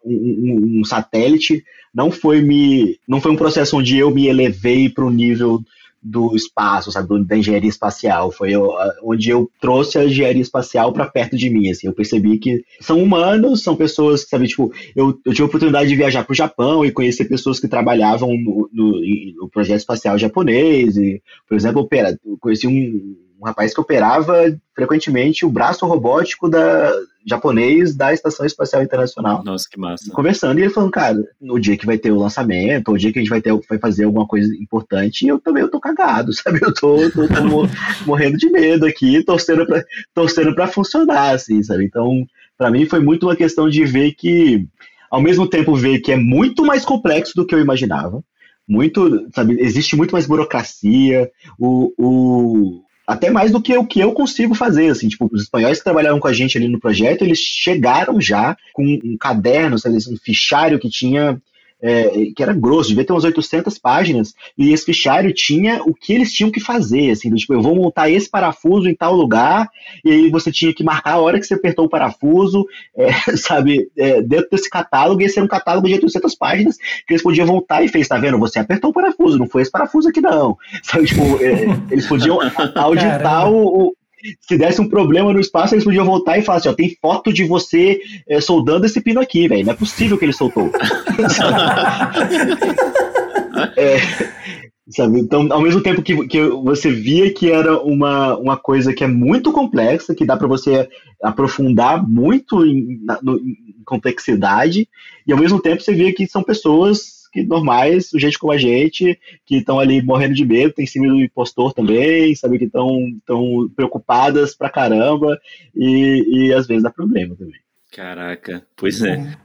um, 0.07 0.77
um, 0.77 0.81
um 0.81 0.85
satélite, 0.85 1.65
não 1.95 2.11
foi 2.11 2.41
me 2.41 2.99
não 3.07 3.21
foi 3.21 3.33
um 3.33 3.37
processo 3.37 3.77
onde 3.77 3.99
eu 3.99 4.11
me 4.11 4.29
elevei 4.29 4.89
para 4.89 5.05
o 5.05 5.11
nível 5.11 5.63
do 6.03 6.37
espaço, 6.37 6.93
sabe, 6.93 7.09
do, 7.09 7.25
da 7.25 7.37
engenharia 7.37 7.69
espacial. 7.69 8.31
Foi 8.31 8.53
eu, 8.53 8.71
onde 9.03 9.29
eu 9.29 9.51
trouxe 9.61 9.99
a 9.99 10.05
engenharia 10.05 10.43
espacial 10.43 10.93
para 10.93 11.07
perto 11.07 11.37
de 11.37 11.51
mim, 11.51 11.69
assim. 11.69 11.89
Eu 11.89 11.93
percebi 11.93 12.39
que 12.39 12.65
são 12.81 13.03
humanos, 13.03 13.63
são 13.63 13.75
pessoas 13.75 14.23
que, 14.23 14.31
sabe, 14.31 14.47
tipo, 14.47 14.73
eu, 14.95 15.19
eu 15.25 15.33
tive 15.33 15.43
a 15.43 15.47
oportunidade 15.47 15.89
de 15.89 15.97
viajar 15.97 16.23
para 16.25 16.33
o 16.33 16.37
Japão 16.37 16.85
e 16.85 16.93
conhecer 16.93 17.25
pessoas 17.25 17.59
que 17.59 17.67
trabalhavam 17.67 18.29
no, 18.37 18.71
no, 18.73 19.01
no 19.35 19.49
projeto 19.49 19.81
espacial 19.81 20.17
japonês. 20.17 20.97
E, 20.97 21.21
por 21.49 21.57
exemplo, 21.57 21.89
eu 22.25 22.39
conheci 22.39 22.69
um 22.69 23.17
um 23.41 23.45
rapaz 23.45 23.75
que 23.75 23.81
operava 23.81 24.57
frequentemente 24.75 25.45
o 25.45 25.51
braço 25.51 25.87
robótico 25.87 26.49
da 26.49 26.93
japonês 27.27 27.95
da 27.95 28.13
Estação 28.13 28.47
Espacial 28.47 28.83
Internacional. 28.83 29.43
Nossa, 29.45 29.69
que 29.69 29.79
massa. 29.79 30.11
Conversando, 30.13 30.61
e 30.61 30.63
ele 30.63 30.73
falando, 30.73 30.93
cara, 30.93 31.25
no 31.41 31.59
dia 31.59 31.77
que 31.77 31.85
vai 31.85 31.99
ter 31.99 32.13
o 32.13 32.19
lançamento, 32.19 32.89
ou 32.89 32.95
o 32.95 32.99
dia 32.99 33.13
que 33.13 33.19
a 33.19 33.23
gente 33.23 33.31
vai, 33.31 33.41
ter, 33.41 33.53
vai 33.69 33.79
fazer 33.79 34.05
alguma 34.05 34.27
coisa 34.27 34.55
importante, 34.55 35.27
eu 35.27 35.41
também 35.41 35.63
eu 35.63 35.71
tô 35.71 35.81
cagado, 35.81 36.33
sabe? 36.33 36.61
Eu 36.63 36.73
tô, 36.73 37.11
tô, 37.11 37.27
tô 37.27 37.69
morrendo 38.07 38.39
de 38.39 38.49
medo 38.49 38.87
aqui, 38.87 39.25
torcendo 39.25 39.67
pra, 39.67 39.83
torcendo 40.15 40.55
pra 40.55 40.69
funcionar, 40.69 41.35
assim, 41.35 41.61
sabe? 41.65 41.85
Então, 41.85 42.25
para 42.57 42.71
mim 42.71 42.87
foi 42.87 43.01
muito 43.01 43.27
uma 43.27 43.35
questão 43.35 43.69
de 43.69 43.85
ver 43.85 44.13
que, 44.13 44.65
ao 45.11 45.21
mesmo 45.21 45.49
tempo, 45.49 45.75
ver 45.75 45.99
que 45.99 46.13
é 46.13 46.17
muito 46.17 46.65
mais 46.65 46.85
complexo 46.85 47.33
do 47.35 47.45
que 47.45 47.57
eu 47.57 47.61
imaginava, 47.61 48.23
muito, 48.69 49.29
sabe, 49.35 49.57
existe 49.61 49.97
muito 49.97 50.13
mais 50.13 50.27
burocracia, 50.27 51.31
o, 51.59 51.93
o, 51.99 52.83
até 53.07 53.31
mais 53.31 53.53
do 53.53 53.63
que 53.63 53.77
o 53.77 53.87
que 53.87 54.01
eu 54.01 54.13
consigo 54.13 54.55
fazer, 54.55 54.89
assim, 54.89 55.09
tipo, 55.09 55.29
os 55.33 55.43
espanhóis 55.43 55.79
que 55.79 55.85
trabalharam 55.85 56.19
com 56.19 56.27
a 56.27 56.33
gente 56.33 56.59
ali 56.59 56.69
no 56.69 56.81
projeto, 56.81 57.23
eles 57.23 57.39
chegaram 57.39 58.21
já 58.21 58.57
com 58.73 58.85
um 58.85 59.17
caderno, 59.17 59.79
sabe, 59.79 59.97
um 59.97 60.17
fichário 60.17 60.79
que 60.79 60.91
tinha 60.91 61.41
é, 61.83 62.33
que 62.35 62.43
era 62.43 62.53
grosso, 62.53 62.89
devia 62.89 63.05
ter 63.05 63.13
umas 63.13 63.25
800 63.25 63.79
páginas, 63.79 64.35
e 64.57 64.73
esse 64.73 64.85
fichário 64.85 65.33
tinha 65.33 65.83
o 65.83 65.95
que 65.95 66.13
eles 66.13 66.33
tinham 66.33 66.51
que 66.51 66.61
fazer, 66.61 67.11
assim, 67.11 67.33
tipo, 67.35 67.53
eu 67.53 67.61
vou 67.61 67.75
montar 67.75 68.11
esse 68.11 68.29
parafuso 68.29 68.89
em 68.89 68.95
tal 68.95 69.15
lugar, 69.15 69.69
e 70.05 70.11
aí 70.11 70.31
você 70.31 70.51
tinha 70.51 70.73
que 70.75 70.85
marcar 70.85 71.13
a 71.13 71.21
hora 71.21 71.39
que 71.39 71.47
você 71.47 71.55
apertou 71.55 71.85
o 71.87 71.89
parafuso, 71.89 72.67
é, 72.97 73.11
sabe, 73.37 73.91
é, 73.97 74.23
dentro 74.23 74.49
desse 74.51 74.71
catálogo, 74.71 75.21
e 75.21 75.25
esse 75.25 75.39
era 75.39 75.45
um 75.45 75.49
catálogo 75.49 75.87
de 75.87 75.95
800 75.95 76.35
páginas, 76.35 76.77
que 77.07 77.13
eles 77.13 77.23
podiam 77.23 77.47
voltar 77.47 77.83
e 77.83 77.89
fez, 77.89 78.09
tá 78.09 78.19
vendo, 78.19 78.39
você 78.39 78.59
apertou 78.59 78.91
o 78.91 78.95
parafuso, 78.95 79.39
não 79.39 79.49
foi 79.49 79.63
esse 79.63 79.71
parafuso 79.71 80.09
aqui 80.09 80.21
não, 80.21 80.57
sabe, 80.83 81.07
tipo, 81.07 81.23
é, 81.43 81.67
eles 81.91 82.07
podiam 82.07 82.39
auditar 82.75 83.51
o, 83.51 83.95
se 84.41 84.57
desse 84.57 84.81
um 84.81 84.89
problema 84.89 85.33
no 85.33 85.41
espaço, 85.41 85.75
eles 85.75 85.85
podiam 85.85 86.05
voltar 86.05 86.39
e 86.39 86.43
falar 86.43 86.59
assim: 86.59 86.69
ó, 86.69 86.73
tem 86.73 86.97
foto 87.01 87.33
de 87.33 87.45
você 87.45 88.01
é, 88.29 88.41
soldando 88.41 88.87
esse 88.87 89.01
pino 89.01 89.21
aqui, 89.21 89.49
velho. 89.49 89.65
Não 89.65 89.73
é 89.73 89.77
possível 89.77 90.19
que 90.19 90.25
ele 90.25 90.33
soltou. 90.33 90.71
é, 93.77 93.97
sabe? 94.89 95.21
Então, 95.21 95.47
ao 95.51 95.61
mesmo 95.61 95.83
tempo 95.83 96.03
que, 96.03 96.27
que 96.27 96.41
você 96.41 96.91
via 96.91 97.33
que 97.33 97.51
era 97.51 97.81
uma, 97.81 98.37
uma 98.37 98.57
coisa 98.57 98.93
que 98.93 99.05
é 99.05 99.09
muito 99.09 99.53
complexa, 99.53 100.15
que 100.15 100.25
dá 100.25 100.37
para 100.37 100.47
você 100.47 100.89
aprofundar 101.23 102.07
muito 102.07 102.65
em, 102.65 103.01
na, 103.05 103.19
no, 103.23 103.39
em 103.39 103.83
complexidade, 103.85 104.89
e 105.27 105.33
ao 105.33 105.39
mesmo 105.39 105.61
tempo 105.61 105.83
você 105.83 105.93
via 105.93 106.15
que 106.15 106.27
são 106.27 106.43
pessoas 106.43 107.16
normais, 107.45 108.11
gente 108.15 108.39
como 108.39 108.53
a 108.53 108.59
gente, 108.59 109.19
que 109.45 109.57
estão 109.57 109.79
ali 109.79 110.03
morrendo 110.03 110.35
de 110.35 110.45
medo, 110.45 110.73
tem 110.73 110.87
síndrome 110.87 111.19
do 111.19 111.25
impostor 111.25 111.73
também, 111.73 112.35
sabe, 112.35 112.59
que 112.59 112.65
estão 112.65 112.99
tão 113.27 113.71
preocupadas 113.75 114.55
pra 114.55 114.71
caramba 114.71 115.39
e, 115.75 116.25
e 116.29 116.53
às 116.53 116.67
vezes 116.67 116.83
dá 116.83 116.91
problema 116.91 117.35
também. 117.37 117.61
Caraca, 117.93 118.63
pois 118.77 119.03
é. 119.03 119.37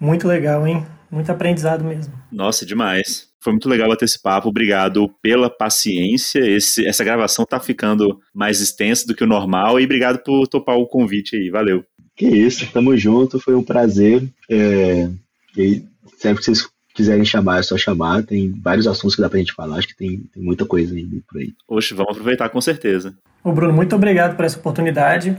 Muito 0.00 0.26
legal, 0.28 0.66
hein? 0.66 0.86
Muito 1.10 1.30
aprendizado 1.30 1.84
mesmo. 1.84 2.12
Nossa, 2.30 2.64
demais. 2.64 3.28
Foi 3.40 3.52
muito 3.52 3.68
legal 3.68 3.88
bater 3.88 4.04
esse 4.04 4.20
papo. 4.20 4.48
Obrigado 4.48 5.08
pela 5.22 5.48
paciência. 5.48 6.40
Esse, 6.40 6.86
essa 6.86 7.04
gravação 7.04 7.44
tá 7.44 7.58
ficando 7.58 8.20
mais 8.34 8.60
extensa 8.60 9.06
do 9.06 9.14
que 9.14 9.24
o 9.24 9.26
normal. 9.26 9.80
E 9.80 9.84
obrigado 9.84 10.22
por 10.22 10.46
topar 10.46 10.76
o 10.76 10.86
convite 10.86 11.36
aí. 11.36 11.50
Valeu. 11.50 11.84
Que 12.16 12.26
isso, 12.26 12.70
tamo 12.72 12.96
junto. 12.96 13.38
Foi 13.38 13.54
um 13.54 13.62
prazer. 13.62 14.22
É, 14.50 15.08
e 15.56 15.82
sempre 16.18 16.38
que 16.38 16.44
vocês 16.44 16.68
quiserem 16.98 17.24
chamar, 17.24 17.60
é 17.60 17.62
só 17.62 17.78
chamar. 17.78 18.24
Tem 18.24 18.52
vários 18.60 18.86
assuntos 18.88 19.14
que 19.14 19.22
dá 19.22 19.28
pra 19.30 19.38
gente 19.38 19.52
falar. 19.52 19.76
Acho 19.76 19.88
que 19.88 19.96
tem, 19.96 20.24
tem 20.34 20.42
muita 20.42 20.66
coisa 20.66 20.94
ainda 20.94 21.16
por 21.28 21.40
aí. 21.40 21.52
Oxe, 21.68 21.94
vamos 21.94 22.10
aproveitar 22.10 22.48
com 22.48 22.60
certeza. 22.60 23.14
Ô 23.42 23.52
Bruno, 23.52 23.72
muito 23.72 23.94
obrigado 23.94 24.34
por 24.34 24.44
essa 24.44 24.58
oportunidade. 24.58 25.36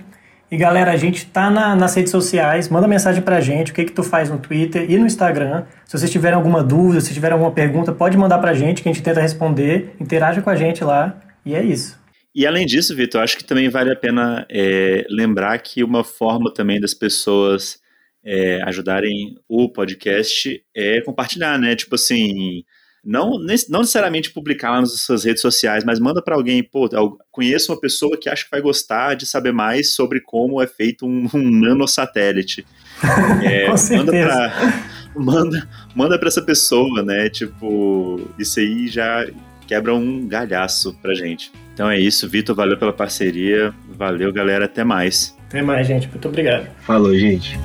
E 0.50 0.58
galera, 0.58 0.92
a 0.92 0.98
gente 0.98 1.26
tá 1.28 1.50
na, 1.52 1.76
nas 1.76 1.94
redes 1.94 2.12
sociais, 2.12 2.70
manda 2.70 2.88
mensagem 2.88 3.22
pra 3.22 3.40
gente, 3.40 3.72
o 3.72 3.76
que 3.76 3.86
que 3.86 3.92
tu 3.92 4.02
faz 4.02 4.32
no 4.32 4.40
Twitter 4.40 4.90
e 4.90 4.98
no 4.98 5.06
Instagram. 5.06 5.66
Se 5.86 5.96
vocês 5.96 6.10
tiverem 6.10 6.36
alguma 6.36 6.64
dúvida, 6.64 7.02
se 7.02 7.14
tiverem 7.14 7.34
alguma 7.34 7.52
pergunta, 7.52 7.92
pode 7.92 8.18
mandar 8.18 8.40
pra 8.40 8.54
gente 8.54 8.82
que 8.82 8.90
a 8.90 8.92
gente 8.92 9.04
tenta 9.04 9.22
responder. 9.22 9.94
Interaja 10.00 10.42
com 10.42 10.50
a 10.50 10.56
gente 10.56 10.84
lá 10.84 11.20
e 11.46 11.54
é 11.54 11.62
isso. 11.62 12.00
E 12.34 12.48
além 12.48 12.66
disso, 12.66 12.96
Vitor, 12.96 13.22
acho 13.22 13.38
que 13.38 13.44
também 13.44 13.70
vale 13.70 13.92
a 13.92 13.96
pena 13.96 14.46
é, 14.50 15.06
lembrar 15.10 15.58
que 15.60 15.84
uma 15.84 16.04
forma 16.04 16.52
também 16.54 16.80
das 16.80 16.94
pessoas 16.94 17.80
é, 18.30 18.62
ajudarem 18.62 19.40
o 19.48 19.68
podcast 19.68 20.64
é 20.76 21.02
compartilhar, 21.02 21.58
né? 21.58 21.76
Tipo 21.76 21.96
assim, 21.96 22.64
não, 23.04 23.40
não 23.70 23.80
necessariamente 23.80 24.30
publicar 24.30 24.70
lá 24.70 24.82
nas 24.82 24.92
suas 25.02 25.24
redes 25.24 25.42
sociais, 25.42 25.84
mas 25.84 26.00
manda 26.00 26.22
para 26.22 26.36
alguém, 26.36 26.62
pô, 26.62 26.88
conheço 27.32 27.72
uma 27.72 27.82
pessoa 27.82 28.16
que 28.16 28.30
acha 28.30 28.44
que 28.44 28.52
vai 28.52 28.62
gostar 28.62 29.16
de 29.16 29.26
saber 29.26 29.52
mais 29.52 29.96
sobre 29.96 30.22
como 30.22 30.62
é 30.62 30.68
feito 30.68 31.08
um, 31.08 31.28
um 31.34 31.50
nanosatélite. 31.50 32.66
É, 33.42 33.66
Com 33.68 33.78
certeza. 33.78 34.12
Manda 34.12 34.50
pra, 34.52 34.84
manda, 35.16 35.70
manda 35.96 36.20
pra 36.20 36.28
essa 36.28 36.42
pessoa, 36.42 37.02
né? 37.02 37.30
Tipo, 37.30 38.30
isso 38.38 38.60
aí 38.60 38.90
já 38.90 39.26
quebra 39.66 39.96
um 39.96 40.28
galhaço 40.28 40.94
pra 41.02 41.14
gente. 41.14 41.50
Então 41.74 41.90
é 41.90 41.98
isso, 41.98 42.28
Vitor, 42.28 42.54
valeu 42.54 42.78
pela 42.78 42.92
parceria. 42.92 43.74
Valeu, 43.88 44.34
galera, 44.34 44.66
até 44.66 44.84
mais. 44.84 45.34
Até 45.48 45.62
mais, 45.62 45.88
gente. 45.88 46.10
Muito 46.10 46.28
obrigado. 46.28 46.68
Falou, 46.82 47.16
gente. 47.18 47.58